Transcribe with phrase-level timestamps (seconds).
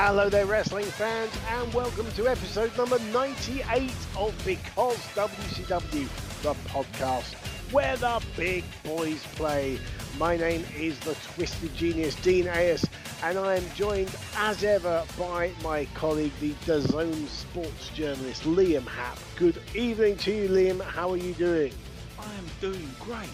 [0.00, 6.08] Hello there, wrestling fans, and welcome to episode number 98 of Because WCW,
[6.42, 7.34] the podcast
[7.72, 9.80] where the big boys play.
[10.16, 12.84] My name is the Twisted Genius Dean Ayers,
[13.24, 19.18] and I am joined as ever by my colleague, the DAZN sports journalist Liam Happ.
[19.34, 20.80] Good evening to you, Liam.
[20.80, 21.72] How are you doing?
[22.20, 23.28] I am doing great.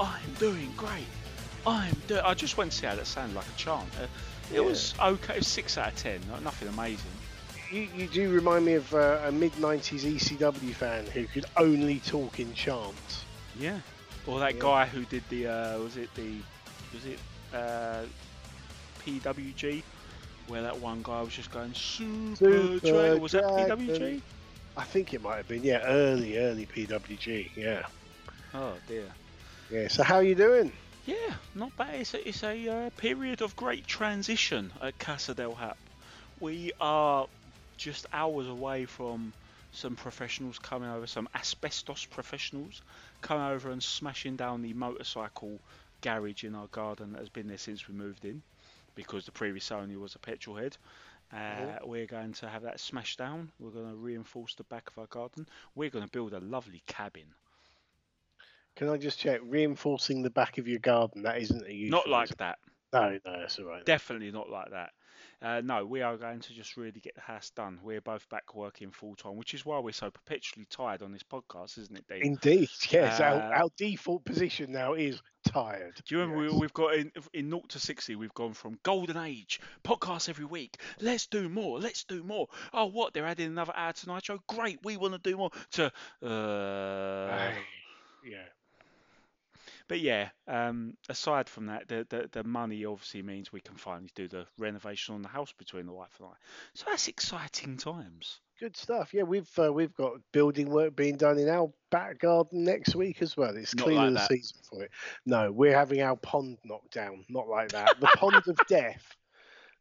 [0.00, 1.04] I am doing great.
[1.66, 2.22] I am doing.
[2.24, 3.84] I just went to see how that sounded like a chant.
[4.00, 4.06] Uh,
[4.52, 5.34] it was okay.
[5.34, 6.20] It was six out of ten.
[6.30, 7.10] Not, nothing amazing.
[7.70, 11.98] You, you do remind me of uh, a mid 90s ECW fan who could only
[12.00, 13.24] talk in chants.
[13.58, 13.78] Yeah.
[14.26, 14.60] Or that Yeah.
[14.60, 15.46] guy who did the.
[15.48, 16.36] Uh, was it the?
[16.94, 17.18] Was it
[17.54, 18.04] uh,
[19.04, 19.82] PWG?
[20.46, 23.20] Where that one guy was just going super, Super Dragon.
[23.20, 23.86] Was that Dragon.
[23.86, 24.20] PWG?
[24.78, 27.82] I think it might have been, yeah, early, early PWG, yeah.
[28.54, 29.04] Oh dear.
[29.70, 30.72] Yeah, so how are you doing?
[31.08, 31.94] Yeah, not bad.
[32.00, 35.78] It's a, it's a uh, period of great transition at Casa del Hap.
[36.40, 37.26] We are
[37.76, 39.34] just hours away from
[39.72, 42.82] some professionals coming over, some asbestos professionals
[43.22, 45.62] coming over and smashing down the motorcycle
[46.02, 48.42] garage in our garden that has been there since we moved in
[48.94, 50.76] because the previous owner was a petrol head.
[51.32, 53.50] Uh, We're going to have that smashed down.
[53.60, 55.46] We're going to reinforce the back of our garden.
[55.74, 57.34] We're going to build a lovely cabin.
[58.78, 59.40] Can I just check?
[59.42, 61.90] Reinforcing the back of your garden, that isn't a euphemism.
[61.90, 62.58] Not like that.
[62.92, 63.84] No, no, that's all right.
[63.84, 64.90] Definitely not like that.
[65.42, 67.80] Uh, no, we are going to just really get the house done.
[67.82, 71.24] We're both back working full time, which is why we're so perpetually tired on this
[71.24, 72.22] podcast, isn't it, Dean?
[72.22, 73.20] Indeed, yes.
[73.20, 76.00] our, Uh, our default position now is tired.
[76.06, 76.52] Do you remember yes.
[76.52, 80.44] we, we've got in in 0 to 60, we've gone from golden age, podcast every
[80.44, 82.46] week, let's do more, let's do more.
[82.72, 83.12] Oh, what?
[83.12, 84.38] They're adding another hour to Nitro?
[84.46, 85.50] Great, we want to do more.
[85.72, 85.86] To,
[86.22, 87.50] uh,
[88.24, 88.44] yeah.
[89.88, 94.10] But yeah, um, aside from that, the, the the money obviously means we can finally
[94.14, 96.32] do the renovation on the house between the wife and I.
[96.74, 98.40] So that's exciting times.
[98.60, 99.14] Good stuff.
[99.14, 103.22] Yeah, we've uh, we've got building work being done in our back garden next week
[103.22, 103.56] as well.
[103.56, 104.90] It's Not clearly like the season for it.
[105.24, 107.24] No, we're having our pond knocked down.
[107.28, 108.00] Not like that.
[108.00, 109.16] The pond of death.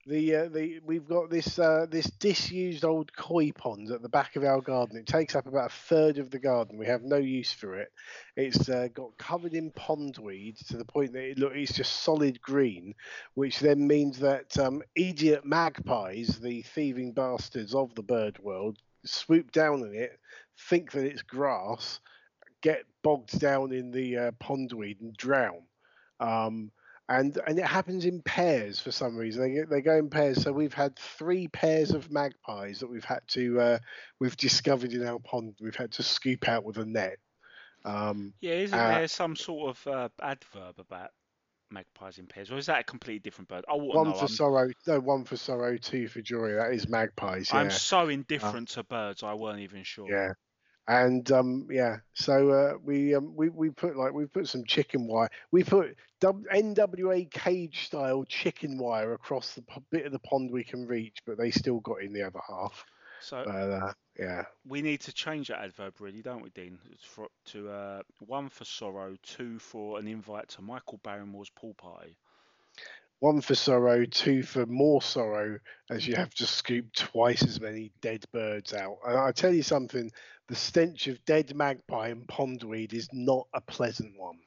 [0.08, 4.38] The uh, the we've got this uh, this disused old koi pond at the back
[4.38, 4.96] of our garden.
[4.96, 6.78] It takes up about a third of the garden.
[6.78, 7.92] We have no use for it.
[8.38, 12.42] It's uh, got covered in pondweed to the point that it look it's just solid
[12.42, 12.96] green,
[13.34, 19.52] which then means that um, idiot magpies, the thieving bastards of the bird world, swoop
[19.52, 20.18] down on it,
[20.70, 22.00] think that it's grass,
[22.62, 25.64] get bogged down in the uh, pondweed and drown.
[26.22, 26.72] Um,
[27.10, 29.42] and and it happens in pairs for some reason.
[29.42, 30.42] They they go in pairs.
[30.42, 33.80] So we've had three pairs of magpies that we've had to uh,
[34.20, 35.56] we've discovered in our pond.
[35.62, 37.18] We've had to scoop out with a net.
[37.86, 41.12] Um, Yeah, isn't Uh, there some sort of uh, adverb about
[41.70, 43.64] magpies in pairs, or is that a completely different bird?
[43.68, 46.54] Oh, one no, for I'm, sorrow, no, one for sorrow, two for joy.
[46.54, 47.52] That is magpies.
[47.54, 47.60] Yeah.
[47.60, 50.10] I'm so indifferent to birds, I weren't even sure.
[50.10, 50.34] Yeah.
[50.88, 55.08] And um, yeah, so uh, we um, we we put like we put some chicken
[55.08, 55.30] wire.
[55.52, 60.86] We put NWA cage style chicken wire across the bit of the pond we can
[60.88, 62.86] reach, but they still got in the other half.
[63.20, 66.80] So But uh, yeah, we need to change that adverb, really, don't we, Dean?
[66.92, 71.74] It's for, to uh, one for sorrow, two for an invite to Michael Barrymore's pool
[71.76, 72.18] party.
[73.20, 77.92] One for sorrow, two for more sorrow, as you have to scoop twice as many
[78.02, 79.00] dead birds out.
[79.06, 80.12] And I tell you something,
[80.48, 84.40] the stench of dead magpie and pondweed is not a pleasant one.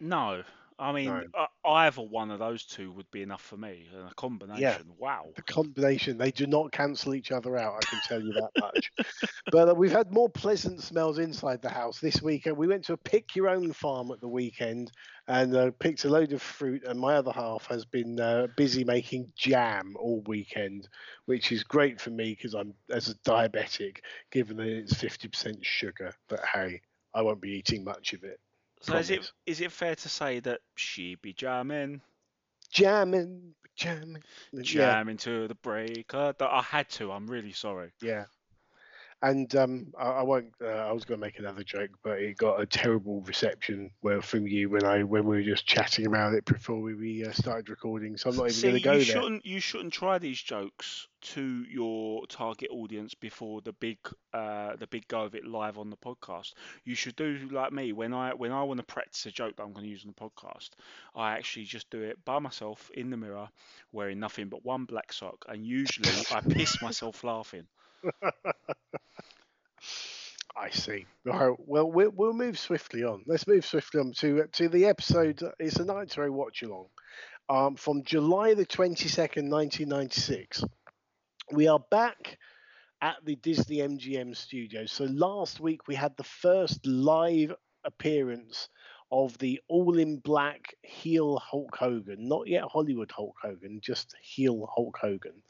[0.00, 0.44] No,
[0.78, 1.24] I mean No.
[1.34, 3.88] uh, either one of those two would be enough for me.
[3.92, 5.26] And a combination, wow.
[5.34, 8.90] the combination they do not cancel each other out i can tell you that much
[9.50, 12.92] but uh, we've had more pleasant smells inside the house this weekend we went to
[12.92, 14.90] a pick your own farm at the weekend
[15.28, 18.84] and uh, picked a load of fruit and my other half has been uh, busy
[18.84, 20.88] making jam all weekend
[21.26, 23.98] which is great for me because i'm as a diabetic
[24.30, 26.80] given that it's 50% sugar but hey
[27.14, 28.38] i won't be eating much of it
[28.82, 32.02] So is it is it fair to say that she be jamming,
[32.70, 34.22] jamming jamming
[34.60, 36.34] jamming to the breaker?
[36.38, 37.12] That I had to.
[37.12, 37.92] I'm really sorry.
[38.00, 38.26] Yeah.
[39.22, 40.52] And um, I, I won't.
[40.62, 44.20] Uh, I was going to make another joke, but it got a terrible reception well
[44.20, 47.32] from you when I when we were just chatting about it before we, we uh,
[47.32, 48.16] started recording.
[48.16, 49.22] So I'm not even going to go you there.
[49.22, 53.98] shouldn't you shouldn't try these jokes to your target audience before the big
[54.32, 56.52] uh, the big go of it live on the podcast.
[56.84, 59.62] You should do like me when I when I want to practice a joke that
[59.62, 60.70] I'm going to use on the podcast.
[61.14, 63.48] I actually just do it by myself in the mirror,
[63.92, 67.66] wearing nothing but one black sock, and usually I piss myself laughing.
[70.56, 71.06] I see.
[71.30, 71.58] All right.
[71.66, 73.22] Well, we'll we'll move swiftly on.
[73.26, 75.42] Let's move swiftly on to to the episode.
[75.58, 76.86] It's a Nitro watch along,
[77.48, 80.64] um, from July the twenty second, nineteen ninety six.
[81.52, 82.38] We are back
[83.02, 84.92] at the Disney MGM studios.
[84.92, 87.54] So last week we had the first live
[87.84, 88.68] appearance
[89.12, 94.68] of the all in black heel Hulk Hogan, not yet Hollywood Hulk Hogan, just heel
[94.74, 95.42] Hulk Hogan,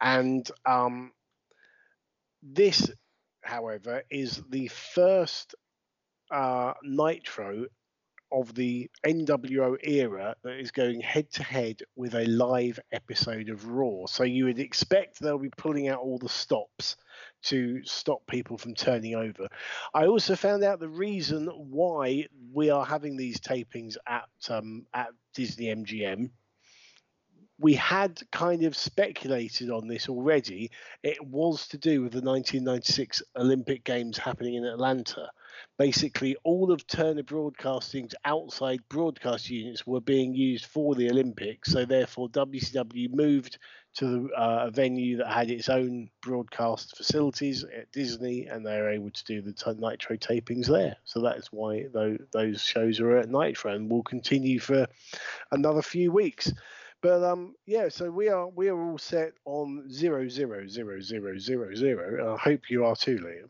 [0.00, 1.12] and um,
[2.42, 2.90] this
[3.42, 5.54] however, is the first
[6.30, 7.66] uh, Nitro
[8.30, 13.66] of the NWO era that is going head to head with a live episode of
[13.66, 14.06] Raw.
[14.06, 16.96] So you would expect they'll be pulling out all the stops
[17.42, 19.48] to stop people from turning over.
[19.92, 25.08] I also found out the reason why we are having these tapings at um, at
[25.34, 26.30] Disney MGM
[27.58, 30.70] we had kind of speculated on this already.
[31.02, 35.30] It was to do with the 1996 Olympic Games happening in Atlanta.
[35.78, 41.84] Basically, all of Turner Broadcasting's outside broadcast units were being used for the Olympics, so
[41.84, 43.58] therefore WCW moved
[43.94, 48.90] to uh, a venue that had its own broadcast facilities at Disney, and they were
[48.90, 50.96] able to do the t- Nitro tapings there.
[51.04, 51.86] So that's why
[52.32, 54.86] those shows are at Nitro and will continue for
[55.50, 56.50] another few weeks.
[57.02, 61.36] But um, yeah, so we are we are all set on zero zero zero zero
[61.38, 62.34] zero zero.
[62.34, 63.48] I hope you are too, Liam.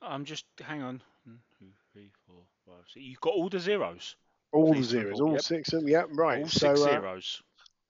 [0.00, 1.02] I'm just hang on.
[1.24, 3.04] One, two, three, four, five, six.
[3.04, 4.16] You've got all the zeros.
[4.52, 5.42] All the zeros, all yep.
[5.42, 5.88] six of them.
[5.88, 6.38] Yep, right.
[6.40, 7.42] All so, six uh, zeros.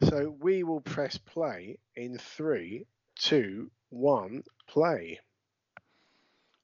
[0.09, 2.85] so we will press play in three,
[3.15, 5.21] two, one, play.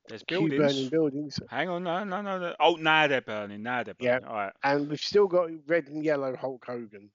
[0.08, 0.58] There's buildings.
[0.58, 2.54] burning buildings, Hang on, no, no, no, no.
[2.60, 3.62] Oh, now they're burning.
[3.62, 4.18] Now they're Yeah.
[4.18, 4.28] burning.
[4.28, 4.52] All right.
[4.64, 7.10] and we've still got red and yellow Hulk Hogan.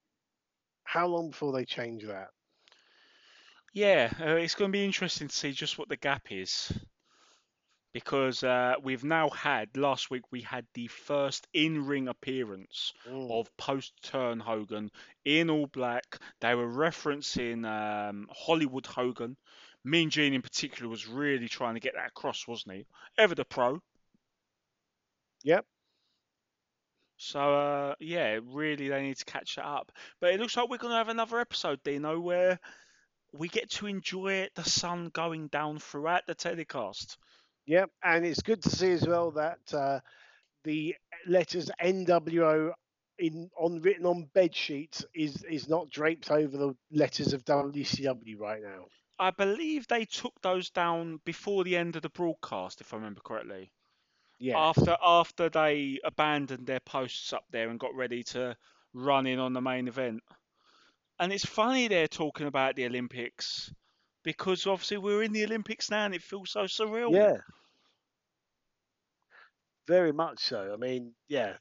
[0.89, 2.29] How long before they change that?
[3.73, 6.71] Yeah, uh, it's going to be interesting to see just what the gap is.
[7.93, 13.29] Because uh, we've now had, last week, we had the first in ring appearance Mm.
[13.29, 14.89] of post turn Hogan
[15.25, 16.17] in all black.
[16.41, 19.37] They were referencing um, Hollywood Hogan.
[19.83, 22.85] Mean Gene, in particular, was really trying to get that across, wasn't he?
[23.15, 23.79] Ever the pro.
[25.43, 25.67] Yep.
[27.19, 29.91] So uh, yeah, really they need to catch that up.
[30.21, 32.59] But it looks like we're going to have another episode, Dino, where
[33.33, 37.17] we get to enjoy the sun going down throughout the telecast.
[37.65, 39.99] Yep, and it's good to see as well that uh,
[40.63, 40.95] the
[41.27, 42.71] letters NWO
[43.19, 48.39] in on written on bed sheets is is not draped over the letters of WCW
[48.39, 48.85] right now.
[49.19, 53.19] I believe they took those down before the end of the broadcast, if I remember
[53.21, 53.69] correctly.
[54.39, 58.55] Yeah, After after they abandoned their posts up there and got ready to
[58.93, 60.23] run in on the main event.
[61.19, 63.73] And it's funny they're talking about the Olympics
[64.23, 67.13] because obviously we're in the Olympics now and it feels so surreal.
[67.13, 67.37] yeah,
[69.87, 70.73] very much so.
[70.73, 71.57] I mean, yeah.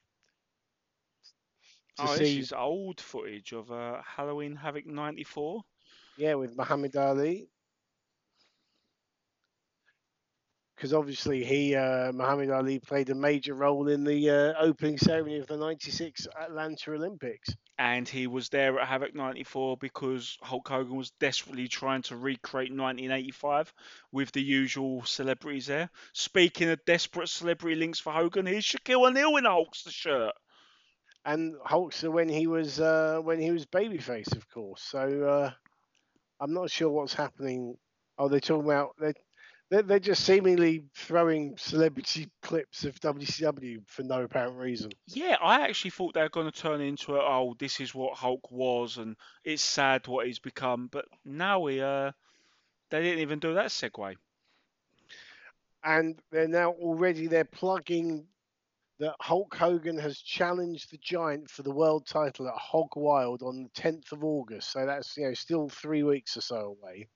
[1.97, 5.65] To Oh, this is old footage of uh, Halloween Havoc '94.
[6.17, 7.49] yeah, with Muhammad Ali,
[10.79, 15.39] because obviously he uh, Muhammad Ali played a major role in the uh, opening ceremony
[15.39, 17.51] of the '96 Atlanta Olympics.
[17.79, 22.71] And he was there at Havoc 94 because Hulk Hogan was desperately trying to recreate
[22.71, 23.73] 1985
[24.13, 25.91] with the usual celebrities there.
[26.13, 30.35] Speaking of desperate celebrity links for Hogan, here's Shaquille O'Neal in a Hulkster shirt.
[31.25, 34.83] and Hulkster when he was uh, when he was babyface, of course.
[34.83, 35.53] So uh,
[36.41, 37.77] I'm not sure what's happening.
[38.19, 39.15] Oh, they're talking about they're,
[39.71, 44.91] they're they're just seemingly throwing celebrity clips of WCW for no apparent reason.
[45.07, 48.17] Yeah, I actually thought they were going to turn into a, oh, this is what
[48.17, 50.89] Hulk was, and it's sad what he's become.
[50.91, 52.13] But now we, uh,
[52.91, 54.15] they didn't even do that segue.
[55.85, 58.27] And they're now already they're plugging
[58.99, 63.63] that Hulk Hogan has challenged the Giant for the world title at Hog Wild on
[63.63, 64.73] the 10th of August.
[64.73, 67.09] So that's you know still three weeks or so away.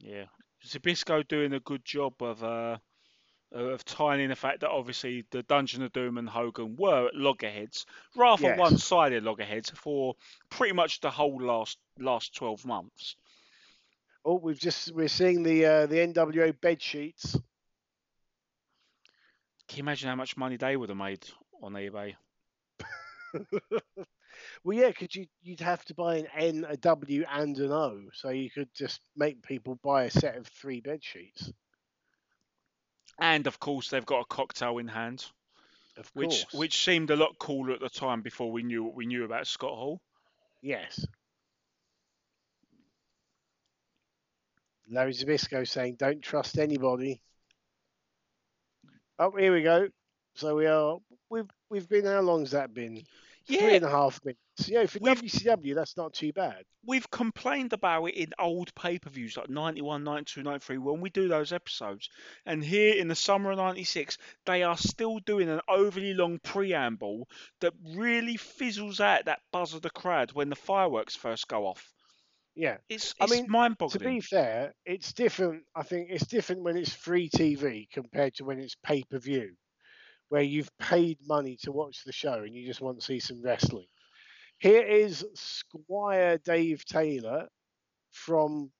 [0.00, 0.24] Yeah,
[0.66, 2.78] Zbyszko doing a good job of uh,
[3.52, 7.86] of tying in the fact that obviously the Dungeon of Doom and Hogan were loggerheads,
[8.16, 8.58] rather Yes.
[8.58, 10.14] one-sided loggerheads for
[10.50, 13.16] pretty much the whole last last twelve months.
[14.24, 17.38] Oh, we've just we're seeing the uh, the NWO bed sheets.
[19.68, 21.26] Can you imagine how much money they would have made
[21.62, 22.14] on eBay?
[24.64, 28.00] well, yeah, because you you'd have to buy an N, a W, and an O,
[28.14, 31.52] so you could just make people buy a set of three bed sheets.
[33.20, 35.24] And of course, they've got a cocktail in hand,
[35.96, 39.06] Of which which seemed a lot cooler at the time before we knew what we
[39.06, 40.00] knew about Scott Hall.
[40.62, 41.06] yes.
[44.90, 47.20] Larry Zbyszko saying, "Don't trust anybody."
[49.18, 49.88] Oh, here we go.
[50.34, 50.98] So we are.
[51.30, 52.04] We've we've been.
[52.04, 53.02] How long's that been?
[53.46, 54.70] Three Yeah, and a half minutes.
[54.70, 56.64] Know, for We've- WCW, that's not too bad.
[56.86, 61.52] we've complained about it in old pay-per-views like 91, 92, 93 when we do those
[61.52, 62.08] episodes.
[62.46, 67.28] And here in the summer of 96, they are still doing an overly long preamble
[67.60, 71.92] that really fizzles out that buzz of the crowd when the fireworks first go off.
[72.54, 72.76] Yeah.
[72.88, 73.98] It's, I mean, mind-boggling.
[73.98, 75.64] To be fair, it's different.
[75.74, 79.56] I think it's different when it's free TV compared to when it's pay per view,
[80.34, 83.40] where you've paid money to watch the show and you just want to see some
[83.40, 83.86] wrestling.
[84.58, 87.46] Here is Squire Dave Taylor
[88.10, 88.72] from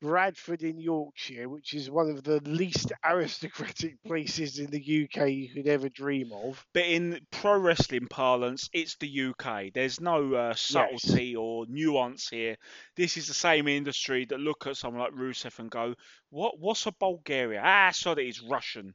[0.00, 5.48] Bradford in Yorkshire, which is one of the least aristocratic places in the UK you
[5.52, 6.64] could ever dream of.
[6.72, 9.72] But in pro wrestling parlance, it's the UK.
[9.74, 12.56] There's no uh, subtlety or nuance here.
[12.94, 15.96] This is the same industry that look at someone like Rusev and go,
[16.30, 16.60] "What?
[16.60, 17.62] What's a Bulgaria?
[17.64, 18.94] Ah, sorry, it's Russian.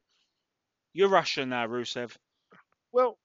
[0.94, 2.16] You're Russian now, Rusev."
[2.92, 3.18] Well,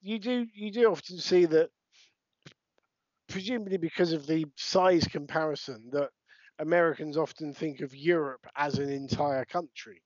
[0.00, 1.70] you do you do often see that,
[3.28, 6.10] presumably because of the size comparison, that
[6.58, 10.02] Americans often think of Europe as an entire country,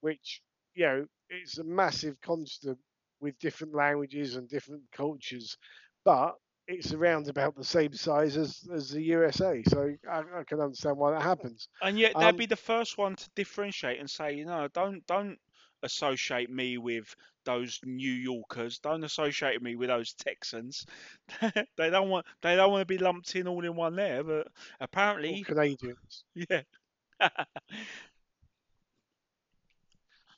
[0.00, 0.42] which
[0.74, 2.78] you know it's a massive constant
[3.20, 5.56] with different languages and different cultures,
[6.04, 6.36] but
[6.68, 9.62] it's around about the same size as, as the USA.
[9.66, 11.68] So I, I can understand why that happens.
[11.82, 15.04] And yet they'd Um, be the first one to differentiate and say, you know, don't
[15.06, 15.38] don't
[15.82, 18.78] associate me with those New Yorkers.
[18.80, 20.84] Don't associate me with those Texans.
[21.76, 24.22] they don't want they don't want to be lumped in all in one there.
[24.22, 24.48] But
[24.80, 26.24] apparently, Canadians.
[26.34, 26.62] yeah.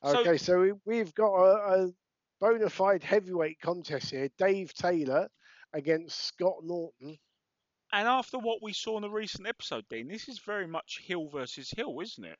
[0.04, 1.90] So- Okay, so we, we've got a, a
[2.40, 4.28] bona fide heavyweight contest here.
[4.38, 5.28] Dave Taylor
[5.72, 7.18] against Scott Norton.
[7.92, 11.28] And after what we saw in the recent episode, Dean, this is very much Heel
[11.28, 12.38] versus Heel, isn't it?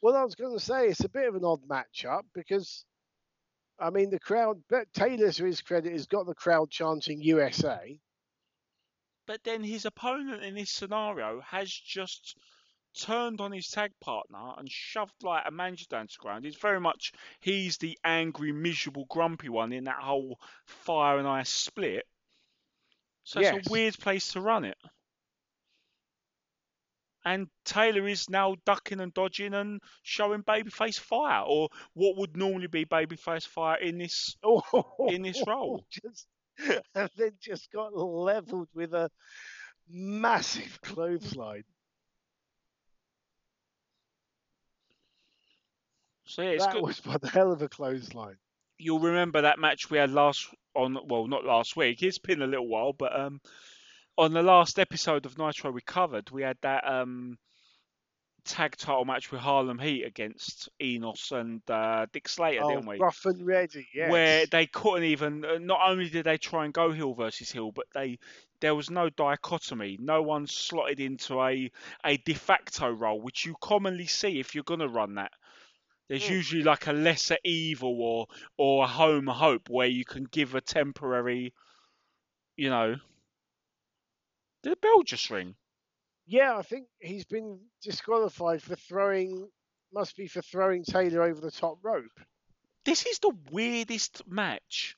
[0.00, 2.84] Well, I was going to say it's a bit of an odd matchup because,
[3.78, 7.98] I mean, the crowd, but Taylor, to his credit, has got the crowd chanting USA.
[9.26, 12.36] But then his opponent in this scenario has just
[12.98, 16.46] turned on his tag partner and shoved like a manager down to the ground.
[16.46, 21.50] It's very much he's the angry, miserable, grumpy one in that whole fire and ice
[21.50, 22.06] split.
[23.28, 23.56] So Yes.
[23.56, 24.78] it's a weird place to run it.
[27.24, 32.66] And Taylor is now ducking and dodging and showing babyface fire, or what would normally
[32.68, 34.62] be babyface fire in this Oh,
[35.06, 35.84] In this role.
[35.90, 36.28] just,
[36.94, 39.10] and then just got leveled with a
[39.88, 41.64] massive clothesline.
[46.26, 46.82] So yeah, it's that good.
[46.82, 48.38] was one hell of a clothesline.
[48.78, 52.46] you'll remember that match we had last on well not last week it's been a
[52.46, 53.40] little while but um
[54.16, 57.36] on the last episode of nitro we covered we had that um
[58.44, 62.96] tag title match with harlem heat against enos and uh, dick slater Oh, didn't we?
[62.96, 64.10] Rough and ready, yes.
[64.10, 67.72] where they couldn't even uh, not only did they try and go heel versus heel
[67.72, 68.18] but they
[68.60, 69.98] there was no dichotomy.
[70.00, 71.70] No one slotted into a
[72.04, 75.32] a de facto role which you commonly see if you're going to run that
[76.08, 76.30] there's Mm.
[76.30, 80.60] usually like a lesser evil or or a home hope where you can give a
[80.60, 81.52] temporary
[82.56, 82.96] you know
[84.62, 85.54] did the bell just ring
[86.26, 89.48] Yeah, I think he's been disqualified for throwing.
[89.94, 92.20] Must be for throwing Taylor over the top rope.
[92.84, 94.96] this is the weirdest match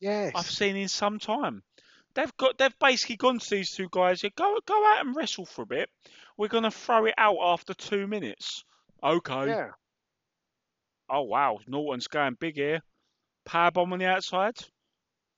[0.00, 0.32] Yes.
[0.34, 1.62] I've seen in some time.
[2.14, 4.22] They've got they've basically gone to these two guys.
[4.22, 5.90] Yeah, go go out and wrestle for a bit.
[6.36, 8.64] We're gonna throw it out after two minutes.
[9.02, 9.46] Okay.
[9.48, 9.70] Yeah.
[11.14, 12.82] Oh wow, Norton's going big here.
[13.44, 14.56] Power bomb on the outside.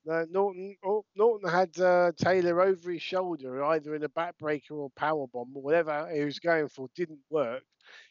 [0.05, 0.75] No, Norton.
[0.83, 5.51] Oh, Norton had uh, Taylor over his shoulder, either in a backbreaker or power bomb
[5.53, 6.87] or whatever he was going for.
[6.95, 7.61] Didn't work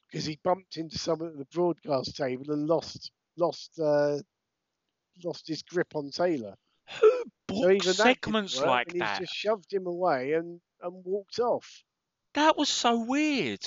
[0.08, 4.18] because he bumped into someone at the broadcast table and lost lost uh,
[5.24, 6.54] lost his grip on Taylor.
[7.00, 9.18] Who So books even segments work, like and that?
[9.18, 11.82] He's just shoved him away and and walked off.
[12.34, 13.66] That was so weird.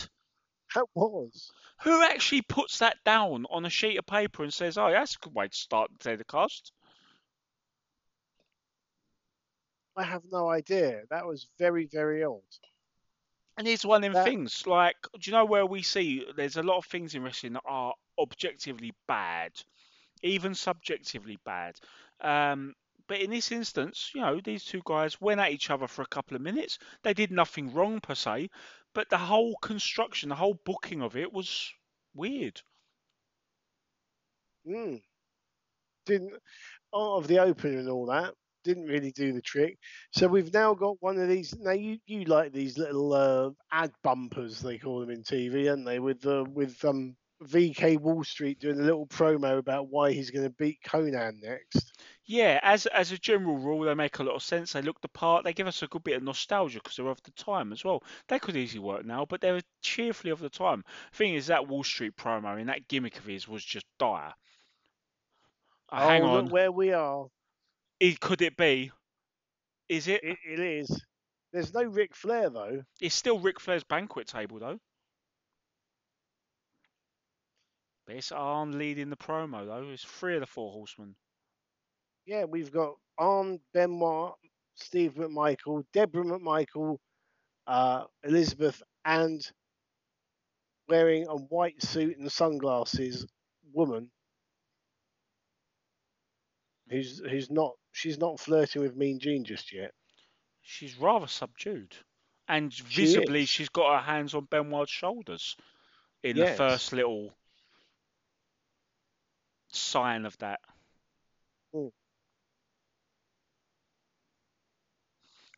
[0.73, 1.51] That was.
[1.81, 5.19] Who actually puts that down on a sheet of paper and says, "Oh, that's a
[5.19, 6.71] good way to start the telecast"?
[9.95, 11.03] I have no idea.
[11.09, 12.41] That was very very odd.
[13.57, 14.65] And it's one of them That- things.
[14.65, 17.63] Like, do you know where we see there's a lot of things in wrestling that
[17.65, 19.51] are objectively bad,
[20.23, 21.77] even subjectively bad.
[22.21, 22.75] Um,
[23.07, 26.07] but in this instance, you know, these two guys went at each other for a
[26.07, 26.77] couple of minutes.
[27.03, 28.49] They did nothing wrong per se,
[28.93, 31.71] but the whole construction, the whole booking of it was
[32.13, 32.61] weird.
[34.67, 35.01] Mm.
[36.05, 36.33] Didn't
[36.95, 38.33] out of the opener and all that.
[38.63, 39.77] Didn't really do the trick.
[40.11, 41.55] So we've now got one of these.
[41.57, 45.85] Now you, you like these little uh, ad bumpers they call them in TV, aren't
[45.85, 45.99] they?
[45.99, 50.45] With uh, with um, VK Wall Street doing a little promo about why he's going
[50.45, 51.93] to beat Konnan next.
[52.25, 54.73] Yeah, as as a general rule, they make a lot of sense.
[54.73, 55.43] They look the part.
[55.43, 58.03] They give us a good bit of nostalgia because they're of the time as well.
[58.27, 60.83] They could easily work now, but they're cheerfully of the time.
[61.13, 64.33] Thing is, that Wall Street promo and that gimmick of his was just dire.
[65.91, 67.27] Uh, hang oh, on, where we are.
[67.99, 68.91] It- could it be?
[69.87, 70.23] Is it?
[70.23, 71.03] It, it is.
[71.51, 72.83] There's no Ric Flair though.
[73.01, 74.79] It's still Ric Flair's banquet table though.
[78.09, 79.87] But it's Arn leading the promo though.
[79.91, 81.15] It's three of the four horsemen.
[82.25, 84.33] Yeah, we've got Arn Benoit,
[84.73, 86.97] Steve McMichael, Debra McMichael,
[87.67, 89.47] uh, Elizabeth, and
[90.87, 93.27] wearing a white suit and sunglasses
[93.73, 94.09] woman
[96.89, 99.91] who's who's not she's not flirting with Mean Gene just yet.
[100.63, 101.95] She's rather subdued,
[102.47, 103.49] and She visibly is.
[103.49, 105.55] she's got her hands on Benoit's shoulders
[106.23, 107.35] in the first little
[109.71, 110.59] sign of that.
[111.73, 111.91] Mm.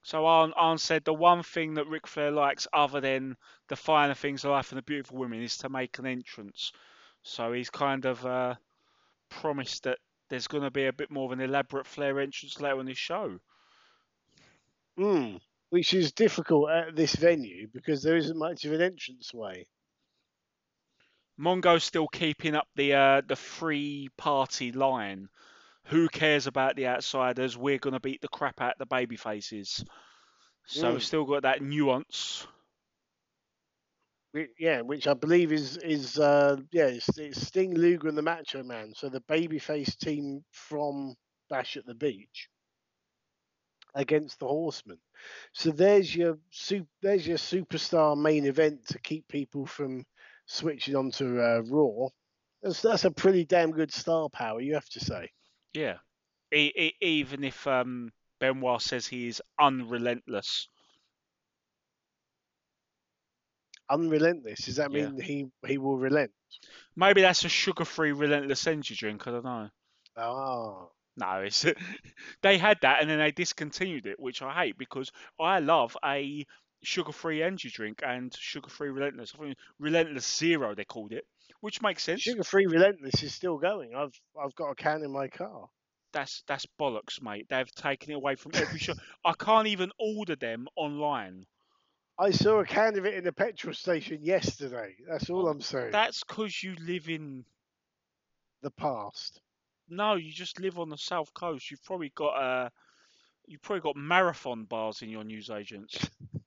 [0.04, 3.38] So Arn, Arn said the one thing that Ric Flair likes, other than
[3.70, 6.72] the finer things of life and the beautiful women, is to make an entrance.
[7.24, 8.56] So he's kind of uh,
[9.30, 10.00] promised that
[10.30, 12.98] there's going to be a bit more of an elaborate Flair entrance later on this
[12.98, 13.38] show.
[14.98, 15.40] Mm.
[15.70, 19.68] Which is difficult at this venue because there isn't much of an entranceway.
[21.42, 25.28] Mongo's still keeping up the uh, the free party line.
[25.86, 27.58] Who cares about the outsiders?
[27.58, 29.84] We're gonna beat the crap out of the baby faces.
[30.68, 30.94] So Mm.
[30.94, 32.48] we've still got that nuance.
[34.60, 38.64] Yeah, which I believe is is uh, yeah, it's, it's Sting, Luger, and the Macho
[38.64, 38.94] Man.
[38.96, 41.16] So the babyface team from
[41.50, 42.50] Bash at the Beach
[43.96, 45.00] against the Horsemen.
[45.54, 46.38] So there's your
[47.02, 50.06] there's your superstar main event to keep people from
[50.46, 52.10] switching onto uh, Raw.
[52.62, 55.32] That's that's a pretty damn good star power, you have to say.
[55.74, 55.98] Yeah.
[56.54, 60.68] E- e- even if um, Benoit says he is unrelentless.
[63.90, 64.66] Unrelentless.
[64.66, 65.10] Does that Yeah.
[65.10, 66.32] mean he he will relent?
[66.96, 69.28] Maybe that's a sugar-free relentless energy drink.
[69.28, 69.70] I don't know.
[70.16, 71.66] Ah, No, it's
[72.42, 76.46] they had that and then they discontinued it, which I hate because I love a
[76.84, 79.34] sugar-free energy drink and sugar-free relentless.
[79.36, 81.26] I think relentless zero they called it,
[81.62, 82.22] which makes sense.
[82.22, 83.96] sugar free relentless is still going.
[83.96, 85.70] I've I've got a can in my car.
[86.14, 87.48] That's that's bollocks, mate.
[87.50, 88.98] They've taken it away from every shop.
[89.26, 91.46] I can't even order them online.
[92.20, 94.96] I saw a can of it in the petrol station yesterday.
[95.10, 95.92] That's all I'm saying.
[95.92, 97.46] That's because you live in
[98.62, 99.42] the past.
[99.90, 101.72] no, you just live on the south coast.
[101.72, 102.70] You've probably got uh,
[103.48, 105.98] you've probably got marathon bars in your newsagents.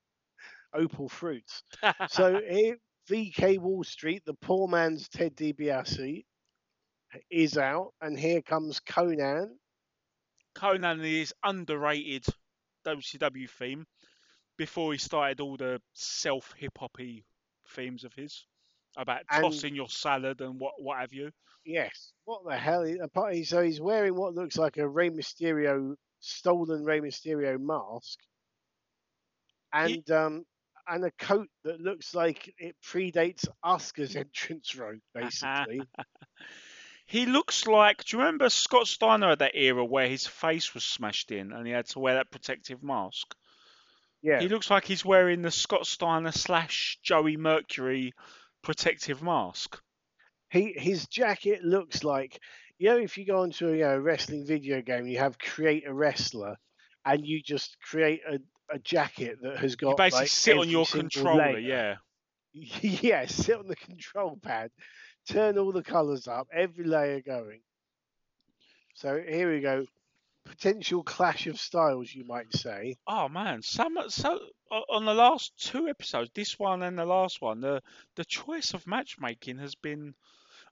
[0.75, 1.63] Opal fruits.
[2.11, 2.77] So here,
[3.11, 6.25] VK Wall Street, the poor man's Ted DiBiase,
[7.31, 9.49] is out, and here comes Konnan.
[10.57, 12.25] Konnan is underrated
[12.87, 13.87] WCW theme
[14.57, 17.25] before he started all the self hip hoppy
[17.71, 18.47] themes of his
[18.97, 21.31] about And- tossing your salad and what what have you.
[21.67, 22.13] Yes.
[22.25, 22.85] What the hell?
[22.85, 28.19] He- apart- So he's wearing what looks like a Rey Mysterio stolen Rey Mysterio mask,
[29.73, 30.45] and um,
[30.89, 35.83] and a coat that looks like it predates Oscar's entrance robe, basically.
[37.07, 38.05] He looks like.
[38.05, 41.67] Do you remember Scott Steiner at that era where his face was smashed in and
[41.67, 43.35] he had to wear that protective mask?
[44.23, 44.41] yeah.
[44.41, 48.15] He looks like he's wearing the Scott Steiner slash Joey Mercury
[48.63, 49.79] protective mask.
[50.51, 52.41] he his jacket looks like
[52.79, 55.87] you know if you go into a you know, wrestling video game you have create
[55.87, 56.57] a wrestler
[57.05, 58.39] and you just create a,
[58.71, 61.59] a jacket that has got You basically like, sit on your controller, layer.
[61.59, 61.95] yeah.
[62.83, 64.71] yeah sit on the control pad
[65.29, 67.61] turn all the colors up every layer going
[68.95, 69.85] so here we go
[70.45, 74.39] potential clash of styles you might say Oh man, some so
[74.71, 77.83] on the last two episodes, this one and the last one, the
[78.17, 80.15] the choice of matchmaking has been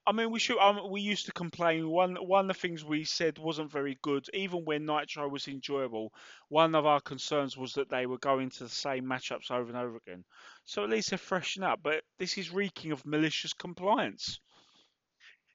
[0.05, 0.59] I mean, we should.
[0.59, 1.89] Um, we used to complain.
[1.89, 6.13] One one of the things we said wasn't very good, even when Nitro was enjoyable.
[6.49, 9.77] One of our concerns was that they were going to the same matchups over and
[9.77, 10.25] over again.
[10.65, 11.81] So at least they're freshen up.
[11.83, 14.41] But this is reeking of malicious compliance.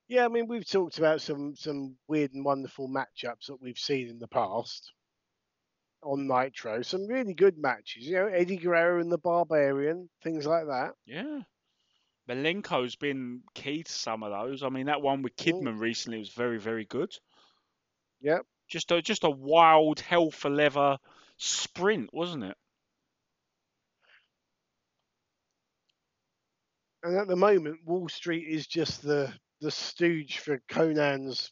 [0.08, 4.08] Yeah, I mean, we've talked about some some weird and wonderful matchups that we've seen
[4.08, 4.94] in the past
[6.02, 6.82] on Nitro.
[6.84, 8.06] Some really good matches.
[8.06, 10.94] You know, Eddie Guerrero and the Barbarian, things like that.
[11.06, 11.42] Yeah.
[12.28, 14.64] Malenko's been key to some of those.
[14.64, 17.14] I mean, that one with Kidman recently was very, very good.
[18.22, 18.42] Yep.
[18.68, 20.98] Just a just a wild hell for leather
[21.38, 22.58] sprint, wasn't it?
[27.04, 31.52] And at the moment, Wall Street is just the the stooge for Konnan's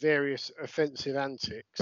[0.00, 1.80] various offensive antics.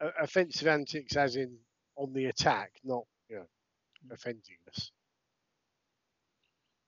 [0.00, 1.58] Uh, offensive antics, as in
[1.96, 3.04] on the attack, not
[4.10, 4.90] offending us.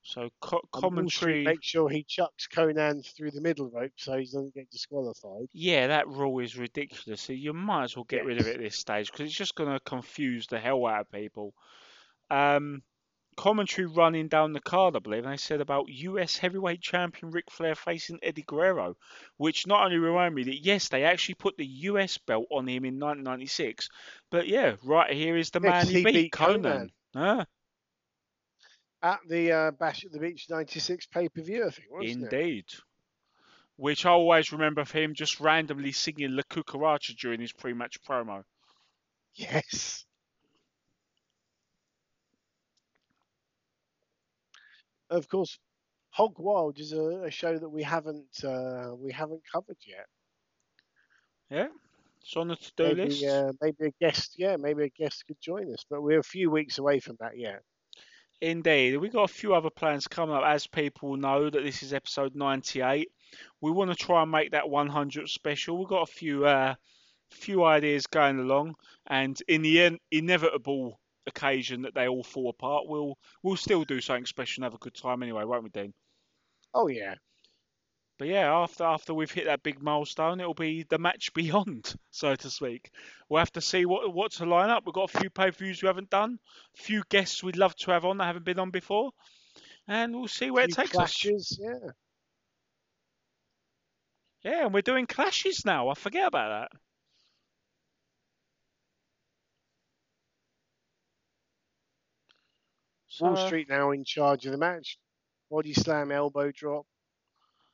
[0.03, 1.45] So co- And Wall Street commentary.
[1.45, 5.49] make sure he chucks Konnan through the middle rope so he doesn't get disqualified.
[5.53, 7.23] Yeah, that rule is ridiculous.
[7.23, 9.55] So you might as well get rid of it at this stage because it's just
[9.55, 11.55] going to confuse the hell out of people.
[12.31, 12.83] Um,
[13.37, 17.51] commentary running down the card, I believe, and they said about US heavyweight champion Ric
[17.51, 18.97] Flair facing Eddie Guerrero,
[19.39, 22.85] which not only reminded me that yes, they actually put the US belt on him
[22.85, 23.89] in 1996,
[24.31, 26.65] but yeah, right here is the Yeah, man he beat, beat Konnan.
[26.65, 26.91] Konnan.
[27.19, 27.47] Ah,
[29.03, 32.33] At the uh, Bash at the Beach 96 pay per view, I think, wasn't it?
[32.33, 32.65] indeed.
[33.77, 38.43] Which I always remember of him just randomly singing La Cucaracha during his pre-match promo.
[39.35, 40.05] Yes.
[45.09, 45.59] Of course,
[46.11, 50.07] Hog Wild is a, a show that we haven't uh, we haven't covered yet.
[51.51, 51.69] Yeah,
[52.27, 53.25] it's on the to-do Maybe list.
[53.25, 56.51] uh, maybe a guest, yeah, maybe a guest could join us, but we're a few
[56.51, 57.63] weeks away from that yet.
[58.41, 60.43] Indeed, we've got a few other plans coming up.
[60.45, 63.09] As people know that this is episode 98,
[63.61, 65.79] we want to try and make that 100 special.
[65.79, 66.75] We've got a few uh,
[67.31, 68.75] few ideas going along,
[69.07, 74.01] and in the in- inevitable occasion that they all fall apart, we'll we'll still do
[74.01, 75.95] something special and have a good time anyway, won't we, Dean?
[76.75, 77.15] Oh yeah,
[78.19, 82.35] But yeah, after after we've hit that big milestone, it'll be the match beyond, so
[82.35, 82.91] to speak.
[83.29, 84.87] We'll have to see what what to line up.
[84.87, 86.39] We've got a few pay per views we haven't done,
[86.75, 89.13] a few guests we'd love to have on that haven't been on before,
[89.87, 91.25] and we'll see where it takes us.
[91.59, 91.91] yeah.
[94.43, 95.89] Yeah, and we're doing clashes now.
[95.89, 96.81] I forget about that.
[103.21, 104.99] Wall Street now in charge of the match.
[105.51, 106.87] Body slam, elbow drop,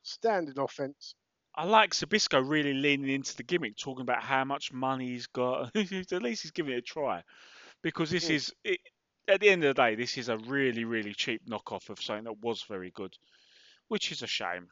[0.02, 1.14] standard offense.
[1.54, 5.74] I like Zbyszko really leaning into the gimmick, talking about how much money he's got.
[5.76, 7.22] At least he's giving it a try,
[7.82, 8.30] because this Mm.
[8.30, 8.80] is it,
[9.28, 12.24] at the end of the day, this is a really really cheap knockoff of something
[12.24, 13.16] that was very good,
[13.88, 14.70] which is a shame.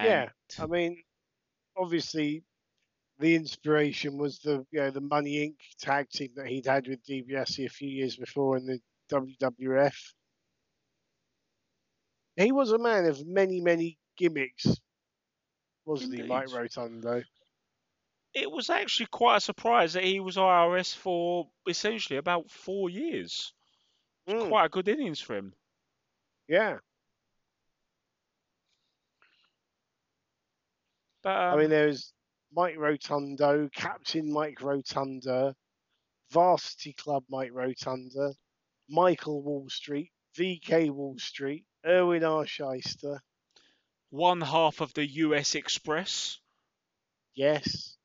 [0.00, 1.02] Yeah, I mean,
[1.76, 2.44] obviously,
[3.18, 5.56] the inspiration was the you know the Money Inc.
[5.78, 10.14] tag team that he'd had with DiBiase a few years before in the WWF.
[12.36, 14.66] He was a man of many many gimmicks,
[15.84, 17.22] wasn't he, Mike Rotundo?
[18.34, 23.52] it was actually quite a surprise that he was IRS for essentially about four years.
[24.28, 25.54] Mm, quite a good innings for him.
[26.48, 26.78] yeah,
[31.22, 32.12] But I um, mean, there was
[32.52, 35.54] Mike Rotundo, Captain Mike Rotunda,
[36.30, 38.34] Varsity Club Mike Rotunda,
[38.88, 42.44] Michael Wall Street, VK Wall Street, Irwin R.
[42.44, 43.20] Schyster.
[44.10, 46.38] one half of the US Express.
[47.34, 47.96] Yes.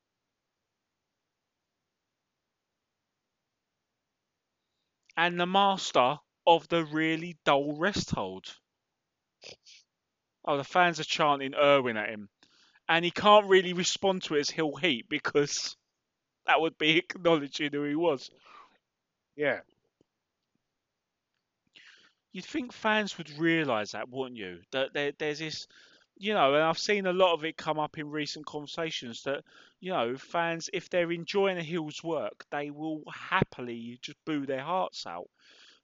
[5.20, 6.16] and the master
[6.46, 8.56] of the really dull rest hold.
[10.46, 12.30] Oh, the fans are chanting Irwin at him,
[12.88, 15.76] and he can't really respond to it as Heel Heat because
[16.46, 18.30] that would be acknowledging who he was.
[19.36, 19.60] Yeah.
[22.32, 24.62] You'd think fans would realise that, wouldn't you?
[24.72, 25.66] That there, there's this,
[26.16, 29.44] you know, and I've seen a lot of it come up in recent conversations that,
[29.80, 34.62] you know, fans, if they're enjoying a Heel's work, they will happily just boo their
[34.62, 35.28] hearts out.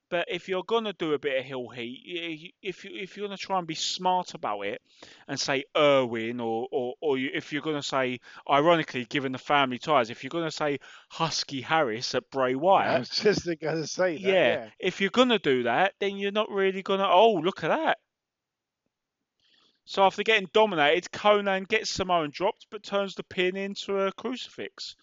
[0.09, 3.37] But if you're gonna do a bit of heel heat, if you if you're gonna
[3.37, 4.81] try and be smart about it
[5.27, 9.79] and say Irwin, or or, or you, if you're gonna say, ironically, given the family
[9.79, 10.79] ties, if you're gonna say
[11.11, 14.21] Husky Harris at Bray Wyatt, I was just going to say that.
[14.21, 14.69] yeah, Yeah.
[14.79, 17.09] if you're gonna do that, then you're not really gonna.
[17.09, 17.99] Oh, look at that.
[19.85, 24.97] So after getting dominated, Konnan gets Samoan dropped, but turns the pin into a crucifix.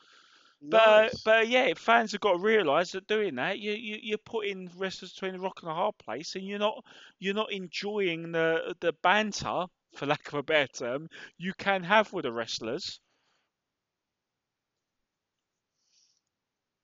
[0.70, 1.24] But Nice.
[1.24, 5.14] but yeah, fans have got to realise that doing that, you you you're putting wrestlers
[5.14, 6.84] between a rock and a hard place, and you're not
[7.20, 12.12] you're not enjoying the the banter, for lack of a better term, you can have
[12.14, 13.00] with the wrestlers.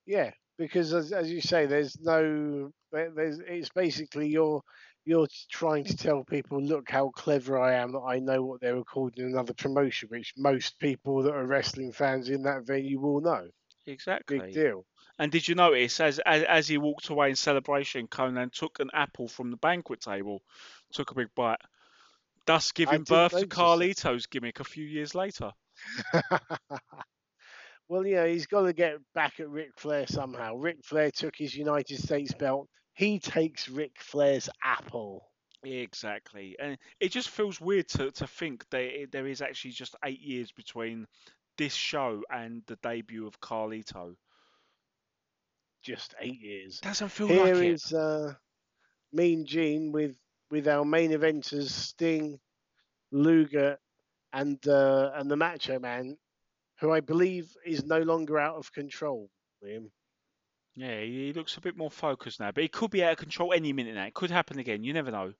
[0.05, 4.61] Yeah, because as, as you say, there's no, there's it's basically you're
[5.05, 8.75] you're trying to tell people, look how clever I am that I know what they're
[8.75, 13.21] recording in another promotion, which most people that are wrestling fans in that venue will
[13.21, 13.49] know.
[13.85, 14.39] Exactly.
[14.39, 14.85] Big deal.
[15.17, 18.89] And did you notice as, as as he walked away in celebration, Konnan took an
[18.93, 20.41] apple from the banquet table,
[20.93, 21.59] took a big bite,
[22.45, 23.47] thus giving birth to.
[23.47, 25.51] Carlito's gimmick a few years later.
[27.89, 30.55] well, yeah, he's got to get back at Ric Flair somehow.
[30.55, 32.69] Ric Flair took his United States belt.
[32.93, 35.25] He takes Ric Flair's apple.
[35.63, 39.95] Exactly, and it just feels weird to, to think that it, there is actually just
[40.05, 41.05] eight years between
[41.59, 44.15] this show and the debut of Carlito.
[45.83, 46.81] Just eight years.
[46.81, 47.73] Doesn't feel Here like it.
[47.73, 48.33] is uh,
[49.13, 50.17] Mean Gene with
[50.51, 52.39] with our main eventers Sting,
[53.11, 53.77] Luger,
[54.33, 56.17] and uh, and the Macho Man,
[56.79, 59.29] who I believe is no longer out of control.
[59.63, 59.91] Liam.
[60.75, 63.17] Yeah, he he looks a bit more focused now, but he could be out of
[63.19, 64.05] control any minute now.
[64.05, 64.83] It could happen again.
[64.83, 65.33] You never know.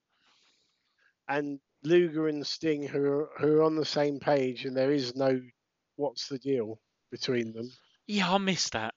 [1.30, 5.16] and Luger and Sting who are, who are on the same page, and there is
[5.16, 5.40] no
[6.00, 6.80] what's the deal
[7.12, 7.70] between them.
[8.08, 8.96] Yeah, I missed that.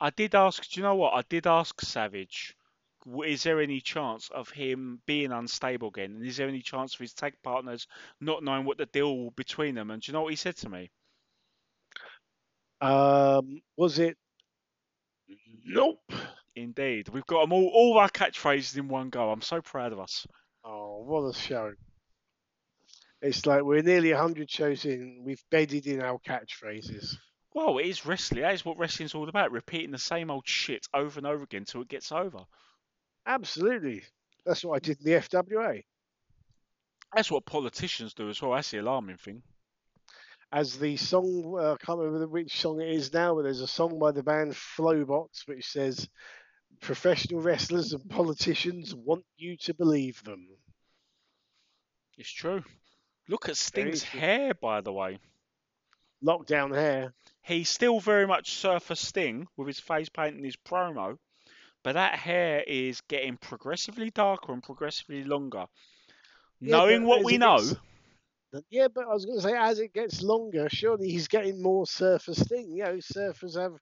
[0.00, 0.68] I did ask.
[0.70, 1.14] Do you know what?
[1.14, 2.56] I did ask Savage.
[3.26, 6.16] Is there any chance of him being unstable again?
[6.16, 7.86] And is there any chance of his tag partners
[8.20, 9.90] not knowing what the deal between them?
[9.90, 10.90] And do you know what he said to me?
[12.80, 14.16] Um, was it?
[15.64, 16.12] Nope.
[16.54, 19.30] Indeed, we've got them all, all our catchphrases in one go.
[19.30, 20.26] I'm so proud of us.
[20.64, 21.72] Oh, what a show!
[23.20, 25.22] It's like we're nearly hundred shows in.
[25.24, 27.16] We've bedded in our catchphrases.
[27.52, 28.42] Well, it is wrestling.
[28.42, 29.50] That is what wrestling's all about.
[29.50, 32.40] Repeating the same old shit over and over again until it gets over.
[33.26, 34.04] Absolutely.
[34.46, 35.82] That's what I did in the FWA.
[37.14, 38.52] That's what politicians do as well.
[38.52, 39.42] That's the alarming thing.
[40.52, 43.66] As the song, uh, I can't remember which song it is now, but there's a
[43.66, 46.08] song by the band Flobots which says,
[46.80, 50.48] "Professional wrestlers and politicians want you to believe them."
[52.16, 52.62] It's true.
[53.28, 55.18] Look at Sting's hair, by the way.
[56.24, 57.12] Lockdown hair.
[57.42, 61.18] He's still very much Surfer Sting with his face paint and his promo,
[61.84, 65.66] but that hair is getting progressively darker and progressively longer.
[66.60, 69.92] Yeah, Knowing what we know, gets- Yeah, but I was going to say, as it
[69.92, 72.72] gets longer, surely he's getting more surfer sting.
[72.72, 73.74] You know, surfers have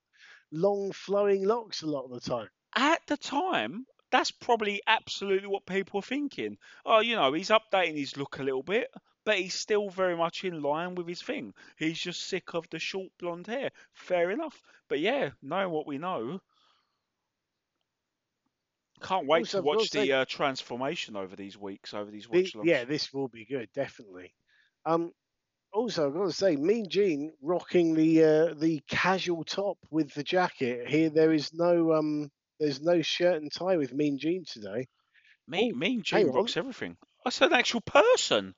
[0.52, 2.48] long flowing locks a lot of the time.
[2.74, 6.58] at the time, that's probably absolutely what people were thinking.
[6.84, 8.88] Oh, you know, he's updating his look a little bit,
[9.26, 11.52] but he's still very much in line with his thing.
[11.76, 13.70] He's just sick of the short blonde hair.
[13.92, 14.62] Fair enough.
[14.88, 16.40] But yeah, knowing what we know,
[19.02, 22.54] can't wait Also, to watch the uh, transformation over these weeks, over these The- watch
[22.54, 22.68] logs.
[22.68, 24.32] yeah, this will be good, definitely.
[24.86, 25.12] Um,
[25.72, 30.22] also, I've got to say, Mean Gene rocking the uh, the casual top with the
[30.22, 30.88] jacket.
[30.88, 34.86] Here, there is no um, there's no shirt and tie with Mean Gene today.
[35.46, 36.96] Me, Oh, mean Gene rocks everything.
[37.24, 38.54] That's an actual person.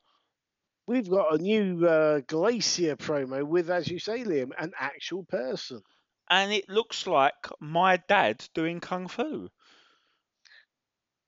[0.88, 5.82] We've got a new uh, Glacier promo with, as you say, Liam, an actual person.
[6.30, 9.50] And it looks like my dad doing kung fu.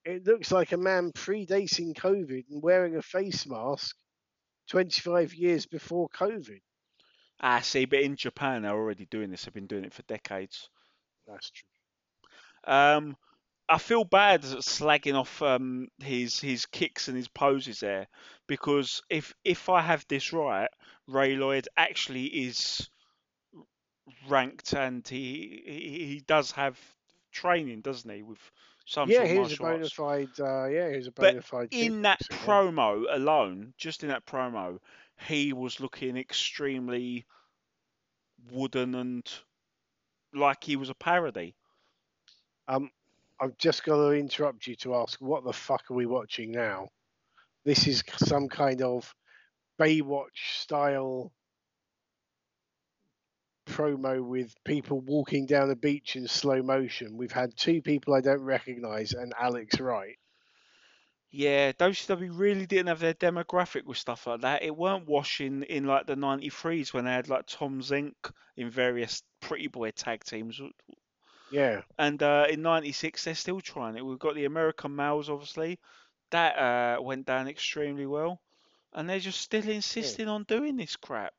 [0.07, 3.95] It looks like a man predating COVID and wearing a face mask
[4.71, 6.63] 25 years before COVID.
[7.43, 9.45] Ah, see, but in Japan they're already doing this.
[9.45, 10.71] They've been doing it for decades.
[11.27, 12.73] That's true.
[12.73, 13.15] Um,
[13.71, 18.09] I feel bad slagging off um, his his kicks and his poses there
[18.49, 20.69] because if if I have this right,
[21.07, 22.91] Ray Lloyd actually is
[24.29, 26.79] ranked and he he, he does have
[27.33, 28.41] training, doesn't he, with
[28.87, 30.39] some yeah, sort of he's a bona fide.
[30.41, 31.71] Uh, yeah, he's a But bona fide.
[31.71, 32.59] in that kickboxer, yeah.
[32.71, 34.81] promo alone, just in that promo,
[35.29, 37.27] he was looking extremely
[38.51, 39.31] wooden and
[40.33, 41.57] like he was a parody.
[42.69, 42.91] Um,
[43.41, 46.89] I've just got to interrupt you to ask, what the fuck are we watching now?
[47.65, 49.15] This is some kind of
[49.81, 51.33] Baywatch style
[53.67, 57.17] promo with people walking down the beach in slow motion.
[57.17, 60.19] We've had two people I don't recognise and Alex Wright.
[61.31, 64.65] Yeah, WCW really didn't have their demographic with stuff like that.
[64.65, 68.15] It weren't washing in like the 93s when they had like Tom Zenk
[68.57, 70.61] in various Pretty Boy tag teams.
[71.51, 74.05] Yeah, And uh, in 96, they're still trying it.
[74.05, 75.79] We've got the American Males, obviously.
[76.31, 78.41] That uh, went down extremely well.
[78.93, 81.35] And they're just still insisting on doing this crap.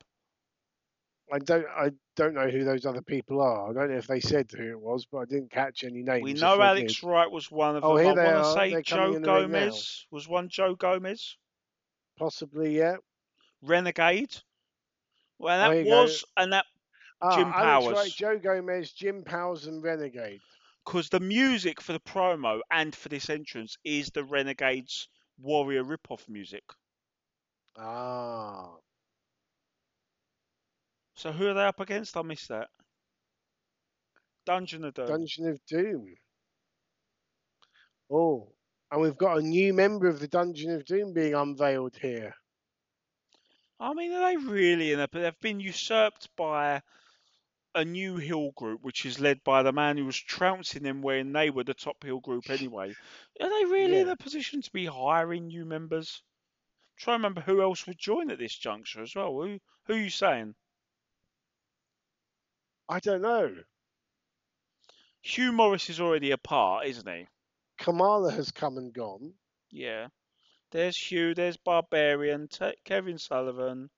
[1.34, 3.70] I don't I don't know who those other people are.
[3.70, 6.24] I don't know if they said who it was, but I didn't catch any names.
[6.24, 7.04] We know Alex did.
[7.04, 8.04] Wright was one of Oh, them.
[8.06, 9.60] here I they want to say They're Joe in the ring now.
[9.60, 10.50] Gomez was one.
[10.50, 11.38] Joe Gomez,
[12.18, 12.98] Possibly, yeah.
[13.62, 14.36] Renegade.
[15.40, 16.02] Well, that you go.
[16.04, 16.66] was, and that
[17.22, 17.98] Ah, Jim Alex Powers.
[17.98, 20.42] Wright, Joe Gomez, Jim Powers, and Renegade.
[20.86, 25.08] because the music for the promo and for this entrance is the Renegades
[25.40, 26.64] Warrior rip-off music.
[27.76, 28.80] Ah,
[31.16, 32.18] So who are they up against?
[32.18, 32.70] I missed that.
[34.46, 35.08] Dungeon of Doom.
[35.08, 36.16] Dungeon of Doom.
[38.12, 38.54] Oh,
[38.92, 42.36] and we've got a new member of the Dungeon of Doom being unveiled here.
[43.80, 45.08] I mean, are they really in a?
[45.08, 46.82] But they've been usurped by
[47.74, 51.32] a new heel group, which is led by the man who was trouncing them when
[51.34, 52.94] they were the top heel group anyway.
[53.40, 54.14] Are they really in Yeah.
[54.14, 56.22] a position to be hiring new members?
[56.98, 59.34] Try and remember who else would join at this juncture as well.
[59.42, 60.56] Who who are you saying?
[62.90, 63.56] I don't know.
[65.22, 67.28] Hugh Morris is already a part, isn't he?
[67.78, 69.34] Kamala has come and gone.
[69.72, 70.08] Yeah.
[70.72, 73.90] There's Hugh, there's Barbarian, Te- Kevin Sullivan,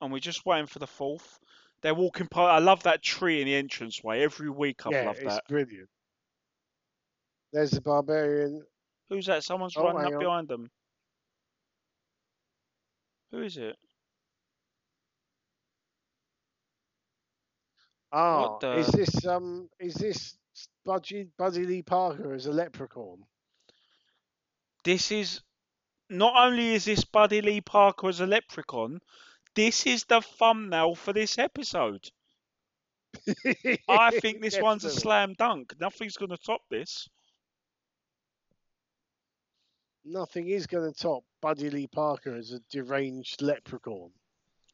[0.00, 1.38] and we're just waiting for the fourth.
[1.82, 2.50] They're walking past.
[2.50, 4.22] I love that tree in the entranceway.
[4.22, 5.44] Every week I've yeah, loved it's that.
[5.48, 5.88] brilliant.
[7.52, 8.64] There's the barbarian.
[9.08, 9.44] Who's that?
[9.44, 10.18] Someone's Oh, running up on.
[10.18, 10.70] behind them.
[13.30, 13.76] Who is it?
[18.10, 20.38] Ah, is the- this um is this
[20.86, 23.24] Budgie Buddy Lee Parker as a leprechaun?
[24.84, 25.42] This is
[26.08, 29.00] not only is this Buddy Lee Parker as a leprechaun,
[29.58, 32.08] this is the thumbnail for this episode.
[33.88, 35.74] I think this one's a slam dunk.
[35.80, 37.08] Nothing's going to top this.
[40.04, 44.12] Nothing is going to top Buddy Lee Parker as a deranged leprechaun.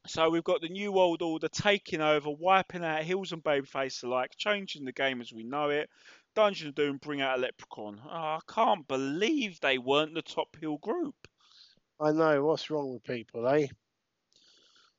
[0.05, 4.33] So we've got the New World Order taking over, wiping out Heels and Babyface alike,
[4.37, 5.89] changing the game as we know it.
[6.35, 7.99] Dungeon of Doom bring out a Leprechaun.
[8.05, 11.15] Oh, I can't believe they weren't the top heel group.
[11.99, 13.65] I know what's wrong with people, eh?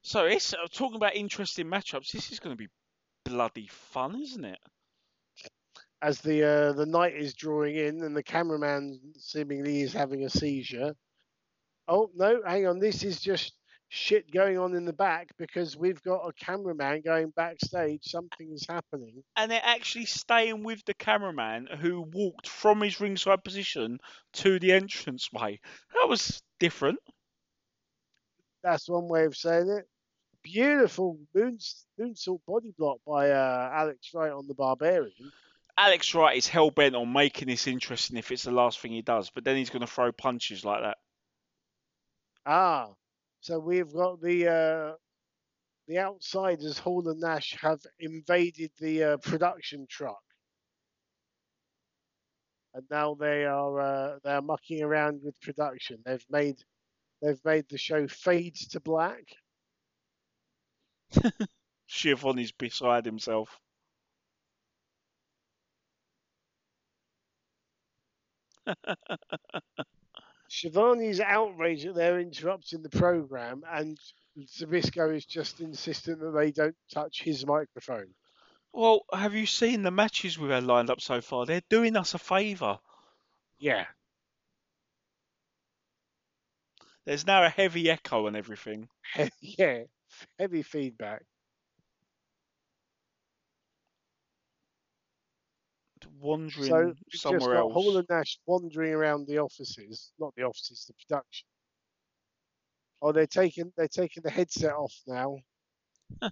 [0.06, 2.12] So it's uh, talking about interesting matchups.
[2.12, 2.68] This is going to be
[3.24, 4.60] bloody fun, isn't it?
[6.00, 10.30] As the uh, the night is drawing in and the cameraman seemingly is having a
[10.30, 10.94] seizure.
[11.88, 13.54] Oh no, hang on, this is just
[13.88, 18.04] shit going on in the back because we've got a cameraman going backstage.
[18.04, 19.24] Something is happening.
[19.34, 23.98] And they're actually staying with the cameraman who walked from his ringside position
[24.34, 25.58] to the entranceway.
[25.94, 27.00] That was different.
[28.62, 29.88] That's one way of saying it.
[30.46, 31.58] Beautiful moon,
[31.98, 35.32] moonsault body block by uh, Alex Wright on the Barbarian.
[35.76, 39.02] Alex Wright is hell bent on making this interesting if it's the last thing he
[39.02, 40.98] does, but then he's going to throw punches like that.
[42.46, 42.90] Ah,
[43.40, 44.92] so we've got the uh,
[45.88, 46.78] the outsiders.
[46.78, 50.22] Hall and Nash have invaded the uh, production truck,
[52.72, 55.98] and now they are uh, they are mucking around with production.
[56.06, 56.58] They've made
[57.20, 59.24] they've made the show fades to black.
[61.88, 63.60] Schiavone is beside himself.
[70.48, 73.98] Schiavone's outraged that they're interrupting the program, and
[74.38, 78.14] Zbyszko is just insistent that they don't touch his microphone.
[78.72, 81.46] Well, have you seen the matches we've had lined up so far?
[81.46, 82.78] They're doing us a favour.
[83.58, 83.86] Yeah,
[87.06, 88.88] There's now a heavy echo and everything.
[89.40, 89.84] yeah,
[90.38, 91.22] heavy feedback.
[96.20, 97.72] Wandering So just somewhere got else.
[97.72, 101.46] Hall and Nash wandering around the offices, not the offices, the production.
[103.02, 105.38] Oh, they're taking they're taking the headset off now.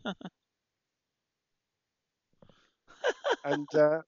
[3.44, 4.00] and uh,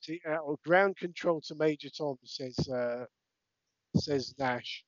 [0.00, 3.04] see, uh, ground control to Major Tom says uh,
[3.96, 4.84] says Nash.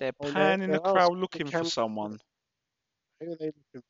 [0.00, 2.18] They're Oh, panning the crowd looking for someone.
[3.20, 3.82] Who are they looking for?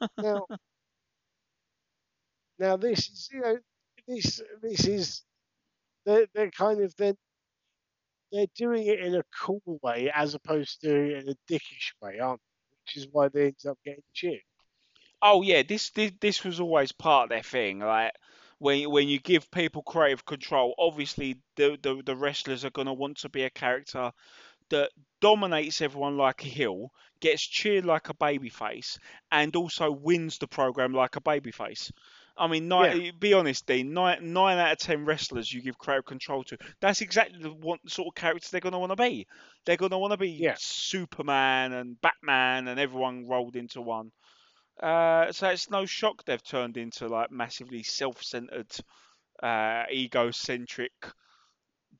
[0.18, 0.46] now,
[2.58, 3.58] now this is you know
[4.08, 5.22] this this is
[6.04, 7.14] they're they're kind of they're
[8.32, 12.40] they're doing it in a cool way as opposed to in a dickish way, aren't
[12.40, 12.76] they?
[12.82, 14.40] Which is why they end up getting cheered.
[15.22, 17.78] Oh yeah, this, this this was always part of their thing.
[17.78, 18.12] Like
[18.64, 22.94] when when you give people creative control, obviously the the, the wrestlers are going to
[22.94, 24.10] want to be a character
[24.70, 24.90] that
[25.20, 26.90] dominates everyone like a heel,
[27.20, 28.98] gets cheered like a babyface,
[29.30, 31.92] and also wins the program like a babyface.
[32.38, 33.92] I mean, nine, be honest, Dean.
[33.92, 36.56] Nine, nine out of ten wrestlers you give crowd control to.
[36.80, 39.26] That's exactly the one, sort of characters they're going to want to be.
[39.66, 40.56] They're going to want to be Yeah.
[40.58, 44.10] Superman and Batman and everyone rolled into one.
[44.80, 48.70] Uh, so it's no shock they've turned into like massively self-centered,
[49.42, 50.92] uh, egocentric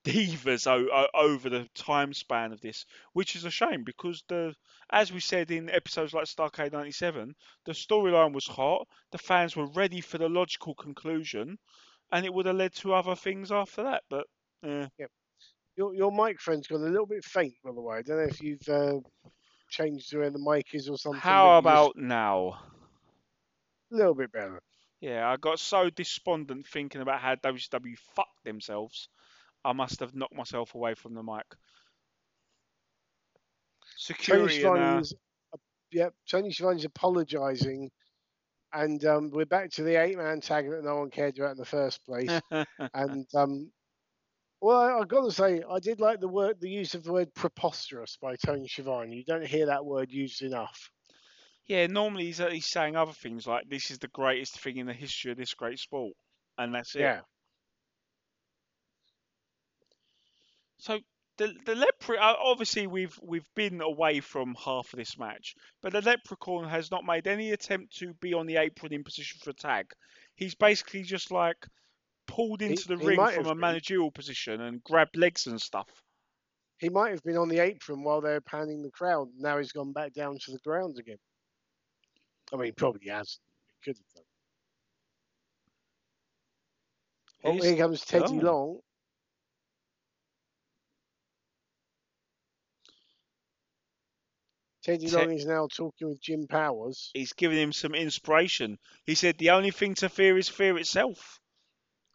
[0.05, 4.55] divas o- over the time span of this, which is a shame because the,
[4.91, 9.67] as we said in episodes like Starcade '97, the storyline was hot, the fans were
[9.67, 11.59] ready for the logical conclusion,
[12.13, 14.05] and it would have led to other things after that.
[14.11, 14.27] But
[14.65, 14.89] eh,
[15.77, 17.99] Your your microphone's gone a little bit faint, by the way.
[17.99, 19.01] I don't know if you've uh,
[19.75, 21.21] changed where the mic is or something.
[21.21, 22.61] how but you just- about now?
[23.93, 24.61] a little bit better?
[25.01, 29.09] Yeah, I got so despondent thinking about how WCW fucked themselves.
[29.65, 31.45] I must have knocked myself away from the mic.
[33.83, 35.15] Tony Security and, uh, Schiavone's,
[35.93, 37.91] yep, Tony apologising,
[38.73, 41.65] and um, we're back to the eight-man tag that no one cared about in the
[41.65, 42.41] first place.
[42.95, 43.71] and um,
[44.61, 47.35] well, I've got to say, I did like the word, the use of the word
[47.35, 49.17] preposterous by Tony Schiavone.
[49.17, 50.91] You don't hear that word used enough.
[51.67, 54.87] Yeah, normally he's, uh, he's saying other things like this is the greatest thing in
[54.87, 56.15] the history of this great sport,
[56.59, 57.01] and that's it.
[57.01, 57.21] Yeah,
[60.85, 61.01] So
[61.39, 65.95] the the lepre uh, obviously we've we've been away from half of this match, but
[65.95, 69.49] the leprechaun has not made any attempt to be on the apron in position for
[69.49, 69.87] a tag.
[70.35, 71.67] He's basically just like
[72.27, 73.59] pulled He- into the he ring from a been.
[73.61, 75.89] managerial position and grabbed legs and stuff.
[76.79, 79.29] he might have been on the apron while they were pounding the crowd.
[79.37, 81.19] Now he's gone back down to the ground again.
[82.53, 83.39] I mean, probably has.
[83.81, 84.25] He could have done.
[87.45, 88.43] Oh, here comes Teddy oh.
[88.43, 88.81] Long.
[94.83, 97.11] Teddy Te- Long is now talking with Jim Powers.
[97.15, 98.79] he's giving him some inspiration.
[99.07, 101.41] He said the only thing to fear is fear itself.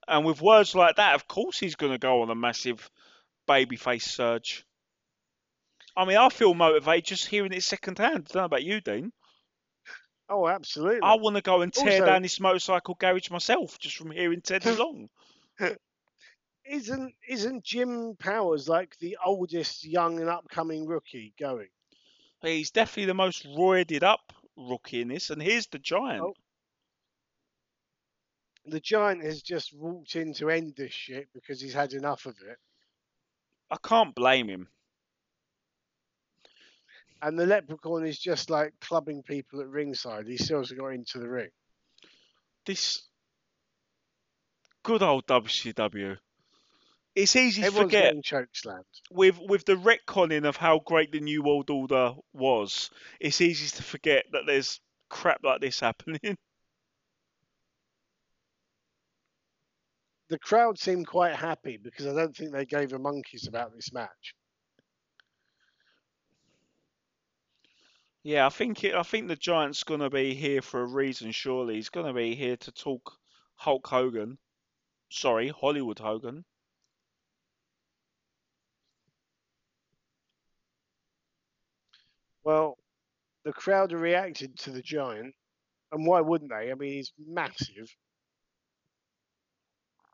[0.10, 2.90] And with words like that, of course he's going to go on a massive
[3.48, 4.66] babyface surge.
[5.96, 8.28] I mean, I feel motivated just hearing it secondhand.
[8.30, 9.12] I don't know about you, Dean.
[10.30, 11.02] Oh, absolutely.
[11.04, 14.42] I want to go and tear Also- down this motorcycle garage myself just from hearing
[14.42, 15.10] Teddy Long.
[16.66, 21.70] Isn't isn't Jim Powers like the oldest young and upcoming rookie going?
[22.44, 25.32] He's definitely the most roided up rookie in this.
[25.32, 26.22] And here's the giant.
[26.24, 26.34] Oh.
[28.70, 32.36] The giant has just walked in to end this shit because he's had enough of
[32.48, 32.58] it.
[33.72, 34.68] I can't blame him.
[37.22, 40.28] And the leprechaun is just like clubbing people at ringside.
[40.28, 41.50] He still hasn't got into the ring.
[42.66, 43.04] This
[44.84, 46.18] good old WCW.
[47.16, 48.86] It's easy to forget getting choke slammed.
[49.12, 52.90] with with the retconning of how great the New World Order was.
[53.20, 56.38] It's easy to forget that there's crap like this happening.
[60.30, 63.92] The crowd seemed quite happy because I don't think they gave a monkeys about this
[63.92, 64.36] match.
[68.24, 71.32] Yeah, I think it, I think the Giant's gonna be here for a reason.
[71.32, 73.18] Surely he's gonna be here to talk
[73.56, 74.38] Hulk Hogan.
[75.10, 76.46] Sorry, Hollywood Hogan.
[82.44, 82.78] Well,
[83.46, 85.34] the crowd reacted to the giant,
[85.92, 86.72] and why wouldn't they?
[86.72, 87.90] I mean, he's massive.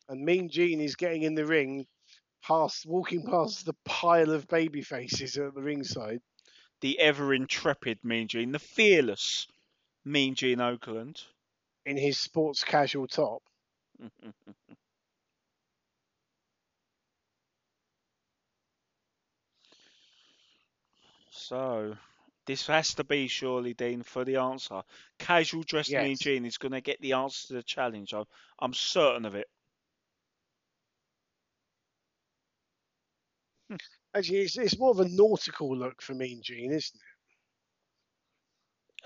[0.08, 1.88] And Mean Gene is getting in the ring,
[2.43, 6.22] past walking past the pile of baby faces at the ringside.
[6.82, 9.47] The ever intrepid Mean Gene, the fearless
[10.03, 11.24] Mean Gene Okerlund.
[11.86, 13.43] in his sports casual top.
[21.32, 21.97] So,
[22.45, 24.84] this has to be surely, Dean, for the answer.
[25.20, 28.14] Casual dressed Mean Gene is going to get the answer to the challenge.
[28.14, 28.26] I'm,
[28.60, 29.47] I'm certain of it.
[34.16, 37.01] Actually, it's, it's more of a nautical look for Mean Gene, isn't it?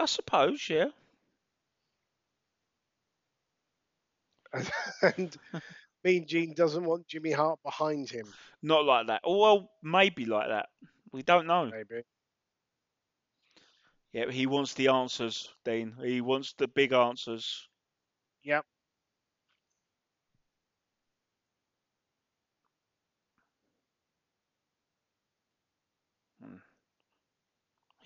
[0.01, 0.85] I suppose, yeah.
[4.53, 4.71] it?
[5.17, 5.37] and
[6.03, 8.25] Mean Gene doesn't want Jimmy Hart behind him,
[8.61, 9.21] Not like that.
[9.23, 10.69] Or, well, maybe like that.
[11.11, 11.65] We don't know.
[11.65, 12.03] maybe.
[14.13, 15.95] Yeah, he wants the answers, Dean.
[16.01, 17.67] He wants the big answers.
[18.43, 18.65] Yep.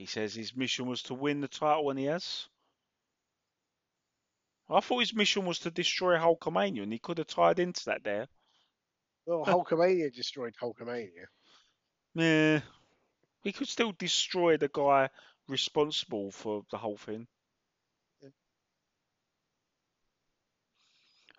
[0.04, 2.50] He says his mission was to win the title, and he has.
[4.70, 8.04] I thought his mission was to destroy Hulkamania, and he could have tied into that
[8.04, 8.28] there.
[9.26, 11.28] Well, Hulkamania destroyed Hulkamania.
[12.16, 12.60] Yeah.
[13.44, 15.10] He could still destroy the guy
[15.48, 17.26] responsible for the whole thing.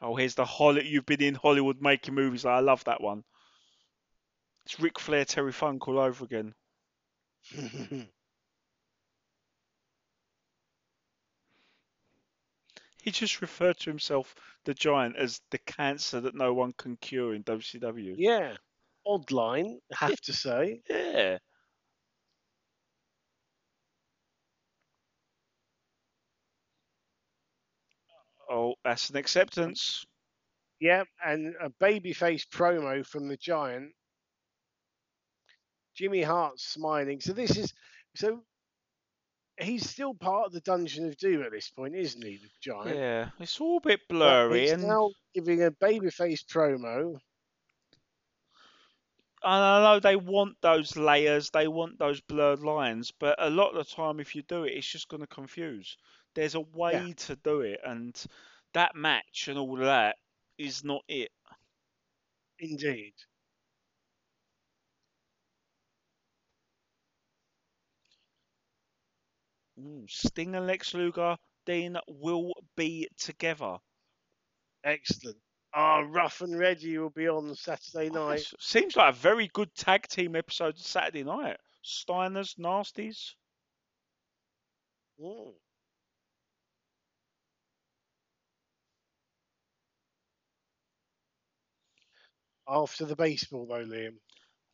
[0.00, 0.88] Oh, here's the Holly.
[0.88, 2.46] You've been in Hollywood making movies.
[2.46, 3.24] I love that one.
[4.64, 6.54] It's Ric Flair, Terry Funk all over again.
[13.05, 14.34] He just referred to himself,
[14.64, 18.14] the Giant, as the cancer that no one can cure in WCW.
[18.16, 18.57] yeah,
[19.07, 20.80] odd line, I have to say.
[20.88, 21.38] Yeah.
[28.50, 30.07] Oh, that's an acceptance.
[30.80, 33.92] Yep, and a babyface promo from the Giant.
[35.94, 37.20] Jimmy Hart smiling.
[37.20, 37.72] So this is
[38.14, 38.44] so
[39.59, 42.38] he's still part of the Dungeon of Doom at this point, isn't he?
[42.38, 42.96] The Giant.
[42.96, 47.18] Yeah, it's all a bit But blurry, he's and now giving a babyface promo.
[49.42, 53.76] And I know they want those layers, they want those blurred lines, but a lot
[53.76, 55.98] of the time, if you do it, it's just going to confuse.
[56.34, 58.20] There's a way to do it, and
[58.72, 60.16] that match and all that
[60.59, 61.30] is not it.
[62.59, 63.14] Indeed.
[69.85, 73.78] Ooh, Sting and Lex Luger then will be together.
[74.82, 75.39] Excellent.
[75.74, 78.41] Ah, Rough and Reggie will be on Saturday night.
[78.41, 81.57] S- Seems like a very good tag team episode Saturday night.
[81.85, 83.35] Steiners, Nasties.
[85.18, 85.55] Mm.
[92.68, 94.16] After the baseball, though, Liam.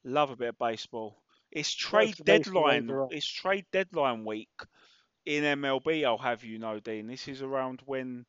[0.05, 1.23] Love a bit of baseball.
[1.51, 3.09] It's trade the baseball deadline.
[3.11, 4.49] It's trade deadline week
[5.27, 6.05] in MLB.
[6.05, 7.07] I'll have you know, Dean.
[7.07, 8.25] This is around when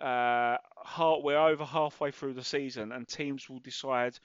[0.00, 4.18] uh, half, we're over halfway through the season, and teams will decide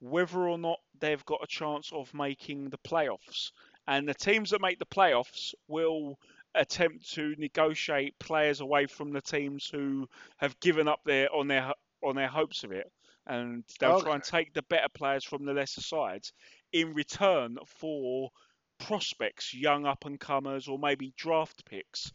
[0.00, 3.50] whether or not they've got a chance of making the playoffs.
[3.86, 6.18] And the teams that make the playoffs will
[6.54, 10.08] attempt to negotiate players away from the teams who
[10.38, 11.72] have given up their on their
[12.02, 12.90] on their hopes of it,
[13.26, 16.32] and they'll try and take the better players from the lesser sides
[16.72, 18.30] in return for
[18.78, 22.12] prospects, young up and comers, or maybe draft picks.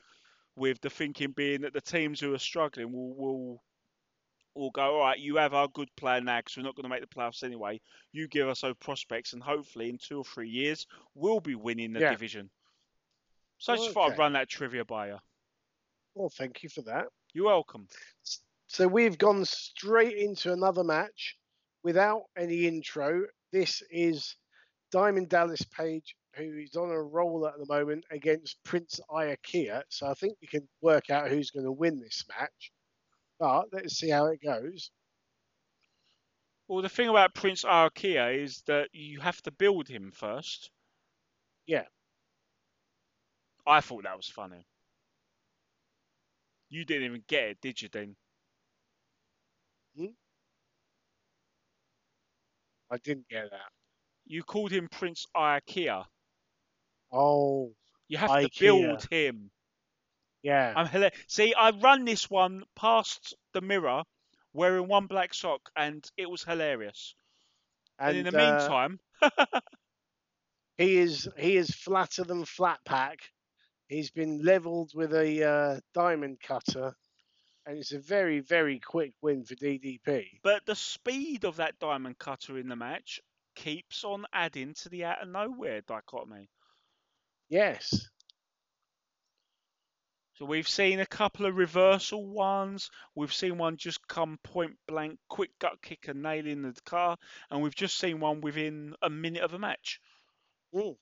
[0.55, 3.63] With the thinking being that the teams who are struggling will will
[4.55, 6.89] will go, all right, you have our good player now because we're not going to
[6.89, 7.81] make the playoffs anyway.
[8.11, 10.85] You give us those prospects, and hopefully in two or three years
[11.15, 12.11] we'll be winning the Yeah.
[12.11, 12.51] division.
[13.57, 15.17] So I just thought I'd run that trivia by you.
[16.13, 17.07] Well, thank you for that.
[17.33, 17.87] You're welcome.
[18.67, 21.37] So we've gone straight into another match
[21.83, 23.23] without any intro.
[23.51, 24.35] This is
[24.91, 29.83] Diamond Dallas Page, who is on a roll at the moment against Prince Iakia.
[29.89, 32.71] So I think we can work out who's going to win this match.
[33.39, 34.91] But let's see how it goes.
[36.67, 40.71] Well, the thing about Prince Arakia is that you have to build him first.
[41.67, 41.83] Yeah.
[43.67, 44.65] I thought that was funny.
[46.69, 48.15] You didn't even get it, did you, Dean?
[49.97, 50.05] Hmm?
[52.91, 53.71] I didn't get that.
[54.25, 56.05] You called him Prince Iakia.
[57.13, 57.73] Oh,
[58.09, 59.51] You have to build him.
[60.43, 60.73] yeah.
[60.75, 64.03] I'm hila- See, I run this one past the mirror
[64.53, 67.15] wearing one black sock, and it was hilarious.
[67.99, 68.99] And, in the uh, meantime,
[70.77, 73.19] he is he is flatter than flat pack.
[73.87, 76.95] He's been levelled with a uh, diamond cutter,
[77.65, 80.41] and it's a very very quick win for DDP.
[80.43, 83.19] but the speed of that diamond cutter in the match
[83.55, 86.49] keeps on adding to the out of nowhere dichotomy.
[87.53, 88.09] Yes,
[90.33, 92.89] So we've seen a couple of reversal ones.
[93.13, 97.15] We've seen one just come point blank, quick gut kick and nailing the car,
[97.51, 99.99] and we've just seen one within a minute of a match.
[100.73, 100.95] Mm.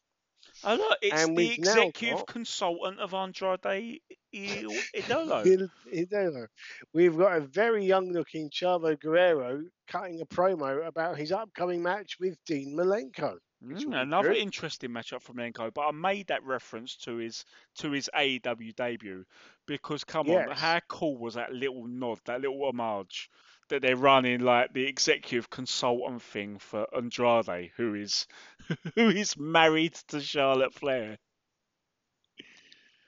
[0.65, 4.01] Oh look, it's And the executive consultant of Andrade
[4.35, 4.77] Idolo.
[5.95, 6.47] Idolo.
[6.93, 12.17] We've got a very young looking Chavo Guerrero cutting a promo about his upcoming match
[12.19, 13.37] with Dean Malenko.
[13.63, 14.37] Mm, another good.
[14.37, 17.45] interesting matchup from Lenko, but I made that reference to his
[17.75, 19.23] to his AEW debut
[19.67, 23.29] because come on, how cool was that little nod, that little homage
[23.69, 28.25] that they're running like the executive consultant thing for Andrade, who is
[28.95, 31.19] who is married to Charlotte Flair.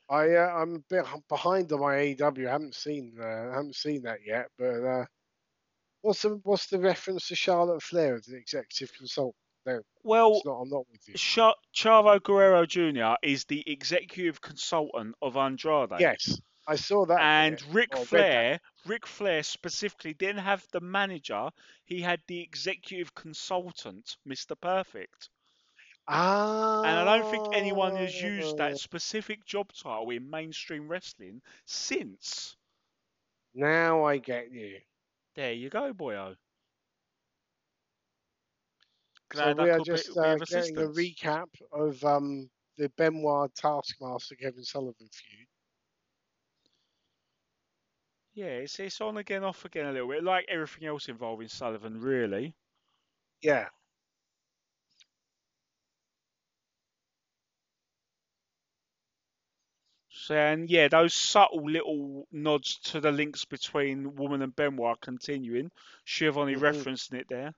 [0.10, 2.48] I uh, I'm a bit behind on my AEW.
[2.48, 4.48] I haven't seen uh, haven't seen that yet.
[4.60, 5.06] But uh,
[6.02, 9.43] what's the what's the reference to Charlotte Flair as an executive consultant?
[9.66, 10.62] No, Well, not.
[10.62, 11.14] I'm not with you.
[11.16, 13.16] Char- Chavo Guerrero Jr.
[13.24, 15.92] is the executive consultant of Andrade.
[16.00, 17.22] Yes, I saw that.
[17.22, 18.08] And bit, Ric that.
[18.08, 21.50] Flair, Ric Flair specifically didn't have the manager.
[21.86, 24.60] He had the executive consultant, Mr.
[24.60, 25.30] Perfect.
[26.08, 26.82] Ah.
[26.84, 32.58] And I don't think anyone has used that specific job title in mainstream wrestling since.
[33.56, 34.80] Now I get you.
[35.36, 36.36] There you go, boyo.
[39.34, 45.10] So we are just uh, getting a recap of um, the Benoit Taskmaster Kevin Sullivan
[45.12, 45.48] feud.
[48.34, 52.00] Yeah, it's, it's on again, off again a little bit, like everything else involving Sullivan,
[52.00, 52.56] really.
[53.42, 53.70] Yeah,
[60.10, 65.72] So, and yeah, those subtle little nods to the links between Woman and Benoit continuing.
[66.06, 66.60] Schiavone Mhm.
[66.62, 67.54] referencing it there.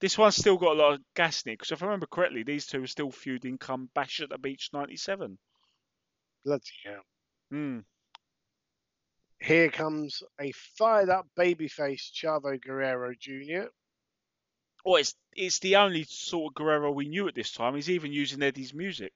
[0.00, 2.42] This one's still got a lot of gas in it, because if I remember correctly,
[2.42, 5.38] these two are still feuding come Bash at the Beach 97.
[6.44, 7.02] bloody hell.
[7.50, 7.80] Hmm.
[9.40, 13.68] Here comes a fired up babyface Chavo Guerrero Jr.
[14.84, 17.74] Well, it's, it's the only sort of Guerrero we knew at this time.
[17.74, 19.12] He's even using Eddie's music,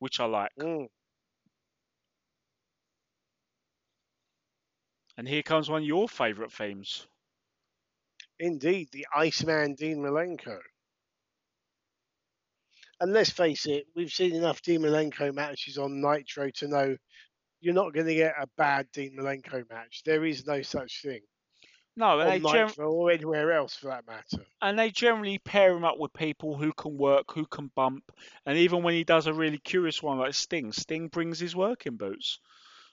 [0.00, 0.50] which I like.
[0.60, 0.88] Mm.
[5.16, 7.06] And here comes one of your favourite themes.
[8.42, 10.58] Indeed, the Iceman Dean Malenko.
[13.00, 16.96] And let's face it, we've seen enough Dean Malenko matches on Nitro to know
[17.60, 20.02] you're not going to get a bad Dean Malenko match.
[20.04, 21.20] There is no such thing
[21.96, 24.44] No, and on they, gen- Nitro or anywhere else for that matter.
[24.60, 28.10] and they generally pair him up with people who can work, who can bump,
[28.44, 31.96] and even when he does a really curious one like Sting, Sting brings his working
[31.96, 32.40] boots.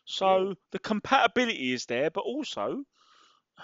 [0.06, 2.84] So the compatibility is there, but also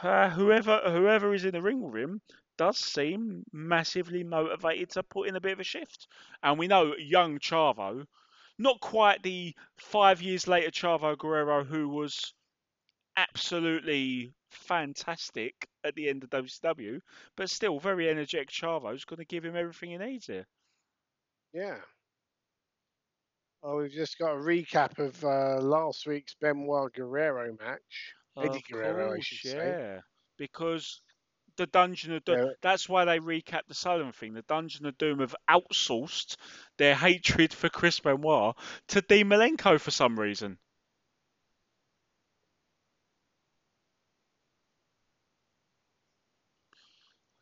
[0.02, 2.22] uh, whoever whoever is in the ring with him
[2.58, 6.08] does seem massively motivated to put in a bit of a shift.
[6.44, 8.06] And we know young Chavo,
[8.58, 12.34] not quite the five years later Chavo Guerrero who was
[13.18, 17.00] absolutely fantastic at the end of WCW,
[17.36, 20.46] but still very energetic Chavo's going to give him everything he needs here.
[21.54, 21.78] Yeah.
[23.64, 28.14] Oh, we've just got a recap of uh, last week's Benoit Guerrero match.
[28.42, 29.76] Eddie Guerrero, I course, should say.
[29.80, 30.02] yeah.
[30.38, 31.02] Because
[31.58, 32.54] the Dungeon of Doom, Yeah.
[32.62, 34.34] that's why they recapped the Sullivan thing.
[34.34, 36.38] The Dungeon of Doom have outsourced
[36.78, 38.56] their hatred for Chris Benoit
[38.90, 40.58] to Dean Malenko for some reason.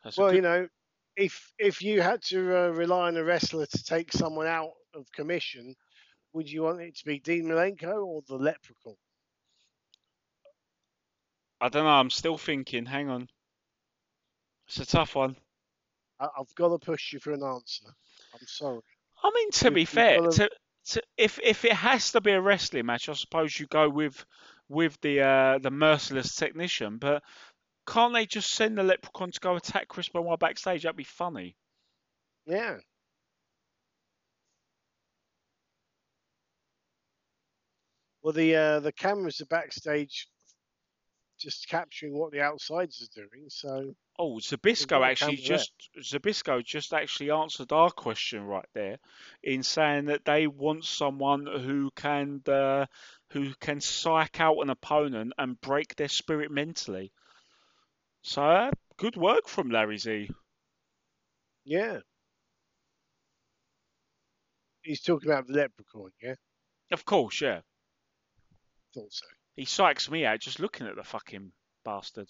[0.04, 0.68] That's Well, good- you know,
[1.16, 5.10] if if you had to uh, rely on a wrestler to take someone out of
[5.12, 5.74] commission,
[6.32, 8.96] would you want it to be Dean Malenko or the Leprechaun?
[11.64, 11.90] I don't know.
[11.90, 12.84] I'm still thinking.
[12.84, 13.26] Hang on.
[14.68, 15.34] It's a tough one.
[16.20, 17.86] I, I've got to push you for an answer.
[18.34, 18.80] I'm sorry.
[19.22, 20.50] I mean, to You've- be fair, gotta- to,
[20.92, 24.22] to, if if it has to be a wrestling match, I suppose you go with
[24.68, 26.98] with the uh, the merciless technician.
[26.98, 27.22] But
[27.86, 30.82] can't they just send the leprechaun to go attack Chris Benoit backstage?
[30.82, 31.56] That'd be funny.
[32.46, 32.76] Yeah.
[38.22, 40.28] Well, the uh, the cameras are backstage,
[41.38, 43.46] just capturing what the outsides are doing.
[43.48, 45.58] So Oh, Zbyszko actually camera there.
[45.58, 48.98] just Zbyszko just actually answered our question right there
[49.42, 52.86] in saying that they want someone who can uh,
[53.32, 57.12] who can psych out an opponent and break their spirit mentally.
[58.22, 60.30] So uh, good work from Larry Z.
[61.64, 61.98] yeah,
[64.82, 66.10] he's talking about the leprechaun.
[66.22, 66.34] Yeah,
[66.92, 67.60] Of course, yeah.
[68.94, 69.26] thought so.
[69.56, 71.52] He psychs me out just looking at the fucking
[71.84, 72.28] bastard.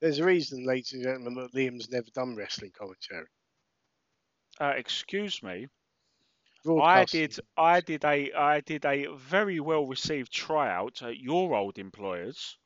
[0.00, 3.26] There's a reason, ladies and gentlemen, that Liam's never done wrestling commentary.
[4.60, 5.68] Uh, excuse me.
[6.80, 11.78] I did I did a I did a very well received tryout at your old
[11.78, 12.56] employers.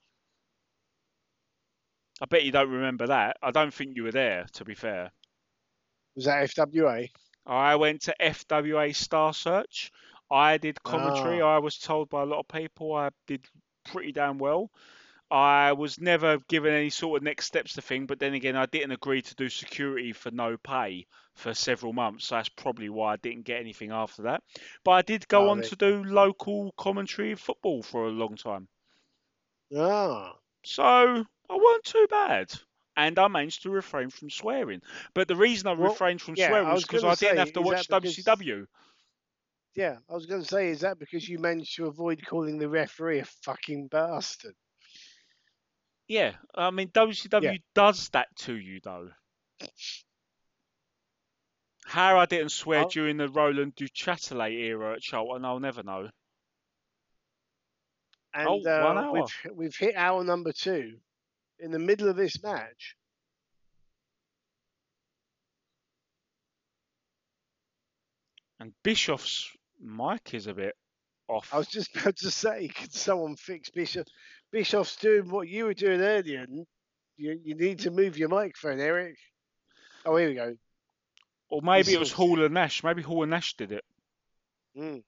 [2.20, 3.36] I bet you don't remember that.
[3.42, 5.11] I don't think you were there, to be fair.
[6.14, 7.11] Was that FWA?
[7.47, 9.90] I went to FWA Star Search.
[10.30, 11.40] I did commentary.
[11.40, 11.57] Ah.
[11.57, 13.47] I was told by a lot of people I did
[13.84, 14.70] pretty damn well.
[15.30, 18.66] I was never given any sort of next steps to thing, but then again, I
[18.66, 22.26] didn't agree to do security for no pay for several months.
[22.26, 24.42] So that's probably why I didn't get anything after that.
[24.84, 28.68] But I did go Oh, on to do local commentary football for a long time.
[29.72, 32.53] Ah, So I weren't too bad.
[32.97, 34.80] And I managed to refrain from swearing.
[35.14, 37.38] But the reason I Well, refrained from yeah, swearing was because gonna I didn't say,
[37.38, 38.66] have to watch because- WCW.
[39.74, 39.99] yeah.
[40.09, 43.18] I was going to say, is that because you managed to avoid calling the referee
[43.20, 44.55] a fucking bastard?
[46.09, 49.11] Yeah, I mean WCW does that to you though.
[51.84, 52.88] How I didn't swear Oh.
[52.88, 56.09] during the Roland Duchatelet era at Charlton, I'll never know.
[58.34, 60.99] And Oh, uh, we've we've hit hour number two.
[61.59, 62.96] In the middle of this match,
[68.59, 69.50] And Bischoff's
[69.80, 70.74] mic is a bit
[71.28, 71.52] off.
[71.52, 74.07] I was just about to say, could someone fix Bischoff?
[74.50, 76.40] Bischoff's doing what you were doing earlier.
[76.40, 76.66] And
[77.16, 79.16] you, you need to move your microphone, Eric.
[80.04, 80.54] Oh, here we go.
[81.48, 82.82] Or maybe it was Hall and Nash.
[82.82, 83.84] Maybe Hall and Nash did it.
[84.76, 85.02] Mm.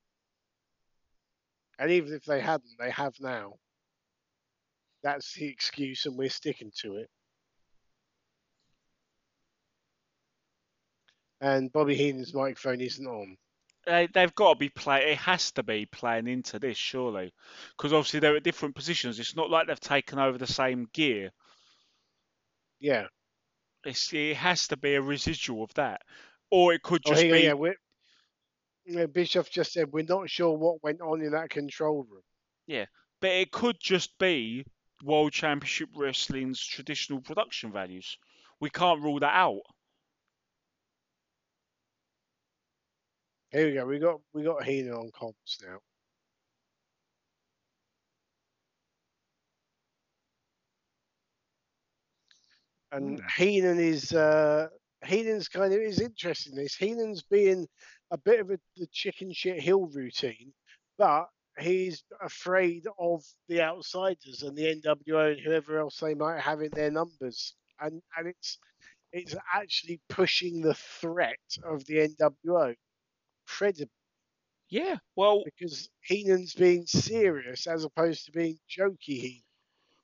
[1.79, 3.55] And even if they hadn't, they have now.
[5.03, 7.09] That's the excuse, and we're sticking to it.
[11.41, 13.37] And Bobby Heenan's microphone isn't on.
[13.87, 15.13] They, they've got to be playing.
[15.13, 17.33] It has to be playing into this, surely,
[17.77, 19.21] because obviously they're at different positions.
[19.21, 21.31] It's not like they've taken over the same gear.
[22.81, 23.07] Yeah.
[23.85, 26.03] It's, it has to be a residual of that,
[26.51, 27.43] or it could Oh, just here, be.
[27.43, 27.77] yeah, we're,
[28.85, 32.23] yeah, Bischoff just said we're not sure what went on in that control room.
[32.67, 32.87] Yeah,
[33.21, 34.67] but it could just be
[35.03, 38.19] World Championship Wrestling's traditional production values.
[38.61, 39.63] We can't rule that out.
[43.51, 43.87] Here we go.
[43.87, 45.79] We got we got Heenan on comps now.
[52.91, 54.69] And Heenan is uh,
[55.05, 56.55] Heenan's kind of is interesting.
[56.55, 57.67] This Heenan's being
[58.11, 60.53] a bit of a the chicken shit heel routine,
[60.99, 61.29] but
[61.61, 66.71] he's afraid of the outsiders and the NWO and whoever else they might have in
[66.73, 67.55] their numbers.
[67.81, 68.59] And and it's
[69.13, 72.77] it's actually pushing the threat of the NWO
[73.47, 73.93] credible
[74.71, 74.97] Yeah.
[75.17, 79.21] Well, because Heenan's being serious as opposed to being jokey.
[79.21, 79.43] Heenan.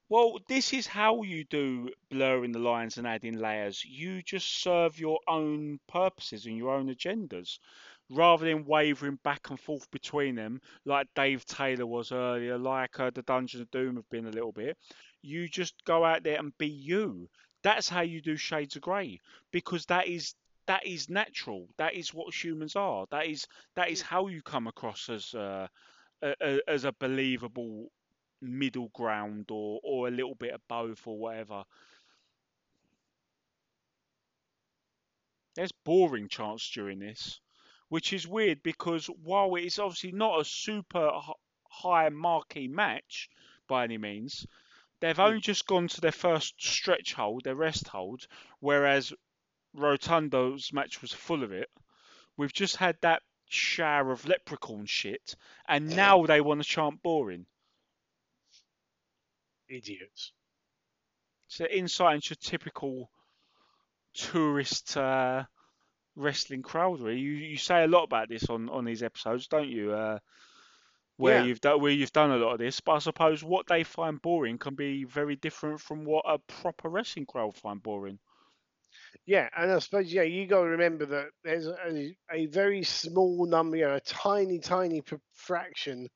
[0.08, 3.84] Well, this is how you do blurring the lines and adding layers.
[3.84, 7.58] You just serve your own purposes and your own agendas
[8.10, 13.10] rather than wavering back and forth between them like Dave Taylor was earlier, like uh,
[13.10, 14.76] the Dungeon of Doom have been a little bit.
[15.22, 17.28] You just go out there and be you.
[17.62, 20.34] That's how you do Shades of Grey because that is
[20.66, 21.68] that is natural.
[21.78, 23.06] That is what humans are.
[23.10, 25.68] That is that is how you come across as uh,
[26.22, 27.90] a, a, as a believable
[28.42, 31.64] middle ground or or a little bit of both or whatever.
[35.56, 37.40] There's boring chants during this,
[37.88, 41.10] which is weird because while it's obviously not a super
[41.68, 43.28] high marquee match
[43.68, 44.46] by any means,
[45.00, 48.26] they've only just gone to their first stretch hold, their rest hold,
[48.60, 49.12] whereas
[49.76, 51.68] Rotundo's match was full of it.
[52.36, 55.36] We've just had that shower of leprechaun shit,
[55.68, 57.46] and now they want to chant boring.
[59.68, 60.32] Idiots.
[61.48, 63.10] So insight into typical
[64.14, 65.44] tourist uh,
[66.16, 67.00] wrestling crowd.
[67.00, 69.92] Really, you you say a lot about this on on these episodes, don't you?
[69.92, 70.18] Uh,
[71.16, 71.40] where Yeah.
[71.40, 74.20] you've done where you've done a lot of this, but I suppose what they find
[74.22, 78.18] boring can be very different from what a proper wrestling crowd find boring.
[79.26, 83.46] Yeah, and I suppose yeah, you got to remember that there's a, a very small
[83.46, 85.02] number, you know, a tiny, tiny
[85.34, 86.08] fraction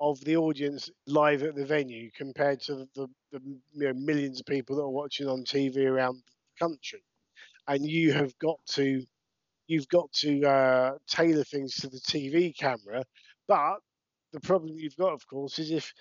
[0.00, 3.40] of the audience live at the venue compared to the, the
[3.72, 7.02] you know, millions of people that are watching on TV around the country,
[7.68, 9.04] and you have got to
[9.66, 13.04] you've got to uh, tailor things to the TV camera,
[13.48, 13.78] but
[14.32, 15.92] the problem you've got, of course, is if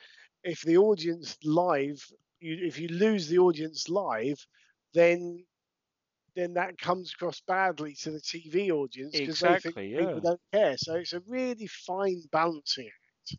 [0.44, 2.06] if the audience live,
[2.40, 4.46] you, if you lose the audience live,
[4.94, 5.46] then
[6.36, 10.42] then that comes across badly to the TV audience because they think Exactly, people don't
[10.54, 10.78] care.
[10.78, 13.38] So it's a really fine balancing act.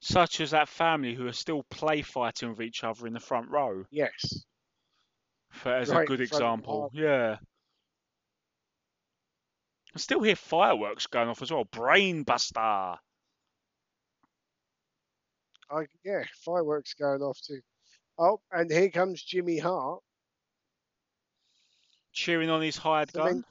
[0.00, 3.50] Such as that family who are still play fighting with each other in the front
[3.50, 4.46] row, Yes.
[5.50, 6.90] for, as Right a good in front of the example.
[6.92, 7.38] Yeah.
[9.96, 11.64] I still hear fireworks going off as well.
[11.64, 12.98] Brainbuster.
[15.70, 17.62] I yeah, fireworks going off too.
[18.18, 20.02] Oh, and here comes Jimmy Hart.
[22.12, 23.44] cheering on his hired then- gun.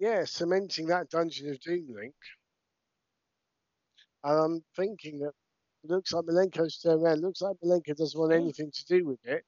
[0.00, 2.14] Yeah, cementing that Dungeon of Doom link.
[4.24, 5.34] And I'm thinking that
[5.84, 7.20] looks like Malenko's turned around.
[7.20, 8.40] Looks like Malenko doesn't want hmm.
[8.40, 9.44] anything to do with it.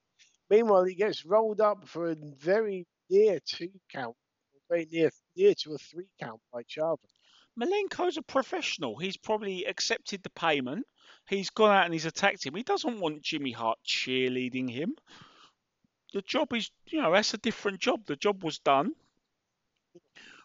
[0.49, 4.15] Meanwhile, he gets rolled up for a very near two count,
[4.69, 6.99] very near near to a three count by Chavo.
[7.59, 8.97] Malenko's a professional.
[8.97, 10.87] He's probably accepted the payment.
[11.29, 12.55] He's gone out and he's attacked him.
[12.55, 14.95] He doesn't want Jimmy Hart cheerleading him.
[16.13, 18.05] The job is, you know, that's a different job.
[18.07, 18.93] The job was done.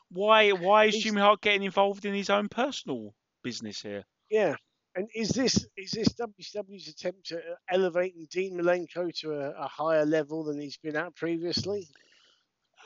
[0.10, 0.52] Why?
[0.52, 3.14] Why is Jimmy Hart getting involved in his own personal
[3.44, 4.06] business here?
[4.30, 4.56] Yeah.
[4.96, 10.06] And is this is this WCW's attempt at elevating Dean Malenko to a, a higher
[10.06, 11.88] level than he's been at previously?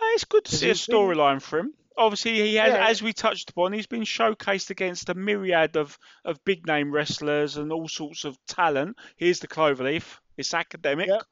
[0.02, 1.74] It's good to see a been- storyline for him.
[1.98, 2.88] Obviously, he has, Yeah.
[2.88, 7.58] as we touched upon, he's been showcased against a myriad of, of big name wrestlers
[7.58, 8.98] and all sorts of talent.
[9.18, 10.18] Here's the cloverleaf.
[10.38, 11.08] It's academic.
[11.10, 11.24] Yep.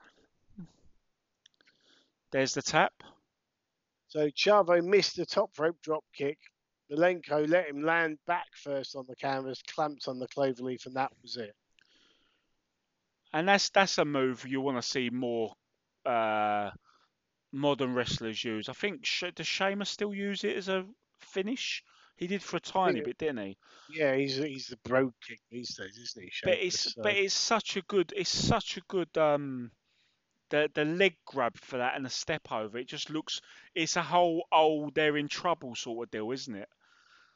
[2.32, 2.94] There's the tap.
[4.10, 6.38] So Chavo missed the top rope drop kick,
[6.92, 11.12] Malenko let him land back first on the canvas, clamped on the cloverleaf, and that
[11.22, 11.56] was it.
[13.34, 15.54] And that's that's a move you want to see more
[16.06, 16.72] uh,
[17.52, 18.70] modern wrestlers use.
[18.70, 20.86] I think does Sheamus still use it as a
[21.20, 21.84] finish?
[22.16, 23.06] He did for a tiny Yeah.
[23.06, 23.58] bit, didn't he?
[23.90, 26.32] Yeah, he's he's the brogue king these days, isn't he?
[26.44, 29.72] But it's So- but it's such a good it's such a good um
[30.50, 32.78] the the leg grab for that and the step over.
[32.78, 33.40] It just looks
[33.74, 36.70] it's a whole oh they're in trouble sort of deal, isn't it?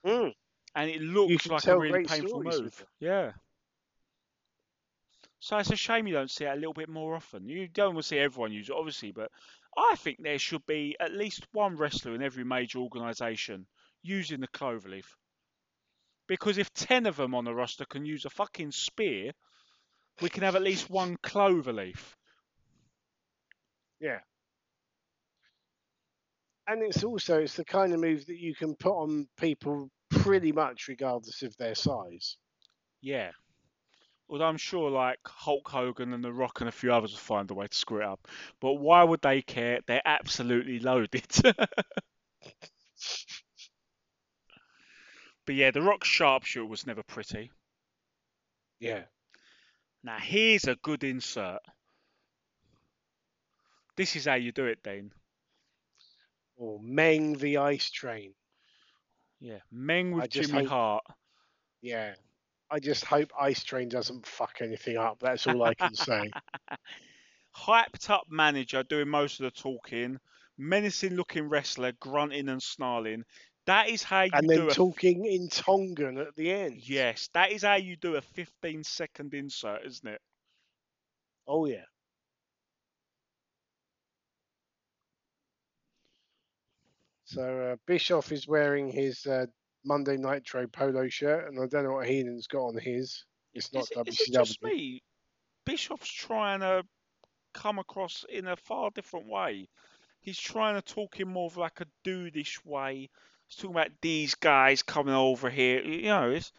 [0.05, 0.33] Mm.
[0.75, 2.85] And it looks like a really painful move.
[2.99, 3.33] Yeah.
[5.39, 7.47] So it's a shame you don't see it a little bit more often.
[7.49, 9.29] You don't want to see everyone use it, obviously, but
[9.77, 13.65] I think there should be at least one wrestler in every major organisation
[14.01, 15.05] using the cloverleaf.
[16.27, 19.31] Because if ten of them on the roster can use a fucking spear,
[20.21, 22.15] we can have at least one cloverleaf.
[23.99, 24.19] Yeah.
[26.67, 30.51] And it's also it's the kind of move that you can put on people pretty
[30.51, 32.37] much regardless of their size.
[33.01, 33.31] Yeah.
[34.29, 37.51] Although I'm sure like Hulk Hogan and The Rock and a few others will find
[37.51, 38.27] a way to screw it up.
[38.59, 39.79] But why would they care?
[39.85, 41.27] They're absolutely loaded.
[41.45, 41.67] but
[45.55, 47.51] yeah, The Rock's sharpshooter was never pretty.
[48.79, 49.03] Yeah.
[50.03, 51.59] Now here's a good insert.
[53.95, 55.11] This is how you do it, Dean.
[56.55, 58.33] Or Meng the Ice Train.
[59.39, 61.03] Yeah, Meng with Jimmy hope- Hart.
[61.81, 62.15] Yeah.
[62.73, 65.19] I just hope Ice Train doesn't fuck anything up.
[65.21, 66.31] That's all I can say.
[67.55, 70.17] Hyped up manager doing most of the talking.
[70.57, 73.25] Menacing looking wrestler grunting and snarling.
[73.67, 76.81] That is how you and do then a talking in Tongan at the end.
[76.89, 80.21] Yes, that is how you do a 15 second insert, isn't it?
[81.47, 81.85] Oh yeah.
[87.25, 89.45] So uh, Bischoff is wearing his uh,
[89.85, 93.25] Monday Nitro polo shirt, and I don't know what Heenan's got on his.
[93.53, 94.07] It's not Is it, WCW.
[94.09, 95.03] is it just me?
[95.65, 96.83] Bischoff's trying to
[97.53, 99.69] come across in a far different way.
[100.21, 103.09] He's trying to talk in more of like a dudeish way.
[103.47, 105.81] He's talking about these guys coming over here.
[105.83, 106.51] You know, it's,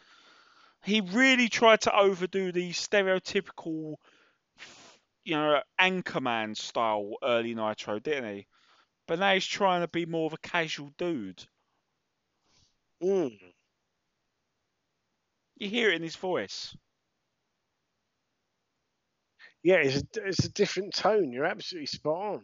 [0.83, 3.95] he really tried to overdo the stereotypical,
[5.23, 8.47] you know, Anchorman style early Nitro, didn't he?
[9.07, 11.43] But now he's trying to be more of a casual dude.
[13.05, 13.37] Mm.
[15.57, 16.75] You hear it in his voice.
[19.61, 21.31] Yeah, it's a, it's a different tone.
[21.31, 22.43] You're absolutely spot on.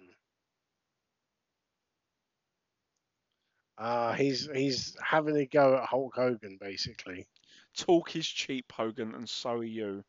[3.80, 7.28] Uh, he's he's having a go at Hulk Hogan, basically.
[7.76, 10.04] Talk is cheap, Hogan, and so are you.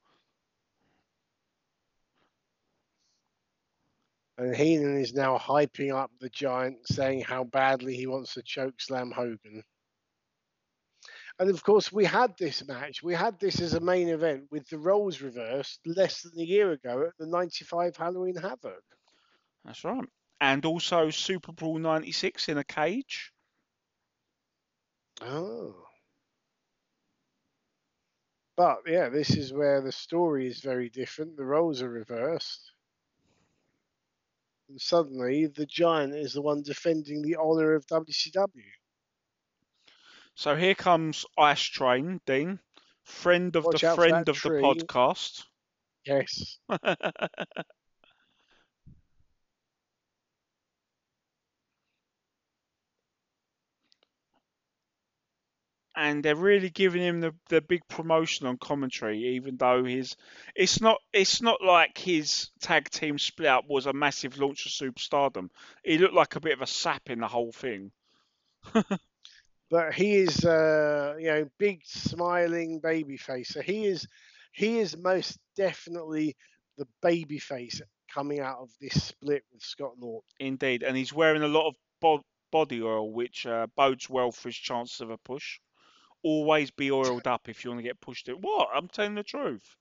[4.36, 8.80] And Heenan is now hyping up the giant, saying how badly he wants to choke
[8.80, 9.62] slam Hogan.
[11.39, 13.03] And of course, we had this match.
[13.03, 16.72] We had this as a main event with the roles reversed less than a year
[16.72, 18.83] ago at the 95 Halloween Havoc.
[19.64, 20.09] That's right.
[20.41, 23.33] And also Super Brawl 96 in a cage.
[25.20, 25.74] Oh.
[28.57, 31.37] But yeah, this is where the story is very different.
[31.37, 32.72] The roles are reversed.
[34.68, 38.62] And suddenly, the giant is the one defending the honor of WCW.
[40.35, 42.59] So here comes Ice Train, Dean.
[43.05, 44.61] Friend of Watch the friend of tree.
[44.61, 45.45] the podcast.
[46.05, 46.59] Yes.
[55.95, 60.16] and they're really giving him the, the big promotion on commentary, even though his
[60.55, 64.72] it's not it's not like his tag team split up was a massive launch of
[64.72, 65.51] superstardom.
[65.85, 67.93] He looked like a bit of a sap in the whole thing.
[69.73, 74.07] but he is uh you know big smiling baby face so he is
[74.53, 76.37] he is most definitely
[76.77, 77.81] the baby face
[78.12, 81.75] coming out of this split with scott norton Indeed, and he's wearing a lot of
[82.01, 85.59] bo- body oil, which uh, bodes well for his chances of a push.
[86.23, 88.29] Always be oiled up if you want to get pushed.
[88.29, 88.68] What?
[88.73, 89.75] I'm telling the truth.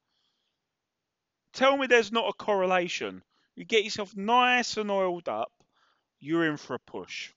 [1.53, 3.21] Tell me there's not a correlation.
[3.55, 5.51] You get yourself nice and oiled up,
[6.19, 7.31] you're in for a push.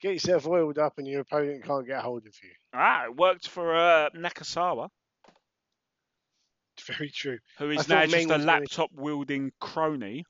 [0.00, 3.16] Get yourself oiled up and your opponent can't get a hold of you Ah, it
[3.16, 4.88] worked for uh, Nakazawa,
[6.86, 10.24] very true Who is now just a was gonna- laptop wielding crony.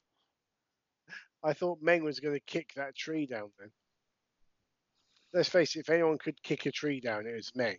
[1.45, 3.71] i thought meng was going to kick that tree down then
[5.35, 7.77] let's face it if anyone could kick a tree down it was meng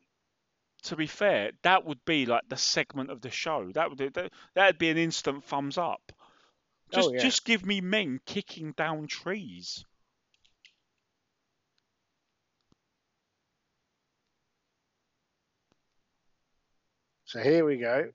[0.84, 3.70] To be fair, that would be like the segment of the show.
[3.74, 6.14] That would that, that'd be an instant thumbs up.
[6.94, 7.20] Just Oh, yeah.
[7.20, 9.84] just give me Meng kicking down trees.
[17.30, 18.10] So here we go.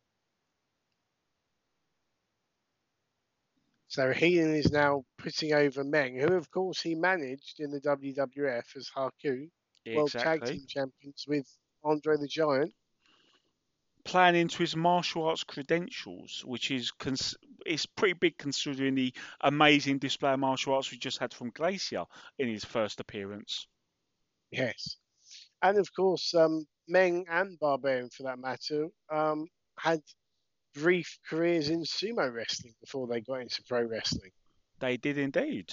[3.86, 8.76] So Heenan is now putting over Meng, who of course he managed in the WWF
[8.76, 9.48] as Haku,
[9.86, 10.44] World Tag.
[10.44, 11.46] Team Champions with
[11.84, 12.72] Andre the Giant.
[14.02, 19.98] Playing into his martial arts credentials, which is cons- is pretty big considering the amazing
[19.98, 22.04] display of martial arts we just had from Glacier
[22.40, 23.68] in his first appearance.
[24.50, 24.96] Yes.
[25.62, 29.46] And of course, um, Meng and Barbarian, for that matter, um,
[29.78, 30.00] had
[30.74, 34.30] brief careers in sumo wrestling before they got into pro wrestling.
[34.80, 35.72] They did indeed.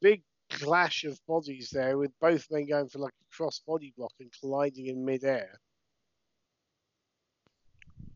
[0.00, 4.12] Big clash of bodies there, with both men going for like a cross body block
[4.20, 5.58] and colliding in midair.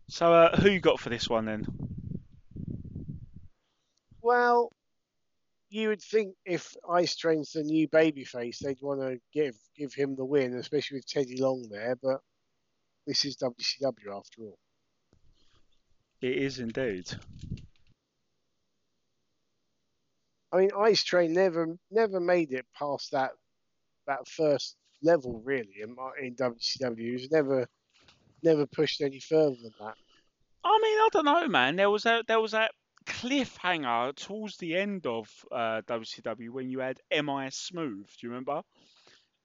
[0.09, 1.66] So, uh, who you got for this one then?
[4.22, 4.72] Well,
[5.71, 10.16] you would think if Ice Train's the new babyface, they'd want to give give him
[10.16, 11.97] the win, especially with Teddy Long there.
[12.03, 12.21] But
[13.07, 14.59] this is WCW after all.
[16.21, 17.09] It is indeed.
[20.53, 23.31] I mean, Ice Train never never made it past that
[24.07, 26.99] that first level really in, in WCW.
[26.99, 27.66] He was never
[28.43, 29.95] never pushed any further than that.
[30.64, 31.77] I mean, I don't know, man.
[31.77, 32.73] There was a there was that
[33.07, 38.07] cliffhanger towards the end of uh, WCW when you had MIS Smooth.
[38.09, 38.62] Do you remember?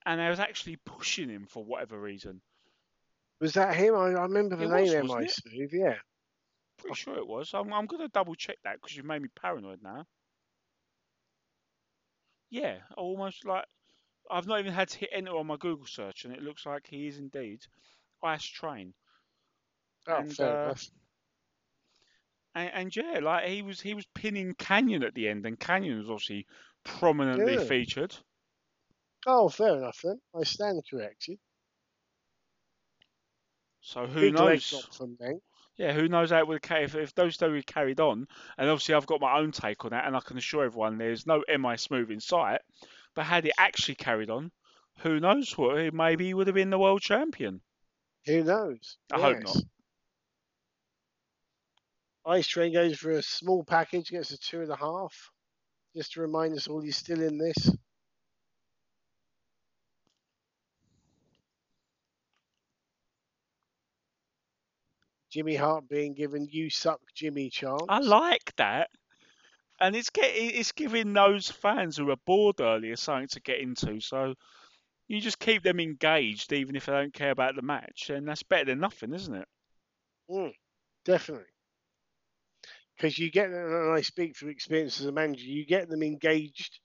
[0.06, 2.41] And I was actually pushing him for whatever reason.
[3.39, 3.95] Was that him?
[3.95, 5.32] I, I remember the It name was, M wasn't I it?
[5.32, 5.74] Smooth.
[5.74, 5.99] Yeah.
[6.78, 7.53] Pretty sure it was.
[7.53, 10.08] I'm, I'm gonna double check that because you've made me paranoid now.
[12.49, 13.66] Yeah, almost like
[14.30, 16.88] I've not even had to hit enter on my Google search, and it looks like
[16.88, 17.66] he is indeed
[18.24, 18.93] Ice Train.
[20.08, 20.89] Oh, And, fair uh, enough.
[22.56, 25.99] And, and yeah, like he was he was pinning Kanyon at the end, and Kanyon
[25.99, 26.47] was obviously
[26.84, 27.60] prominently Yeah.
[27.60, 28.18] featured.
[29.28, 30.20] Oh, fair enough then.
[30.34, 31.38] I stand corrected.
[33.80, 34.89] So who Big knows?
[34.97, 35.18] from
[35.78, 38.28] Yeah, who knows how it would if, if those two had carried on.
[38.58, 41.28] And obviously, I've got my own take on that, and I can assure everyone there's
[41.28, 42.62] no MI smooth in sight.
[43.16, 44.51] But had it actually carried on,
[44.99, 45.93] who knows what?
[45.93, 47.62] Maybe he would have been the world champion.
[48.26, 48.99] Who knows?
[49.12, 49.64] I hope not.
[52.28, 55.32] Ice Train goes for a small package, gets a two and a half.
[55.96, 57.72] Just to remind us all he's still in this.
[65.30, 67.84] Jimmy Hart being given "You suck, Jimmy" chance.
[67.90, 68.90] I like that.
[69.80, 74.00] And it's get, it's giving those fans who were bored earlier something to get into.
[74.00, 74.36] So
[75.08, 78.44] you just keep them engaged, even if they don't care about the match, and that's
[78.44, 79.48] better than nothing, isn't it?
[80.30, 80.54] Mm,
[81.04, 81.55] definitely.
[82.96, 86.04] Because you get them, and I speak from experience as a manager, you get them
[86.04, 86.80] engaged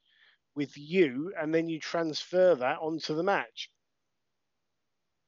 [0.54, 3.70] with you, and then you transfer that onto the match.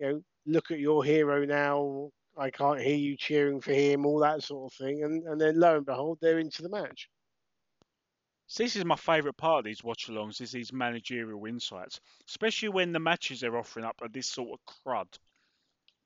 [0.01, 2.11] You know, look at your hero now.
[2.37, 5.61] I can't hear you cheering for him, all that sort of thing, and and then
[5.61, 7.09] lo and behold, they're into the match.
[8.47, 12.93] So this is my favourite part of these watch-alongs, is these managerial insights, especially when
[12.93, 15.19] the matches they're offering up are this sort of crud.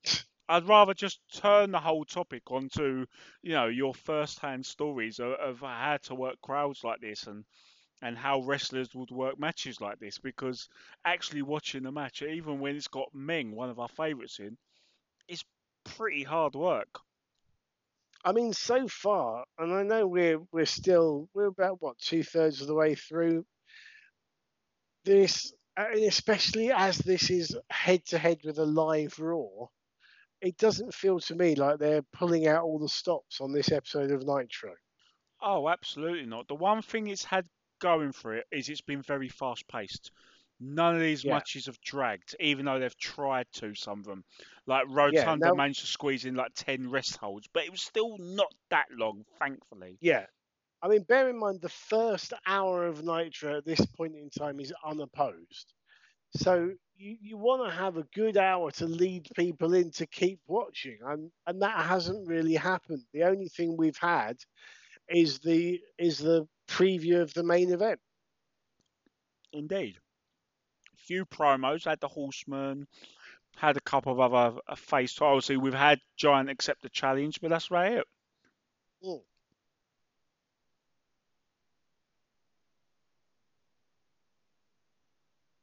[0.49, 3.07] I'd rather just turn the whole topic onto,
[3.43, 7.45] you know, your first-hand stories of, of how to work crowds like this and
[8.03, 10.19] and how wrestlers would work matches like this.
[10.19, 10.69] Because
[11.05, 14.59] actually watching the match, even when it's got Meng, one of our favourites in,
[15.29, 15.45] is
[15.85, 17.01] pretty hard work.
[18.25, 22.61] I mean, so far, and I know we're we're still we're about what two thirds
[22.61, 23.47] of the way through
[25.05, 29.69] this, uh, especially as this is head to head with a live Raw,
[30.41, 34.11] it doesn't feel to me like they're pulling out all the stops on this episode
[34.11, 34.73] of Nitro.
[35.41, 36.49] Oh, absolutely not.
[36.49, 37.47] The one thing it's had
[37.81, 40.11] going for it is it's been very fast paced.
[40.59, 41.35] None of these Yeah.
[41.35, 44.25] matches have dragged, even though they've tried to, some of them.
[44.67, 48.17] Like Rotunda now- managed to squeeze in like 10 rest holds, but it was still
[48.19, 49.99] not that long, thankfully.
[50.01, 50.27] Yeah.
[50.83, 54.61] I mean, bear in mind the first hour of Nitro at this point in time
[54.61, 55.73] is unopposed.
[56.37, 60.41] So you, you want to have a good hour to lead people in to keep
[60.47, 63.03] watching, and and that hasn't really happened.
[63.13, 64.37] The only thing we've had
[65.09, 68.01] is the is the preview of the main event.
[69.53, 69.97] Indeed.
[70.95, 72.87] a Few promos, had the Horseman,
[73.57, 75.21] had a couple of other uh, face.
[75.21, 78.05] Obviously, we've had Giant accept the challenge, but that's right it.
[79.05, 79.21] Mm.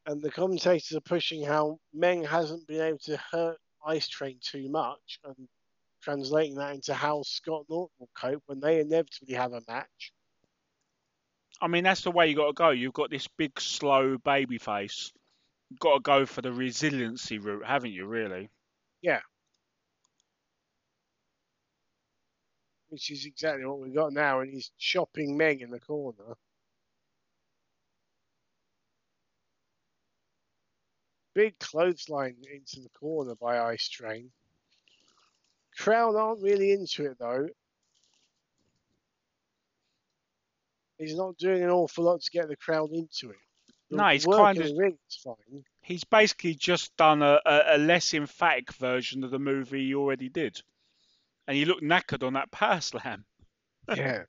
[0.06, 4.70] And the commentators are pushing how Meng hasn't been able to hurt Ice Train too
[4.70, 5.48] much, and
[6.02, 10.12] translating that into how Scott Norton will cope when they inevitably have a match.
[11.62, 12.70] I mean, that's the way you got to go.
[12.72, 15.14] You've got this big, slow baby face
[15.74, 18.06] You've got to go for the resiliency route, haven't you?
[18.06, 18.48] Really?
[19.02, 19.22] Yeah.
[22.90, 26.36] Which is exactly what we've got now, and he's chopping Meng in the corner.
[31.34, 34.30] Big clothesline into the corner by Ice Train.
[35.78, 37.48] Crowd aren't really into it though.
[40.98, 43.38] He's not doing an awful lot to get the crowd into it.
[43.90, 45.64] The No, he's kind of- ring is fine.
[45.82, 50.30] He's basically just done a, a, a less emphatic version of the movie he already
[50.30, 50.62] did,
[51.48, 53.26] and he looked knackered on that power slam.
[53.94, 54.24] Yeah.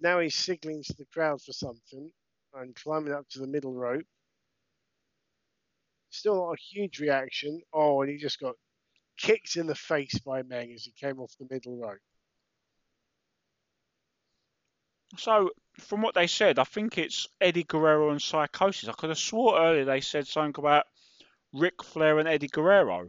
[0.00, 2.10] Now he's signaling to the crowd for something
[2.54, 4.06] and climbing up to the middle rope.
[6.10, 7.60] Still not a huge reaction.
[7.72, 8.54] Oh, and he just got
[9.16, 11.98] kicked in the face by Meng as he came off the middle rope.
[15.18, 18.88] So, from what they said, I think it's Eddie Guerrero and Psychosis.
[18.88, 20.86] I could have swore earlier they said something about
[21.52, 23.08] Ric Flair and Eddie Guerrero.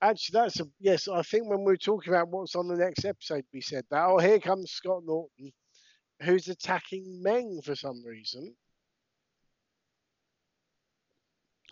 [0.00, 1.08] Actually, that's a yes.
[1.08, 4.04] I think when we were talking about what's on the next episode, we said that.
[4.04, 5.52] Oh, here comes Scott Norton,
[6.22, 8.54] who's attacking Meng for some reason.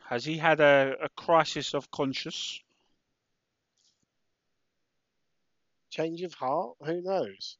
[0.08, 2.60] Has he had a, a crisis of conscience?
[5.90, 6.76] Change of heart?
[6.84, 7.56] Who knows?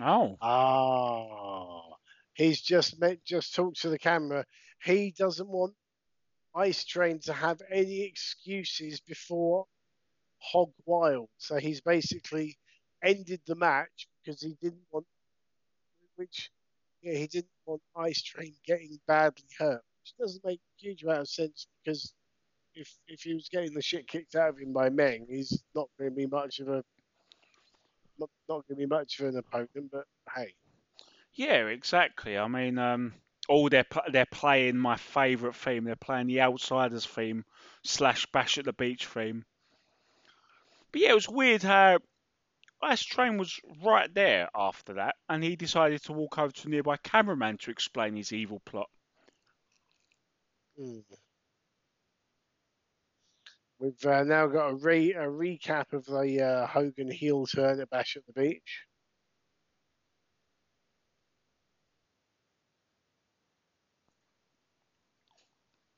[0.00, 1.96] Oh, Ah,
[2.34, 4.46] he's just met, just talked to the camera.
[4.82, 5.74] He doesn't want
[6.54, 9.66] Ice Train to have any excuses before
[10.38, 11.28] Hog Wild.
[11.38, 12.58] So he's basically
[13.04, 15.06] ended the match because he didn't want,
[16.16, 16.50] which
[17.02, 21.20] yeah, he didn't want Ice Train getting badly hurt, which doesn't make a huge amount
[21.20, 22.12] of sense because
[22.74, 25.88] if if he was getting the shit kicked out of him by Meng, he's not
[25.98, 26.84] going to be much of a
[28.18, 29.90] not, not going to be much of an opponent.
[29.90, 30.54] But hey.
[31.34, 32.36] yeah, exactly.
[32.36, 33.14] I mean, um,
[33.50, 35.84] all they're they're playing my favourite theme.
[35.84, 37.44] They're playing the Outsiders theme
[37.82, 39.44] slash Bash at the Beach theme.
[40.92, 41.98] But yeah, it was weird how
[42.80, 46.70] Ice Train was right there after that, and he decided to walk over to a
[46.70, 48.88] nearby cameraman to explain his evil plot.
[50.80, 51.02] Mm.
[53.80, 57.90] We've uh, now got a, re- a recap of the uh, Hogan heel turn at
[57.90, 58.86] Bash at the Beach.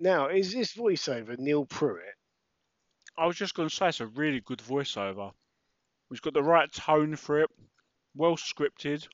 [0.02, 2.02] Now, is this voiceover Neil Pruitt?
[3.16, 5.30] I was just going to say it's a really good voiceover.
[6.10, 7.48] He's got the right tone for it,
[8.16, 9.06] well scripted.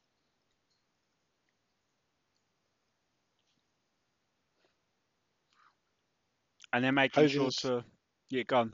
[6.72, 7.84] And they're making Hogan's- sure to
[8.30, 8.72] yeah, gone.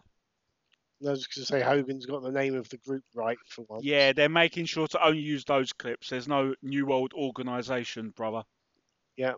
[1.04, 3.84] I was going to say Hogan's got the name of the group right for once.
[3.84, 6.10] Yeah, they're making sure to only use those clips.
[6.10, 8.44] There's no new old organisation, brother.
[9.16, 9.34] Yeah.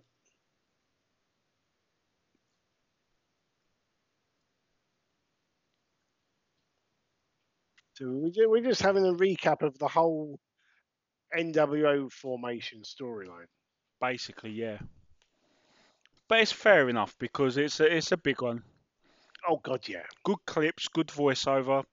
[7.98, 10.38] Ju- we're just having a recap of the whole
[11.36, 13.46] NWO formation storyline.
[14.00, 14.78] Basically, yeah.
[16.28, 18.62] But it's fair enough because it's a, it's a big one.
[19.48, 20.04] Oh God, yeah.
[20.24, 21.84] Good clips, good voiceover.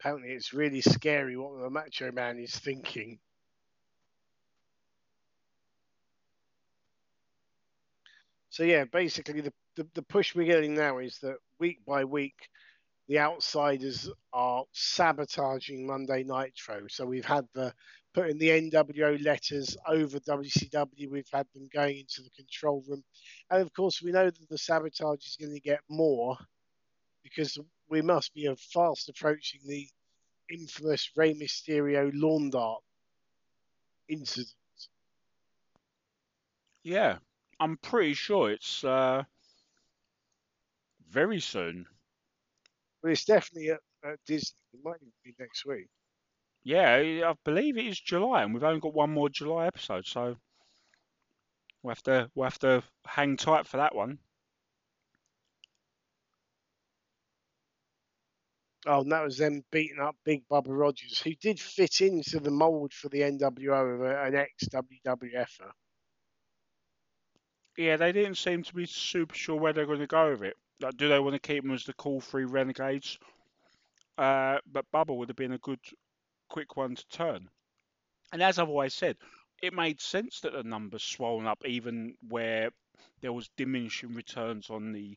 [0.00, 3.18] Apparently, it's really scary what the Macho Man is thinking.
[8.54, 12.36] So yeah, basically the, the, the push we're getting now is that week by week,
[13.08, 16.86] the outsiders are sabotaging Monday Nitro.
[16.88, 17.74] So we've had the
[18.14, 21.10] putting the NWO letters over WCW.
[21.10, 23.02] We've had them going into the control room,
[23.50, 26.36] and of course we know that the sabotage is going to get more
[27.24, 27.58] because
[27.90, 29.88] we must be fast approaching the
[30.48, 32.82] infamous Rey Mysterio lawn dart
[34.08, 34.54] incident.
[36.84, 37.16] Yeah,
[37.60, 39.22] I'm pretty sure it's uh,
[41.10, 41.86] very soon.
[43.02, 44.56] But it's definitely at, at Disney.
[44.72, 45.88] It might even be next week.
[46.64, 46.94] Yeah,
[47.26, 50.36] I believe it is July, and we've only got one more July episode, so
[51.82, 54.18] we'll have to we'll have to hang tight for that one.
[58.86, 62.50] Oh, and that was them beating up Big Bubba Rogers, who did fit into the
[62.50, 65.70] mold for the NWO of an ex WWFer.
[67.76, 70.56] Yeah, they didn't seem to be super sure where they're going to go with it.
[70.80, 73.18] Like, do they want to keep them as the cool three renegades?
[74.18, 75.80] Uh, but Bubba would have been a good,
[76.48, 77.48] quick one to turn.
[78.32, 79.16] And as I've always said,
[79.62, 82.70] it made sense that the numbers swollen up even where
[83.20, 85.16] there was diminishing returns on the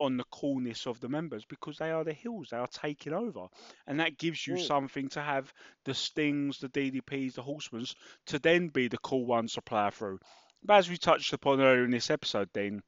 [0.00, 3.46] on the coolness of the members because they are the heels they are taking over
[3.86, 4.58] and that gives you Mm.
[4.58, 5.52] something to have
[5.84, 7.94] the stings the ddps the horsemans
[8.26, 10.18] to then be the cool ones to plow through
[10.64, 12.82] but as we touched upon earlier in this episode then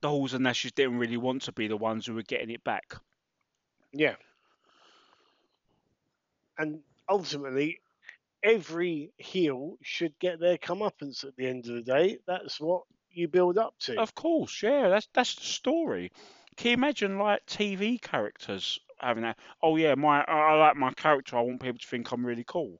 [0.00, 2.64] the halls and nashes didn't really want to be the ones who were getting it
[2.64, 2.94] back
[3.92, 4.16] Yeah.
[6.58, 7.80] And ultimately,
[8.42, 12.18] every heel should get their comeuppance at the end of the day.
[12.26, 13.98] That's what you build up to.
[14.00, 16.12] Of course, yeah, that's that's the story.
[16.56, 19.38] Can you imagine like TV characters having that?
[19.62, 21.36] Oh yeah, my I I like my character.
[21.36, 22.78] I want people to think I'm really cool.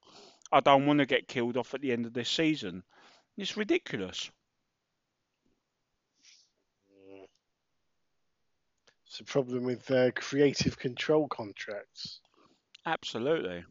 [0.53, 2.83] I don't want to get killed off at the end of this season.
[3.37, 4.31] It's ridiculous.
[9.07, 12.21] It's a problem with uh, creative control contracts.
[12.87, 13.65] Absolutely.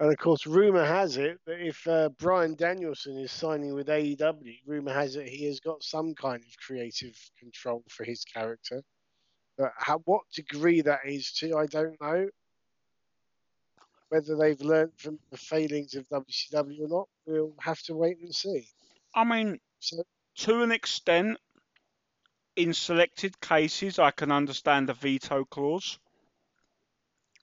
[0.00, 4.60] And of course, rumor has it that if uh, Bryan Danielson is signing with AEW,
[4.64, 8.82] rumor has it he has got some kind of creative control for his character.
[9.56, 12.28] But how, what degree that is to, I don't know.
[14.10, 18.34] Whether they've learned from the failings of WCW or not, we'll have to wait and
[18.34, 18.68] see.
[19.14, 20.02] I mean, So,
[20.36, 21.38] to an extent,
[22.56, 25.98] in selected cases, I can understand the veto clause.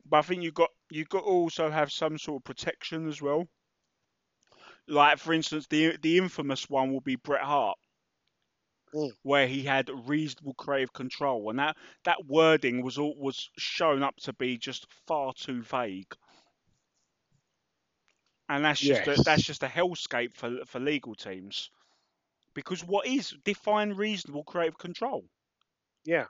[0.06, 3.22] But I think you got you got to also have some sort of protection as
[3.22, 3.48] well.
[4.88, 7.78] Like for instance, the the infamous one will be Bret Hart,
[8.94, 9.12] Mm.
[9.24, 11.76] where he had reasonable creative control, and that
[12.06, 16.16] that wording was all was shown up to be just far too vague.
[18.49, 21.69] And that's just a, that's just a hellscape for for legal teams.
[22.53, 25.30] Because what is define reasonable creative control?
[26.05, 26.27] yeah.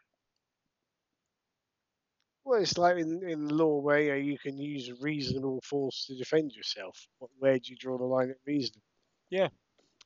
[2.45, 6.15] Well, it's like in, in law where you, know, you can use reasonable force to
[6.15, 7.07] defend yourself.
[7.17, 8.85] What- Where do you draw the line at reasonable?
[9.29, 9.49] Yeah,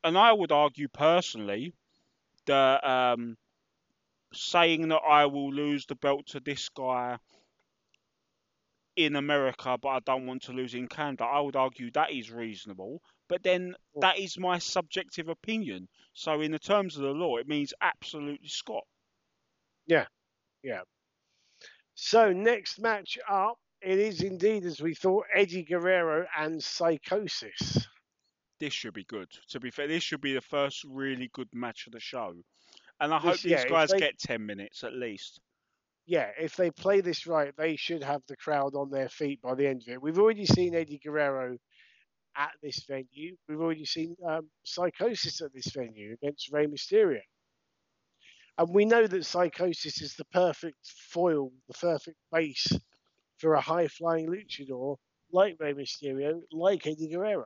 [0.04, 1.74] and I would argue personally
[2.46, 3.38] that um,
[4.34, 7.18] saying that I will lose the belt to this guy
[8.96, 12.32] in America, but I don't want to lose in Canada, I would argue that is
[12.32, 13.02] reasonable.
[13.28, 15.88] But then that is my subjective opinion.
[16.14, 18.84] So in the terms of the law, it means absolutely Scott.
[19.86, 20.06] Yeah,
[20.64, 20.82] yeah.
[21.96, 27.88] So next match up, it is indeed as we thought, Eddie Guerrero and Psychosis.
[28.60, 29.30] This should be good.
[29.50, 32.34] To be fair, this should be the first really good match of the show.
[33.00, 35.40] And I hope This- yeah, these if guys they- get 10 minutes at least.
[36.10, 39.54] Yeah, if they play this right, they should have the crowd on their feet by
[39.56, 40.02] the end of it.
[40.02, 41.58] We've already seen Eddie Guerrero
[42.36, 43.38] at this venue.
[43.48, 47.22] We've already seen um, Psychosis at this venue against Rey Mysterio.
[48.60, 52.68] And we know that Psychosis is the perfect foil, the perfect base
[53.38, 54.98] for a high flying luchador
[55.32, 57.46] like Rey Mysterio, like Eddie Guerrero.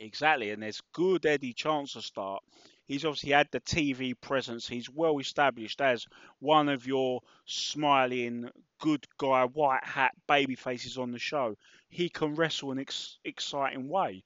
[0.00, 2.42] Exactly, and there's good Eddie chance to start.
[2.86, 4.66] He's obviously had the TV presence.
[4.68, 6.06] He's well established as
[6.40, 8.50] one of your smiling,
[8.80, 11.56] good guy, white hat baby faces on the show.
[11.88, 14.24] He can wrestle in an ex- exciting way.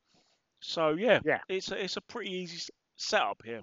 [0.61, 1.41] So yeah, Yeah.
[1.49, 3.63] it's a, it's a pretty easy setup here.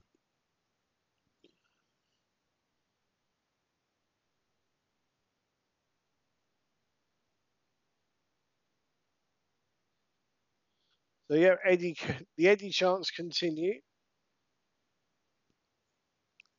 [11.29, 11.95] So yeah, Eddie,
[12.37, 13.79] the Eddie chants continue.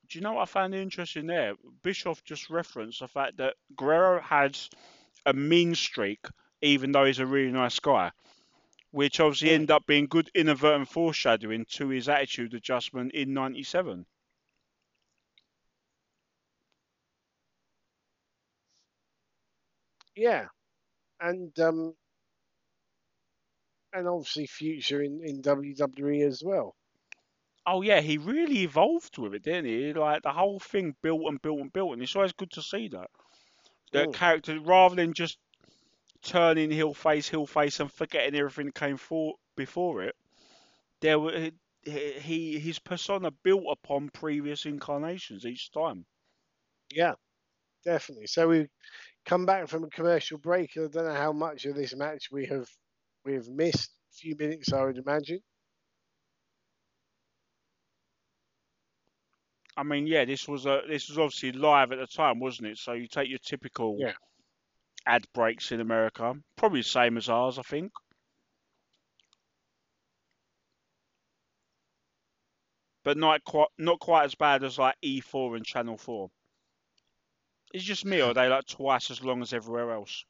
[0.08, 1.54] Do you know what I found interesting there?
[1.82, 4.70] Bischoff just referenced the fact that Guerrero has
[5.26, 6.26] a mean streak,
[6.62, 8.12] even though he's a really nice guy,
[8.92, 9.54] which obviously Mm.
[9.54, 14.06] ended up being good inadvertent foreshadowing to his attitude adjustment in '97.
[20.16, 20.46] Yeah,
[21.20, 21.96] and um,
[23.92, 26.75] and obviously future in, in WWE as well.
[27.66, 29.92] Oh yeah, he really evolved with it, didn't he?
[29.92, 32.88] Like the whole thing built and built and built, and it's always good to see
[32.88, 33.10] that.
[33.92, 34.12] That Mm.
[34.12, 35.38] character, rather than just
[36.22, 40.16] turning heel face, heel face, and forgetting everything that came for before it,
[41.00, 41.50] there were
[41.82, 46.06] he, he his persona built upon previous incarnations each time.
[46.90, 47.14] Yeah,
[47.84, 48.26] definitely.
[48.28, 48.68] So we
[49.26, 50.76] come back from a commercial break.
[50.76, 52.68] I don't know how much of this match we have
[53.24, 53.90] we have missed.
[54.12, 55.40] A few minutes, I would imagine.
[59.76, 62.78] I mean, yeah, this was a this was obviously live at the time, wasn't it?
[62.78, 64.14] So you take your typical Yeah.
[65.06, 67.92] ad breaks in America, probably the same as ours, I think.
[73.04, 76.30] But not quite not quite as bad as like E4 and Channel 4.
[77.72, 80.24] It's just me, or are they like twice as long as everywhere else?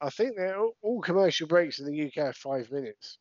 [0.00, 3.18] I think they're all, all commercial breaks in the UK are five minutes.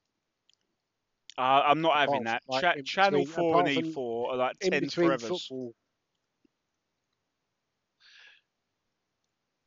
[1.38, 2.44] Uh, I'm not having that.
[2.48, 5.22] like, Cha- Channel between- 4 and E4 are like 10 between forevers.
[5.28, 5.74] football.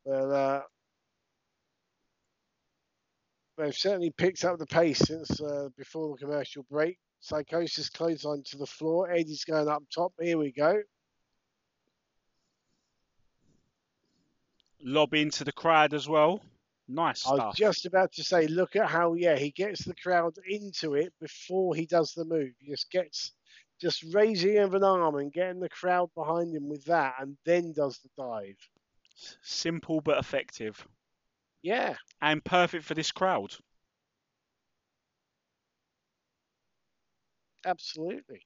[0.05, 0.61] But uh,
[3.57, 6.97] they've certainly picked up the pace since uh, before the commercial break.
[7.21, 9.11] Psychosis clothesline to the floor.
[9.11, 10.13] Eddie's going up top.
[10.19, 10.81] Here we go.
[14.81, 16.41] Lob into the crowd as well.
[16.89, 17.33] Nice stuff.
[17.33, 20.95] I was just about to say, look at how, yeah, he gets the crowd into
[20.95, 22.53] it before he does the move.
[22.59, 23.33] He just gets,
[23.79, 27.73] just raising of an arm and getting the crowd behind him with that, and then
[27.73, 28.57] does the dive.
[29.41, 30.87] Simple but effective.
[31.61, 33.57] Yeah, And perfect for this crowd.
[37.65, 38.45] absolutely.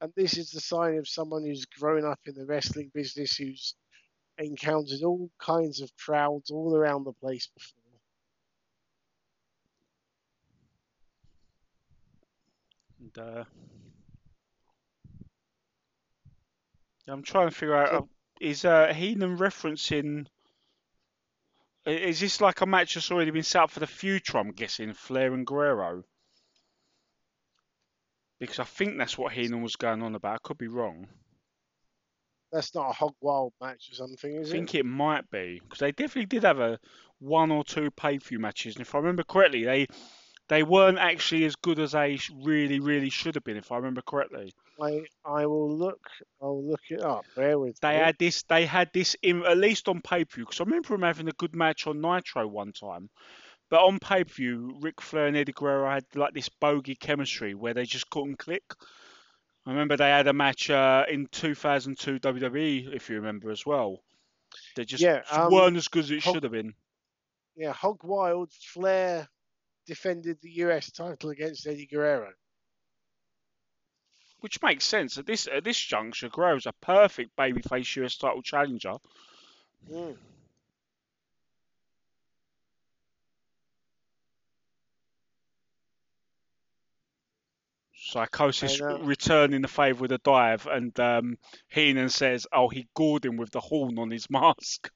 [0.00, 3.74] And this is the sign of someone who's grown up in the wrestling business, who's
[4.40, 7.80] encountered all kinds of crowds all around the place before.
[13.00, 13.44] And, uh,
[17.08, 18.02] I'm trying to figure out uh,
[18.40, 20.26] is uh, Heenan referencing.
[21.86, 24.38] Is this like a match that's already been set up for the future?
[24.38, 26.04] I'm guessing Flair and Guerrero.
[28.38, 30.34] Because I think that's what Heenan was going on about.
[30.36, 31.08] I could be wrong.
[32.52, 34.80] That's not a hog wild match or something, is I is think it?
[34.80, 36.78] it might be because they definitely did have a
[37.18, 39.86] one or two pay-per-view matches, and if I remember correctly, they
[40.48, 43.56] they weren't actually as good as they really, really should have been.
[43.56, 46.00] If I remember correctly, I I will look.
[46.42, 47.24] I'll look it up.
[47.36, 47.96] Bear with they me.
[47.98, 51.28] had this they had this in at least on pay-per-view because I remember them having
[51.28, 53.10] a good match on Nitro one time.
[53.70, 57.84] But on pay-per-view, Ric Flair and Eddie Guerrero had like this bogey chemistry where they
[57.84, 58.64] just couldn't click.
[59.66, 64.02] I remember they had a match uh, in 2002 WWE, if you remember as well.
[64.74, 66.74] They just Yeah, um, weren't as good as it should have been.
[67.56, 69.28] Yeah, Hog Wild Flair
[69.86, 72.32] defended the US title against Eddie Guerrero.
[74.40, 76.30] Which makes sense at this at this juncture.
[76.30, 78.94] Guerrero's a perfect babyface US title challenger.
[79.90, 80.16] Mm.
[88.10, 91.38] Psychosis returning the favour with a dive, and um,
[91.68, 94.90] Heenan says, "Oh, he gored him with the horn on his mask."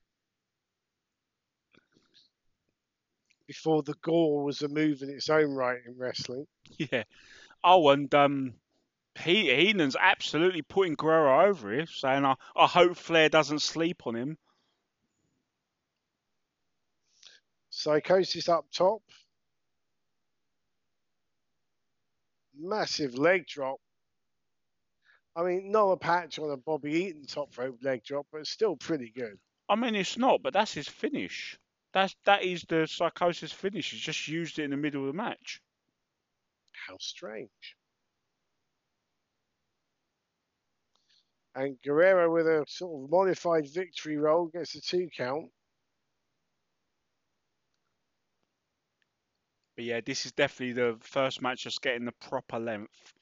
[3.46, 6.46] Before the gore was a move in its own right in wrestling.
[6.78, 7.04] Yeah.
[7.62, 8.54] Oh, and um,
[9.20, 14.16] he Heenan's absolutely putting Guerrero over here, saying, "I, I hope Flair doesn't sleep on
[14.16, 14.38] him."
[17.70, 19.02] Psychosis up top.
[22.58, 23.78] Massive leg drop.
[25.36, 28.76] I mean, not a patch on a Bobby Eaton top rope leg drop, but still
[28.76, 29.38] pretty good.
[29.68, 31.58] I mean, it's not, but that's his finish.
[31.92, 33.90] That's that is the Psychosis finish.
[33.90, 35.60] He's just used it in the middle of the match.
[36.86, 37.76] How strange.
[41.54, 45.46] And Guerrero with a sort of modified victory roll gets a two count.
[49.76, 53.14] But yeah, this is definitely the first match just getting the proper length.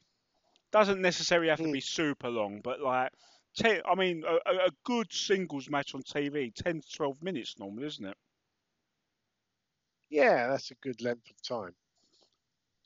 [0.72, 1.72] Doesn't necessarily have to Hmm.
[1.72, 3.12] be super long, but like,
[3.54, 7.86] te- I mean, a, a good singles match on TV, 10 to 12 minutes normally,
[7.86, 8.16] isn't it?
[10.10, 11.74] Yeah, that's a good length of time.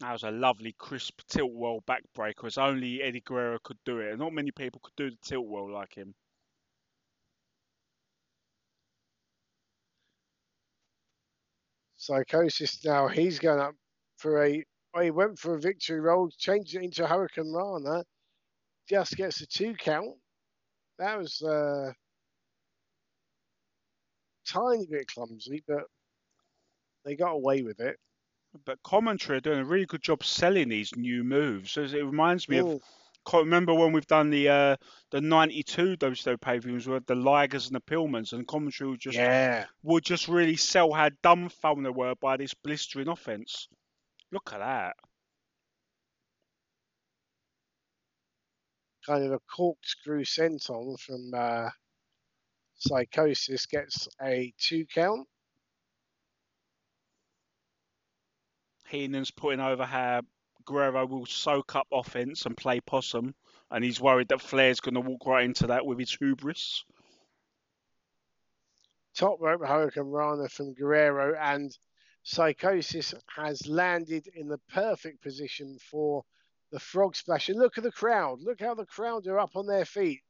[0.00, 4.10] That was a lovely, crisp tilt whirl backbreaker, as only Eddie Guerrero could do it.
[4.10, 6.14] And not many people could do the tilt whirl like him.
[12.06, 13.74] Psychosis now, he's going up
[14.18, 14.62] for a.
[14.94, 18.02] Oh, he went for a victory roll, changed it into Hurricane Rana,
[18.88, 20.14] just gets a two count.
[20.98, 21.92] That was uh,
[24.48, 25.84] tiny bit clumsy, but
[27.04, 27.98] they got away with it.
[28.64, 31.72] But commentary are doing a really good job selling these new moves.
[31.72, 32.80] So it reminds me of Mm.
[33.32, 34.76] Remember when we've done the uh,
[35.10, 39.66] the '92 WCW pay-per-views with the Ligers and the Pillmans, and commentary would just yeah,
[39.82, 43.68] would just really sell how dumbfounded they were by this blistering offense.
[44.32, 44.96] Look at that.
[49.06, 51.70] kind of a corkscrew senton from uh,
[52.74, 55.26] Psychosis gets a two count.
[58.88, 60.22] Heenan's putting over how
[60.66, 63.34] Guerrero will soak up offense and play possum,
[63.70, 66.84] and he's worried that Flair's going to walk right into that with his hubris.
[69.14, 71.76] top rope Hurricane Rana from Guerrero, and
[72.22, 76.24] Psychosis has landed in the perfect position for
[76.72, 77.48] the frog splash.
[77.48, 78.40] And look at the crowd.
[78.42, 80.20] Look how the crowd are up on their feet.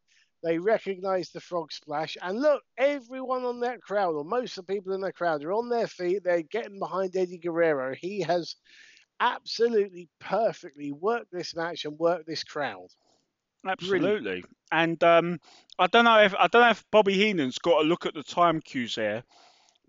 [0.42, 4.74] They recognise the frog splash, and look, everyone on that crowd, or most of the
[4.74, 6.22] people in the crowd, are on their feet.
[6.22, 7.94] They're getting behind Eddie Guerrero.
[7.94, 8.54] He has
[9.20, 12.88] absolutely perfectly worked this match and worked this crowd.
[13.66, 14.44] Absolutely.
[14.70, 15.40] And um,
[15.78, 18.22] I don't know if I don't know if Bobby Heenan's got a look at the
[18.22, 19.24] time cues here,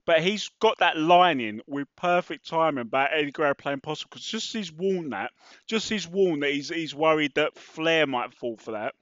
[0.05, 4.25] but he's got that line in with perfect timing about Eddie Guerrero playing possible because
[4.25, 5.31] just he's warned that,
[5.67, 8.95] just he's warned that he's he's worried that Flair might fall for that.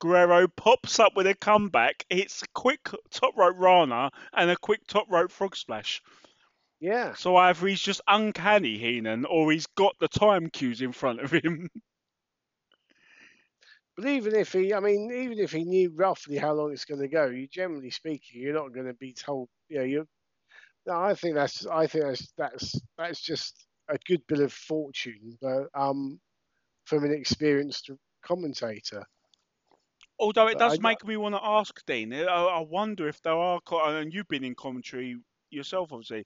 [0.00, 2.04] Guerrero pops up with a comeback.
[2.08, 6.02] It's a quick top rope Rana and a quick top rope frog splash.
[6.80, 7.14] Yeah.
[7.14, 11.30] So either he's just uncanny Heenan or he's got the time cues in front of
[11.30, 11.68] him.
[13.96, 17.02] But even if he, I mean, even if he knew roughly how long it's going
[17.02, 19.48] to go, you generally speaking, you're not going to be told.
[19.68, 20.08] You know, you.
[20.86, 21.66] No, I think that's.
[21.66, 26.18] I think that's that's that's just a good bit of fortune, but um,
[26.86, 27.90] from an experienced
[28.24, 29.04] commentator.
[30.18, 32.14] Although it But does I- make me want to ask Dean.
[32.14, 35.16] I, I wonder if there are, and you've been in commentary
[35.50, 36.24] yourself, obviously.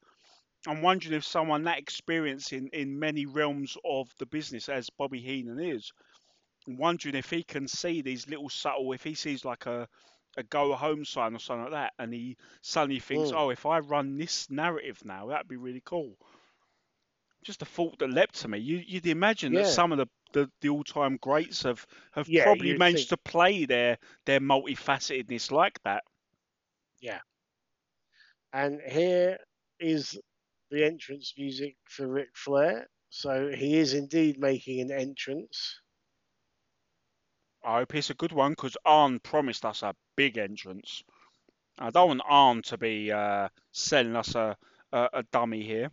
[0.66, 5.20] I'm wondering if someone that experienced in, in many realms of the business as Bobby
[5.20, 5.92] Heenan is,
[6.66, 9.88] I'm wondering if he can see these little subtle, if he sees like a
[10.36, 13.34] a go home sign or something like that, and he suddenly thinks, Mm.
[13.34, 16.16] oh, if I run this narrative now, that'd be really cool.
[17.44, 18.58] Just a thought that leapt to me.
[18.58, 19.62] You, you'd imagine Yeah.
[19.62, 23.10] that some of the, the, the all-time greats have, have Yeah, probably managed think.
[23.10, 26.04] to play their their multifacetedness like that.
[27.00, 27.20] Yeah.
[28.52, 29.38] And here
[29.78, 30.18] is
[30.70, 32.88] the entrance music for Ric Flair.
[33.10, 35.80] So he is indeed making an entrance.
[37.64, 41.02] I hope it's a good one because Arn promised us a big entrance.
[41.78, 44.56] I don't want Arn to be uh, selling us a,
[44.92, 45.90] a, a dummy here.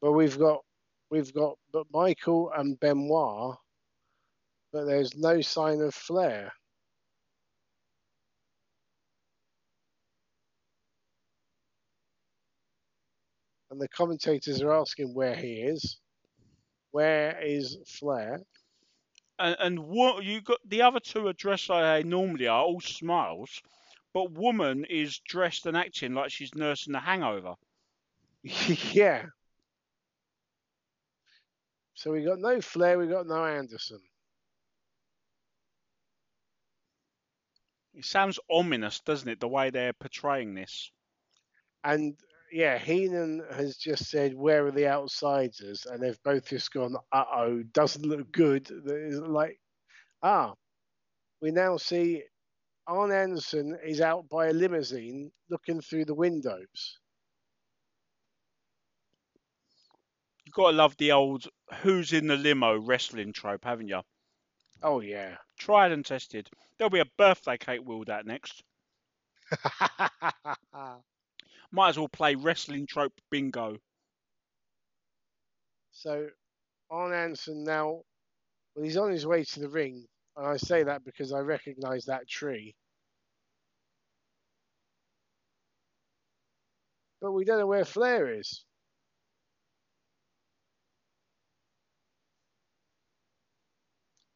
[0.00, 0.60] But we've got
[1.10, 3.56] we've got McMichael and Benoit,
[4.72, 6.52] but there's no sign of Flair.
[13.74, 15.98] And the commentators are asking where he is.
[16.92, 18.38] Where is Flair?
[19.40, 22.80] And, and what you got the other two are dressed like they normally are, all
[22.80, 23.60] smiles,
[24.12, 27.54] but woman is dressed and acting like she's nursing a hangover.
[28.44, 29.24] yeah.
[31.94, 33.98] So we got no Flair, we got no Anderson.
[37.92, 40.92] It sounds ominous, doesn't it, the way they're portraying this?
[41.82, 42.16] And
[42.54, 47.24] yeah, Heenan has just said, "Where are the outsiders?" And they've both just gone, "Uh
[47.32, 49.58] oh, doesn't look good." It's like,
[50.22, 50.54] ah,
[51.40, 52.22] we now see
[52.86, 57.00] Arn Anderson is out by a limousine looking through the windows.
[60.44, 61.48] You've got to love the old
[61.82, 64.02] "Who's in the limo" wrestling trope, haven't you?
[64.80, 65.38] Oh yeah.
[65.58, 66.48] Tried and tested.
[66.78, 68.62] There'll be a birthday cake wheeled out next.
[71.74, 73.76] Might as well play wrestling trope bingo.
[75.90, 76.28] so
[76.88, 78.02] Arn Anderson now,
[78.76, 80.06] well, he's on his way to the ring,
[80.36, 82.76] and I say that because I recognise that tree.
[87.20, 88.64] But we don't know where Flair is.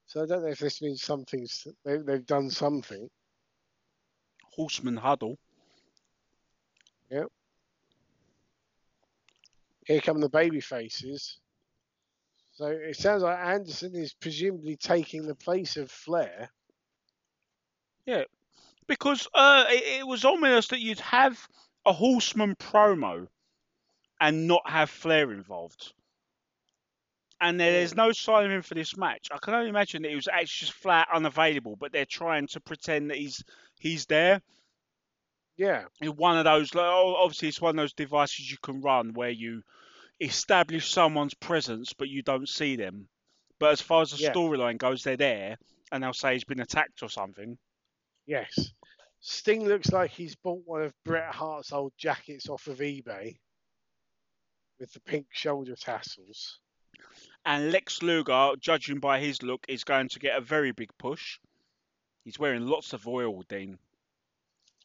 [0.06, 3.08] So I don't know if this means something's they, they've done something.
[4.56, 5.38] Horseman huddle.
[9.88, 11.38] Here come the baby faces.
[12.52, 16.50] So it sounds like Anderson is presumably taking the place of Flair.
[18.04, 18.24] Yeah,
[18.86, 21.40] because uh, it, it was ominous that you'd have
[21.86, 23.28] a Horseman promo
[24.20, 25.94] and not have Flair involved.
[27.40, 29.28] And there's no sign of him for this match.
[29.30, 32.60] I can only imagine that he was actually just flat unavailable, but they're trying to
[32.60, 33.42] pretend that he's
[33.78, 34.42] he's there.
[35.56, 38.80] Yeah, In one of those, like, oh, obviously, it's one of those devices you can
[38.80, 39.62] run where you
[40.20, 43.08] establish someone's presence, but you don't see them.
[43.58, 44.32] But as far as the Yeah.
[44.32, 45.58] storyline goes, they're there,
[45.92, 47.58] and they'll say he's been attacked or something.
[48.26, 48.72] yes.
[49.20, 53.36] Sting looks like he's bought one of Bret Hart's old jackets off of eBay
[54.78, 56.60] with the pink shoulder tassels.
[57.44, 61.40] And Lex Luger, judging by his look, is going to get a very big push.
[62.24, 63.78] He's wearing lots of oil, Dean.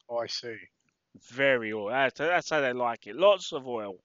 [0.08, 0.56] Oh, I see.
[1.30, 1.90] Very oil.
[1.90, 3.14] That's, that's how they like it.
[3.14, 4.02] Lots of oil.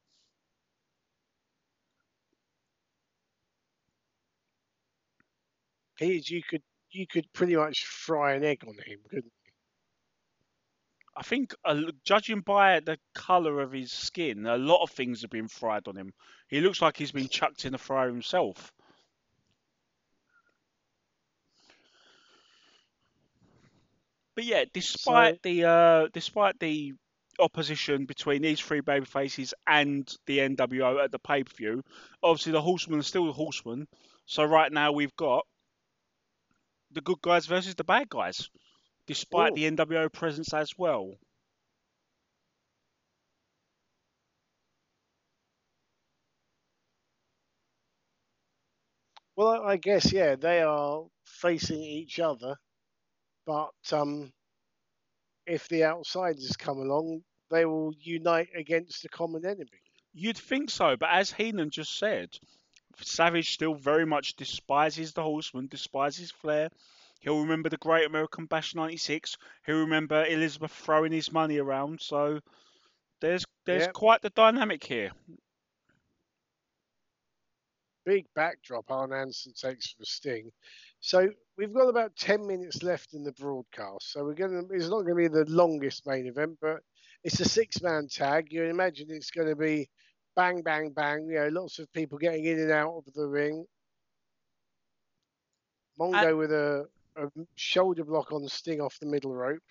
[6.00, 9.52] He is, you could you could pretty much fry an egg on him, couldn't you?
[11.16, 15.30] I think, uh, judging by the colour of his skin, a lot of things have
[15.30, 16.14] been fried on him.
[16.48, 18.72] He looks like he's been chucked in the fryer himself.
[24.36, 26.94] But yeah, despite So- the uh, despite the
[27.40, 31.84] opposition between these three baby faces and the NWO at the pay per view,
[32.24, 33.88] obviously the Horsemen are still the Horsemen.
[34.26, 35.46] So right now we've got
[36.92, 38.50] the good guys versus the bad guys,
[39.08, 39.56] despite Ooh.
[39.56, 41.16] the NWO presence as well.
[49.36, 52.58] Well, I guess yeah, they are facing each other,
[53.46, 54.34] but um,
[55.46, 59.82] if the outsiders come along, they will unite against the common enemy.
[60.14, 62.38] You'd think so, but as Heenan just said,
[63.04, 66.70] Savage still very much despises the Horseman, despises Flair.
[67.20, 69.38] He'll remember the Great American Bash '96.
[69.66, 72.02] He'll remember Elizabeth throwing his money around.
[72.02, 72.40] So
[73.22, 73.94] there's there's Yep.
[73.94, 75.12] quite the dynamic here.
[78.06, 80.52] Big backdrop Arn Anderson takes for Sting.
[81.00, 84.12] So we've got about ten minutes left in the broadcast.
[84.14, 86.82] So we're gonna it's not gonna be the longest main event, but
[87.24, 88.52] it's a six man tag.
[88.52, 89.90] You imagine it's gonna be
[90.36, 93.66] bang bang bang, you know, lots of people getting in and out of the ring.
[96.00, 96.88] Mongo with a,
[97.18, 99.62] a shoulder block on the Sting off the middle rope.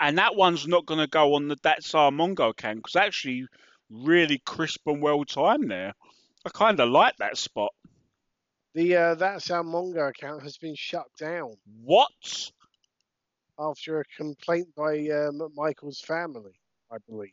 [0.00, 3.46] And that one's not going to go on the That's Our Mongo can because actually
[3.90, 5.94] really crisp and well timed there.
[6.44, 7.72] I kind of like that spot.
[8.74, 11.52] The uh, That's Our Mongo account has been shut down
[11.82, 12.50] What?
[13.58, 16.58] after a complaint by uh, Michael's family,
[16.90, 17.32] I believe.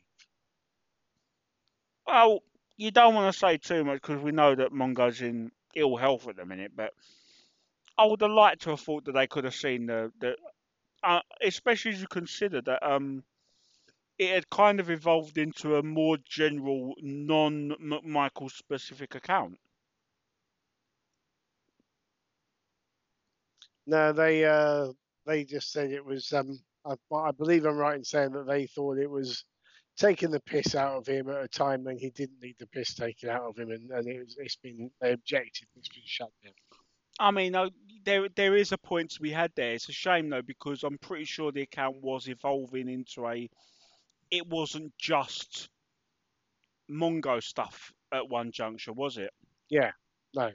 [2.10, 2.40] Well,
[2.76, 6.26] you don't want to say too much because we know that Mongo's in ill health
[6.26, 6.92] at the minute, but
[7.96, 10.34] I would have liked to have thought that they could have seen the, the
[11.04, 13.22] uh, especially as you consider that um,
[14.18, 19.56] it had kind of evolved into a more general, non-Michael specific account.
[23.86, 24.88] No, they uh,
[25.26, 26.32] they just said it was.
[26.32, 29.44] Um, I, I believe I'm right in saying that they thought it was
[30.00, 32.94] taking the piss out of him at a time when he didn't need the piss
[32.94, 35.68] taken out of him, and, and it was, it's been they objected.
[35.76, 36.54] It's been shut down.
[37.18, 37.54] I mean,
[38.04, 39.74] there there is a point to be had there.
[39.74, 43.48] It's a shame though because I'm pretty sure the account was evolving into a.
[44.30, 45.68] It wasn't just
[46.90, 49.30] Mongo stuff at one juncture, was it?
[49.68, 49.90] Yeah,
[50.34, 50.50] no.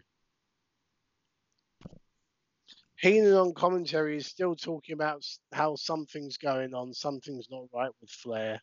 [2.98, 8.10] Heenan on commentary is still talking about how something's going on, something's not right with
[8.10, 8.62] Flair.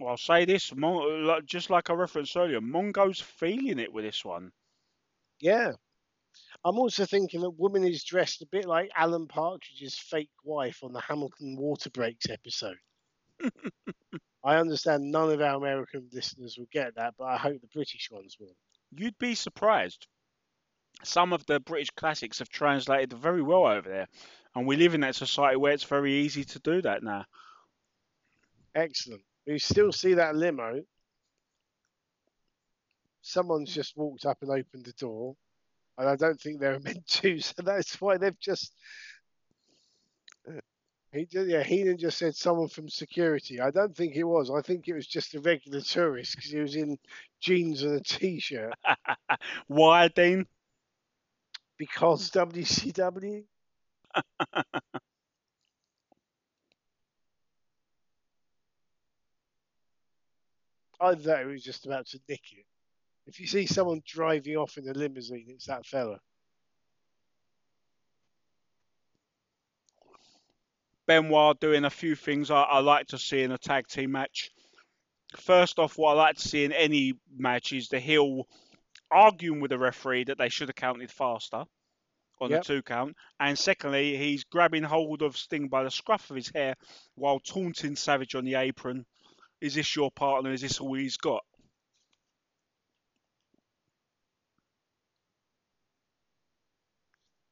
[0.00, 4.04] Well, I'll say this, Mon- uh, just like I referenced earlier, Mongo's feeling it with
[4.04, 4.52] this one.
[5.40, 5.72] Yeah.
[6.64, 10.92] I'm also thinking that woman is dressed a bit like Alan Partridge's fake wife on
[10.92, 12.76] the Hamilton Water Breaks episode.
[14.44, 18.08] I understand none of our American listeners will get that, but I hope the British
[18.10, 18.54] ones will.
[18.96, 20.06] You'd be surprised.
[21.04, 24.08] Some of the British classics have translated very well over there,
[24.54, 27.24] and we live in that society where it's very easy to do that now.
[28.74, 29.22] Excellent.
[29.48, 30.82] We still see that limo.
[33.22, 35.36] Someone's just walked up and opened the door,
[35.96, 38.74] and I don't think they were meant to, so that's why they've just.
[40.46, 40.60] Uh,
[41.14, 41.62] he did, yeah.
[41.62, 43.58] Heenan just said someone from security.
[43.58, 44.50] I don't think it was.
[44.50, 46.98] I think it was just a regular tourist because he was in
[47.40, 48.74] jeans and a t-shirt.
[49.66, 50.46] Why, Dean?
[51.78, 53.44] Because WCW.
[61.00, 62.64] Either that or he was just about to nick it.
[63.26, 66.18] If you see someone driving off in a limousine, it's that fella.
[71.06, 74.50] Benoit doing a few things I, I like to see in a tag team match.
[75.36, 78.46] First off, what I like to see in any match is the heel
[79.10, 81.64] arguing with the referee that they should have counted faster
[82.40, 82.62] on Yep.
[82.62, 83.16] the two count.
[83.40, 86.76] And secondly, he's grabbing hold of Sting by the scruff of his hair
[87.14, 89.06] while taunting Savage on the apron.
[89.60, 90.52] Is this your partner?
[90.52, 91.42] Is this all he's got?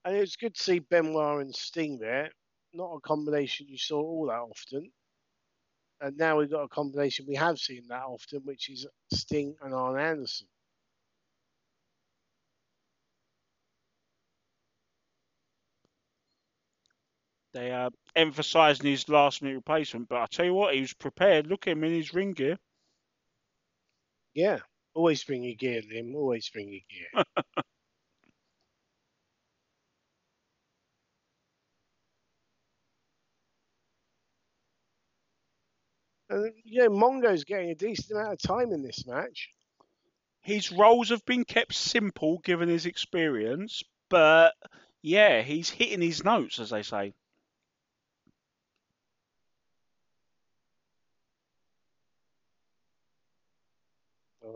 [0.04, 2.30] And it was good to see Benoit and Sting there.
[2.72, 4.92] Not a combination you saw all that often.
[6.00, 9.74] And now we've got a combination we have seen that often, which is Sting and
[9.74, 10.46] Arn Anderson.
[17.56, 20.92] They uh, are emphasising his last minute replacement, but I tell you what, he was
[20.92, 21.46] prepared.
[21.46, 22.58] Look at him in his ring gear.
[24.34, 24.58] Yeah,
[24.92, 26.14] always bring your gear, Liam.
[26.14, 27.24] Always bring your gear.
[36.30, 39.48] uh, yeah, Mongo's getting a decent amount of time in this match.
[40.42, 44.52] His roles have been kept simple given his experience, but
[45.00, 47.14] yeah, he's hitting his notes, as they say.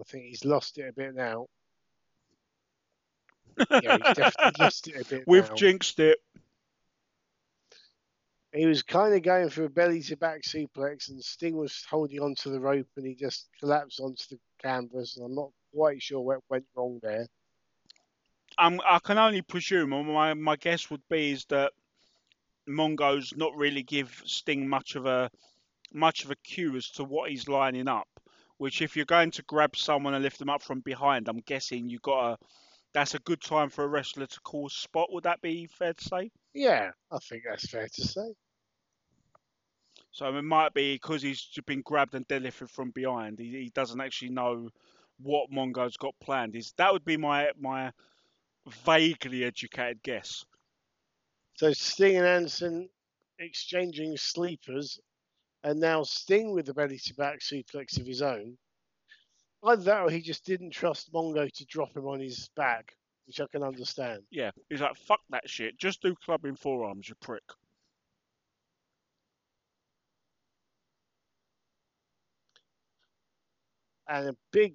[0.01, 1.47] I think he's lost it a bit now.
[3.83, 5.55] yeah, he's definitely lost it a bit We've now.
[5.55, 6.19] jinxed it.
[8.53, 12.21] he was kind of going for a belly to back suplex, and Sting was holding
[12.21, 15.17] onto the rope, and he just collapsed onto the canvas.
[15.17, 17.27] And I'm not quite sure what went wrong there.
[18.59, 21.73] Um, I can only presume, or my, my guess would be, is that
[22.67, 25.31] Mongo's not really give Sting much of a
[25.93, 28.09] much of a cue as to what he's lining up.
[28.61, 31.89] Which, if you're going to grab someone and lift them up from behind, I'm guessing
[31.89, 32.47] you got to.
[32.93, 35.11] That's a good time for a wrestler to call spot.
[35.11, 36.31] Would that be fair to say?
[36.53, 38.35] Yeah, I think that's fair to say.
[40.13, 43.39] So it might be because he's just been grabbed and deadlifted from behind.
[43.39, 44.69] He, he doesn't actually know
[45.23, 46.55] what Mongo's got planned.
[46.55, 47.93] Is that would be my my
[48.85, 50.45] vaguely educated guess.
[51.55, 52.91] So Sting and Anderson
[53.39, 55.01] exchanging sleepers,
[55.63, 58.57] and now Sting with the belly to back suplex of his own.
[59.63, 62.95] Either that or he just didn't trust Mongo to drop him on his back,
[63.27, 64.23] which I can understand.
[64.31, 65.79] Yeah, he's like fuck that shit.
[65.79, 67.43] Just do clubbing forearms, you prick.
[74.09, 74.75] And a big,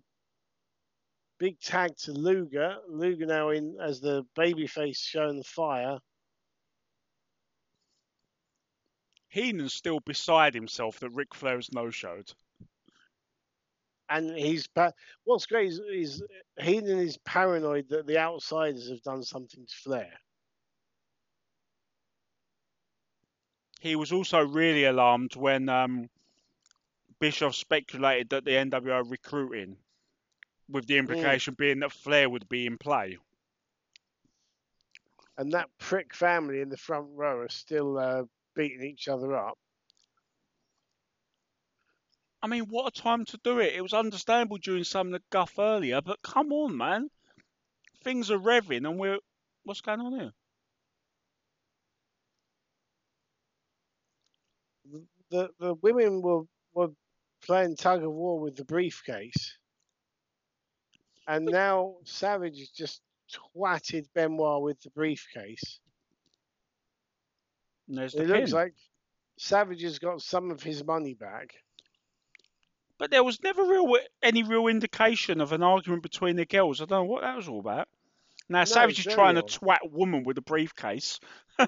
[1.40, 2.78] big tag to Luger.
[2.88, 5.98] Luger now in as the babyface showing the fire.
[9.36, 12.32] Heenan's still beside himself that Ric Flair's no showed.
[14.08, 14.94] And he's pa-
[15.26, 16.24] what's great is, is
[16.58, 20.14] Heenan is paranoid that the outsiders have done something to Flair.
[23.82, 26.10] He was also really alarmed when um,
[27.20, 29.76] Bischoff speculated that the NWO recruiting,
[30.70, 33.18] with the implication being that Flair would be in play.
[35.38, 38.24] and that prick family in the front row are still uh,
[38.56, 39.58] beating each other up.
[42.42, 43.74] I mean, what a time to do it.
[43.74, 47.10] It was understandable during some of the guff earlier, but come on, man.
[48.04, 49.18] Things are revving and we're.
[49.64, 50.32] What's going on here?
[55.32, 56.44] The the women were
[56.76, 56.90] were
[57.44, 59.58] playing tug of war with the briefcase,
[61.28, 63.02] and now Savage has just
[63.56, 65.80] twatted Benoit with the briefcase.
[67.88, 68.74] And there's It the looks like
[69.38, 71.56] Savage has got some of his money back.
[72.98, 76.82] But there was never real any real indication of an argument between the girls.
[76.82, 77.90] I don't know what that was all about.
[78.48, 81.20] Now Savage is trying to twat woman with a briefcase.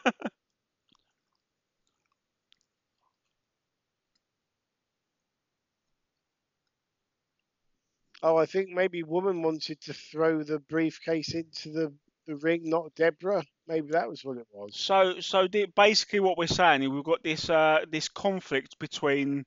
[8.23, 11.93] Oh, I think maybe woman wanted to throw the briefcase into the,
[12.27, 13.43] the ring, not Deborah.
[13.67, 14.75] Maybe that was what it was.
[14.75, 19.45] So, so the, basically, what we're saying is we've got this uh, this conflict between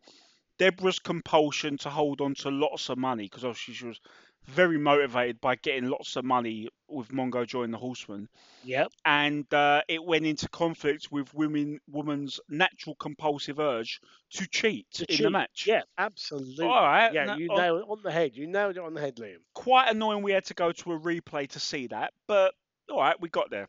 [0.59, 4.01] Deborah's compulsion to hold on to lots of money because obviously she was
[4.47, 8.29] very motivated by getting lots of money with Mongo joining the Horsemen,
[8.65, 8.91] Yep.
[9.05, 14.01] and uh, it went into conflict with women woman's natural compulsive urge
[14.33, 15.65] to cheat To in the match.
[15.67, 16.67] Yeah, absolutely.
[16.67, 17.13] All right.
[17.13, 18.33] Yeah, no- you oh, nailed it on the head.
[18.35, 19.37] You nailed it on the head, Liam.
[19.55, 20.23] quite annoying.
[20.23, 22.55] We had to go to a replay to see that, but
[22.91, 23.69] all right, we got there.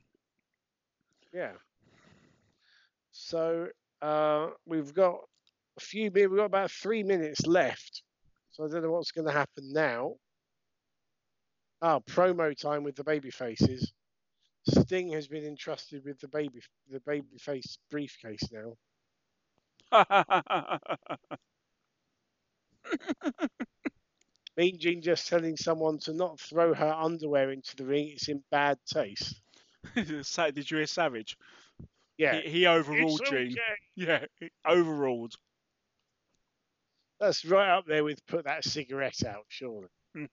[1.34, 1.54] Yeah.
[3.12, 3.68] So
[4.02, 5.20] uh, we've got
[5.78, 6.30] a few minutes.
[6.32, 8.04] We've got about three minutes left.
[8.52, 10.16] So I don't know what's going to happen now.
[11.82, 13.94] Ah, promo time with the baby faces.
[14.68, 18.76] Sting has been entrusted with the baby the baby face briefcase now.
[24.62, 28.10] Mean Gene just telling someone to not throw her underwear into the ring.
[28.10, 29.42] It's in bad taste.
[30.22, 31.36] Sa- Did you hear Savage?
[32.20, 32.42] Yeah.
[32.42, 33.56] He, he overruled It's Gene.
[33.96, 35.34] Yeah, he overruled.
[37.20, 39.88] That's right up there with put that cigarette out, surely.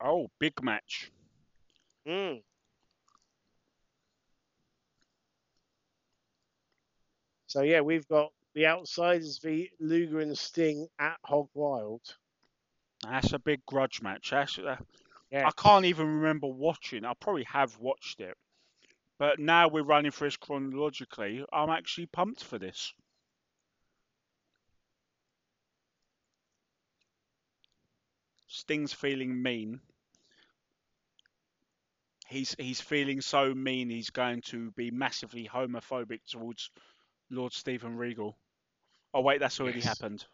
[0.00, 1.10] oh, big match.
[2.06, 2.40] Mm.
[7.52, 12.00] So yeah, we've got the outsiders v Luger and Sting at Hog Wild.
[13.02, 14.30] That's a big grudge match.
[14.30, 14.78] That's, uh,
[15.30, 15.46] Yeah.
[15.46, 17.04] I can't even remember watching.
[17.04, 18.38] I probably have watched it,
[19.18, 21.44] but now we're running through this chronologically.
[21.52, 22.94] I'm actually pumped for this.
[28.46, 29.82] Sting's feeling mean.
[32.32, 36.70] he's he's feeling so mean he's going to be massively homophobic towards
[37.32, 38.36] Lord Steven Regal.
[39.14, 39.88] Oh wait, that's already Yes.
[39.88, 40.24] happened.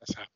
[0.00, 0.28] That's happened.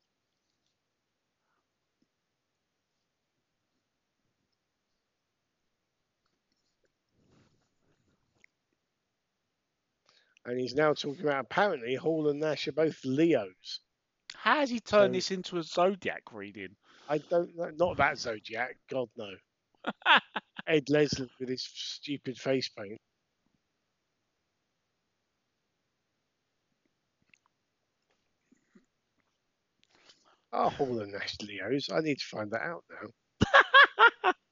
[10.45, 13.79] And he's now talking about apparently Hall and Nash are both Leos.
[14.35, 16.75] How has he turned So- this into a zodiac reading?
[17.07, 19.31] I don't know, not that Zodiac, God no.
[20.67, 22.99] Ed Leslie with his stupid face paint.
[30.57, 31.89] Oh, and Nash Leos.
[31.91, 33.09] I need to find that out now.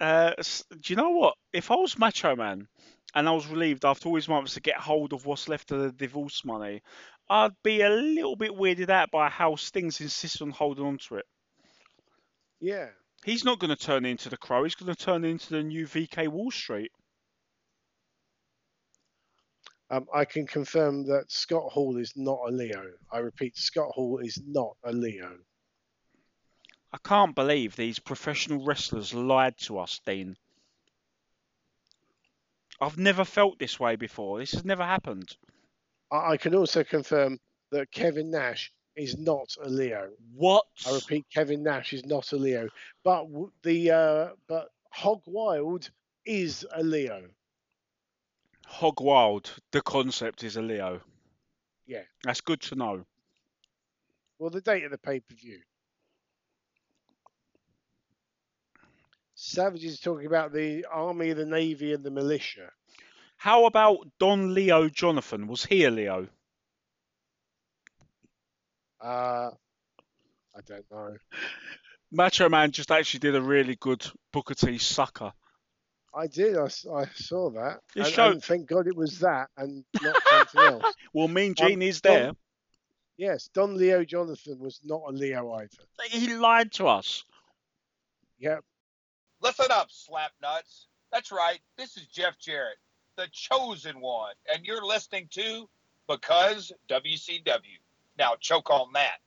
[0.00, 0.32] Uh,
[0.80, 1.34] do you know what?
[1.52, 2.66] If I was Macho Man
[3.14, 5.80] and I was relieved after all these months to get hold of what's left of
[5.80, 6.82] the divorce money,
[7.30, 11.18] I'd be a little bit weirded out by how Stings insists on holding on to
[11.18, 11.26] it.
[12.60, 12.88] Yeah.
[13.24, 14.64] He's not going to turn into the Crow.
[14.64, 16.90] He's going to turn into the new VK Wall Street.
[19.90, 22.92] Um, I can confirm that Scott Hall is not a Leo.
[23.12, 25.38] I repeat, Scott Hall is not a Leo.
[26.92, 30.36] I can't believe these professional wrestlers lied to us, Dean.
[32.80, 34.38] I've never felt this way before.
[34.38, 35.36] This has never happened.
[36.10, 37.38] I, I can also confirm
[37.70, 40.10] that Kevin Nash is not a Leo.
[40.34, 40.64] What?
[40.86, 42.68] I repeat, Kevin Nash is not a Leo.
[43.04, 45.90] But w- the uh, but Hog Wild
[46.24, 47.22] is a Leo.
[48.66, 51.00] Hog Wild, the concept is a Leo.
[51.86, 52.02] Yeah.
[52.24, 53.06] That's good to know.
[54.38, 55.60] Well, the date of the pay per view.
[59.34, 62.70] Savage is talking about the army, the navy, and the militia.
[63.36, 65.46] How about Don Leo Jonathan?
[65.46, 66.26] Was he a Leo?
[69.00, 69.50] Uh,
[70.54, 71.16] I don't know.
[72.10, 75.32] Macho Man just actually did a really good Booker T sucker.
[76.16, 76.56] I did.
[76.56, 77.80] I saw that.
[77.94, 80.94] It And, showed- and thank God it was that and not something else.
[81.12, 82.32] Well, Mean Um, Gene is Don- there.
[83.18, 85.68] Yes, Don Leo Jonathan was not a Leo either.
[86.10, 87.24] He lied to us.
[88.38, 88.62] Yep.
[89.40, 90.86] Listen up, slap nuts.
[91.12, 91.60] That's right.
[91.78, 92.76] This is Jeff Jarrett,
[93.16, 95.68] the chosen one, and you're listening to
[96.08, 97.78] Because WCW.
[98.18, 99.18] Now choke on that.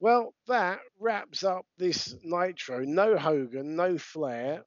[0.00, 2.84] Well, that wraps up this Nitro.
[2.84, 4.64] No Hogan, no Flair.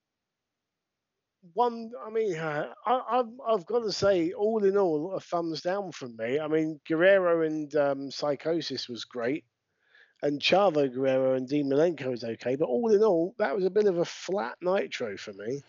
[1.53, 5.61] One, I mean, uh, I, I've I've got to say, all in all, a thumbs
[5.61, 6.39] down from me.
[6.39, 9.43] I mean, Guerrero and um, Psychosis was great,
[10.21, 13.69] and Chavo Guerrero and Dean Malenko was okay, but all in all, that was a
[13.69, 15.61] bit of a flat Nitro for me.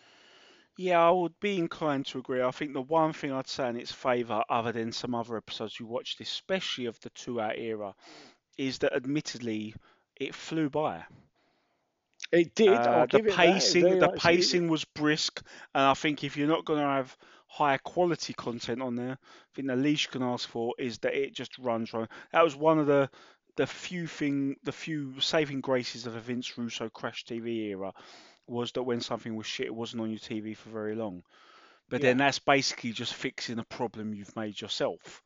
[0.77, 2.43] Yeah, I would be inclined to agree.
[2.43, 5.79] I think the one thing I'd say in its favour, other than some other episodes
[5.79, 7.95] you watched, especially of the two-hour era,
[8.57, 9.75] is that admittedly
[10.17, 11.05] it flew by.
[12.35, 12.69] It did.
[12.70, 13.36] Uh, the give it that.
[13.36, 15.43] pacing, the it- pacing was brisk,
[15.74, 17.16] and I think if you're not going to have
[17.47, 21.15] higher quality content on there, I think the least you can ask for is that
[21.15, 22.09] it just runs right.
[22.32, 23.09] That was one of the
[23.56, 27.93] the few thing, the few saving graces of the Vince Russo Crash TV era
[28.48, 31.23] was that when something was shit, it wasn't on your TV for very long.
[31.89, 35.23] But then that's basically just fixing a problem you've made yourself.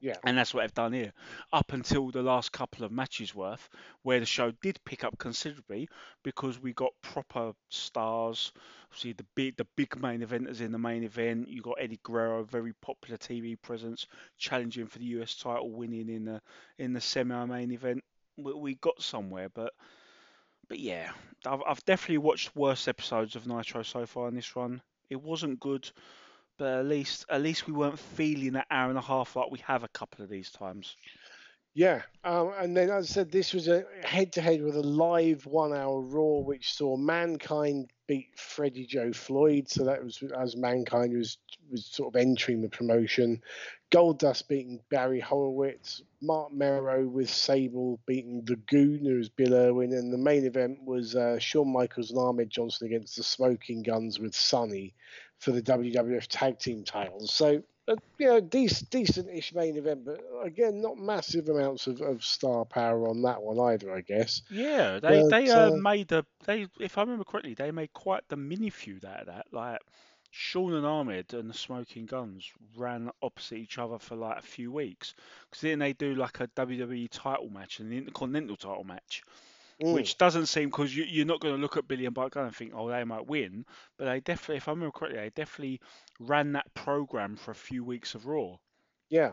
[0.00, 0.16] Yeah.
[0.24, 1.12] And that's what I've done here.
[1.52, 3.68] Up until the last couple of matches worth,
[4.02, 5.88] where the show did pick up considerably
[6.22, 8.52] because we got proper stars.
[8.94, 11.48] See the big the big main eventers in the main event.
[11.48, 14.06] You got Eddie Guerrero, very popular TV presence,
[14.38, 16.40] challenging for the US title, winning in the
[16.78, 18.02] in the semi-main event.
[18.38, 19.74] We, we got somewhere, but
[20.68, 21.10] but yeah,
[21.44, 24.80] I've I've definitely watched worse episodes of Nitro so far in this run.
[25.10, 25.90] It wasn't good,
[26.60, 29.58] but at least at least we weren't feeling that hour and a half like we
[29.60, 30.94] have a couple of these times.
[31.72, 36.00] Yeah, um, and then as I said, this was a head-to-head with a live one-hour
[36.00, 39.70] Raw, which saw Mankind beat Freddie Joe Floyd.
[39.70, 41.38] So that was as Mankind was
[41.70, 43.40] was sort of entering the promotion.
[43.90, 46.02] Goldust beating Barry Horowitz.
[46.20, 50.80] Marc Mero with Sable beating the Goon, who was Bill Irwin, and the main event
[50.84, 54.94] was uh, Shawn Michaels and Ahmed Johnson against the Smoking Guns with Sonny
[55.40, 57.34] for the WWF Tag Team titles.
[57.34, 62.22] So a you know, decent, decent-ish main event, but again, not massive amounts of, of
[62.22, 64.42] star power on that one either, I guess.
[64.50, 68.28] Yeah, they they uh, uh, made a they if I remember correctly, they made quite
[68.28, 69.46] the mini feud out of that.
[69.50, 69.80] Like
[70.30, 74.70] Shawn and Ahmed and the Smoking Guns ran opposite each other for like a few
[74.70, 75.14] weeks.
[75.48, 79.22] Because then they do like a WWE title match and an Intercontinental title match,
[79.82, 79.94] Mm.
[79.94, 82.46] which doesn't seem because you, you're not going to look at Billy and Buck Gunn
[82.46, 83.64] and think, oh, they might win.
[83.96, 85.80] But they definitely, if I remember correctly, they definitely
[86.18, 88.56] ran that program for a few weeks of Raw.
[89.08, 89.30] Yeah.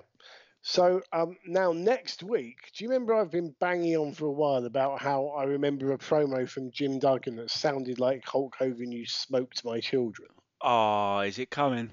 [0.61, 4.65] So um, now next week, do you remember I've been banging on for a while
[4.65, 9.05] about how I remember a promo from Jim Duggan that sounded like Hulk Hogan, you
[9.05, 10.29] smoked my children.
[10.61, 11.89] Oh, is it coming?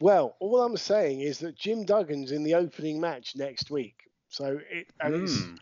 [0.00, 3.94] Well, all I'm saying is that Jim Duggan's in the opening match next week.
[4.28, 5.54] So it and it's Hmm.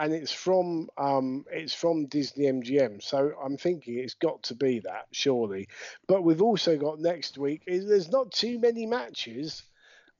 [0.00, 3.02] And it's from um it's from Disney MGM.
[3.02, 5.68] So I'm thinking it's got to be that surely.
[6.08, 7.62] But we've also got next week.
[7.66, 9.62] There's not too many matches,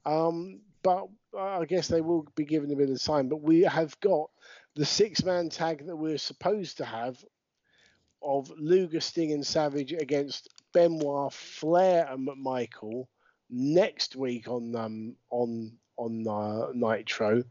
[0.05, 3.27] um, but I guess they will be given a bit of time.
[3.27, 4.29] But we have got
[4.75, 7.17] the six man tag that we're supposed to have
[8.21, 13.07] of Luger, Sting, and Savage against Benoit, Flair, and McMichael
[13.49, 17.43] next week on um on on uh, Nitro.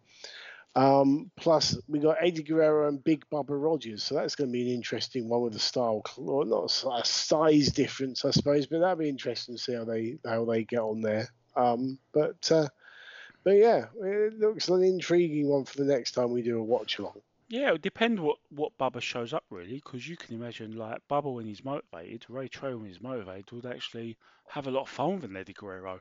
[0.77, 4.63] Um, plus, we got Eddie Guerrero and Big Bubba Rogers, so that's going to be
[4.63, 8.99] an interesting one with a style, or not a size difference, I suppose, but that'd
[8.99, 11.29] be interesting to see how they how they get on there.
[11.57, 12.69] Um, but uh,
[13.43, 16.99] but yeah, it looks an intriguing one for the next time we do a watch
[16.99, 17.21] along.
[17.49, 21.01] Yeah, it would depend what what Bubba shows up really, because you can imagine like
[21.11, 24.17] Bubba when he's motivated, Ray Traylor when he's motivated would actually
[24.49, 26.01] have a lot of fun with Eddie Guerrero.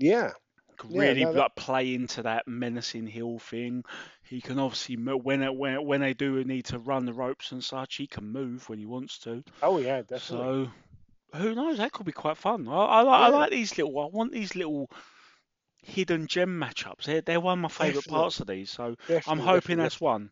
[0.00, 0.32] Yeah,
[0.76, 3.84] Could Yeah, really no, that- like play into that menacing heel thing.
[4.24, 7.62] He can obviously when it, when when they do need to run the ropes and
[7.62, 9.42] such, he can move when he wants to.
[9.62, 10.20] oh yeah, definitely.
[10.20, 10.70] So
[11.38, 11.78] who knows?
[11.78, 12.68] That could be quite fun.
[12.68, 13.98] I, I, like I like these little.
[13.98, 14.88] I want these little
[15.82, 17.04] hidden gem matchups.
[17.04, 18.70] They're they're one of my favourite parts of these.
[18.70, 18.94] So
[19.26, 20.30] I'm hoping definitely, that's one.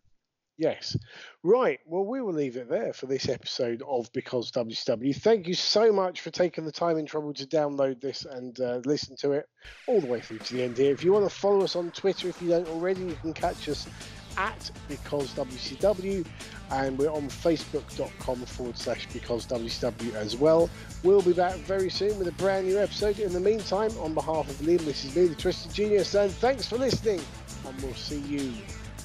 [0.62, 0.96] Yes.
[1.42, 1.80] Right.
[1.86, 5.12] Well, we will leave it there for this episode of Because WCW.
[5.16, 8.80] Thank you so much for taking the time and trouble to download this and uh,
[8.84, 9.48] listen to it
[9.88, 10.92] all the way through to the end here.
[10.92, 13.68] If you want to follow us on Twitter, if you don't already, you can catch
[13.68, 13.88] us
[14.36, 16.24] at Because WCW
[16.70, 20.70] and we're on facebook.com forward slash Because WCW as well.
[21.02, 23.18] We'll be back very soon with a brand new episode.
[23.18, 26.68] In the meantime, on behalf of Liam, this is me, the Twisted Genius, and thanks
[26.68, 27.20] for listening.
[27.66, 28.52] And we'll see you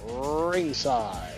[0.07, 1.36] ringside.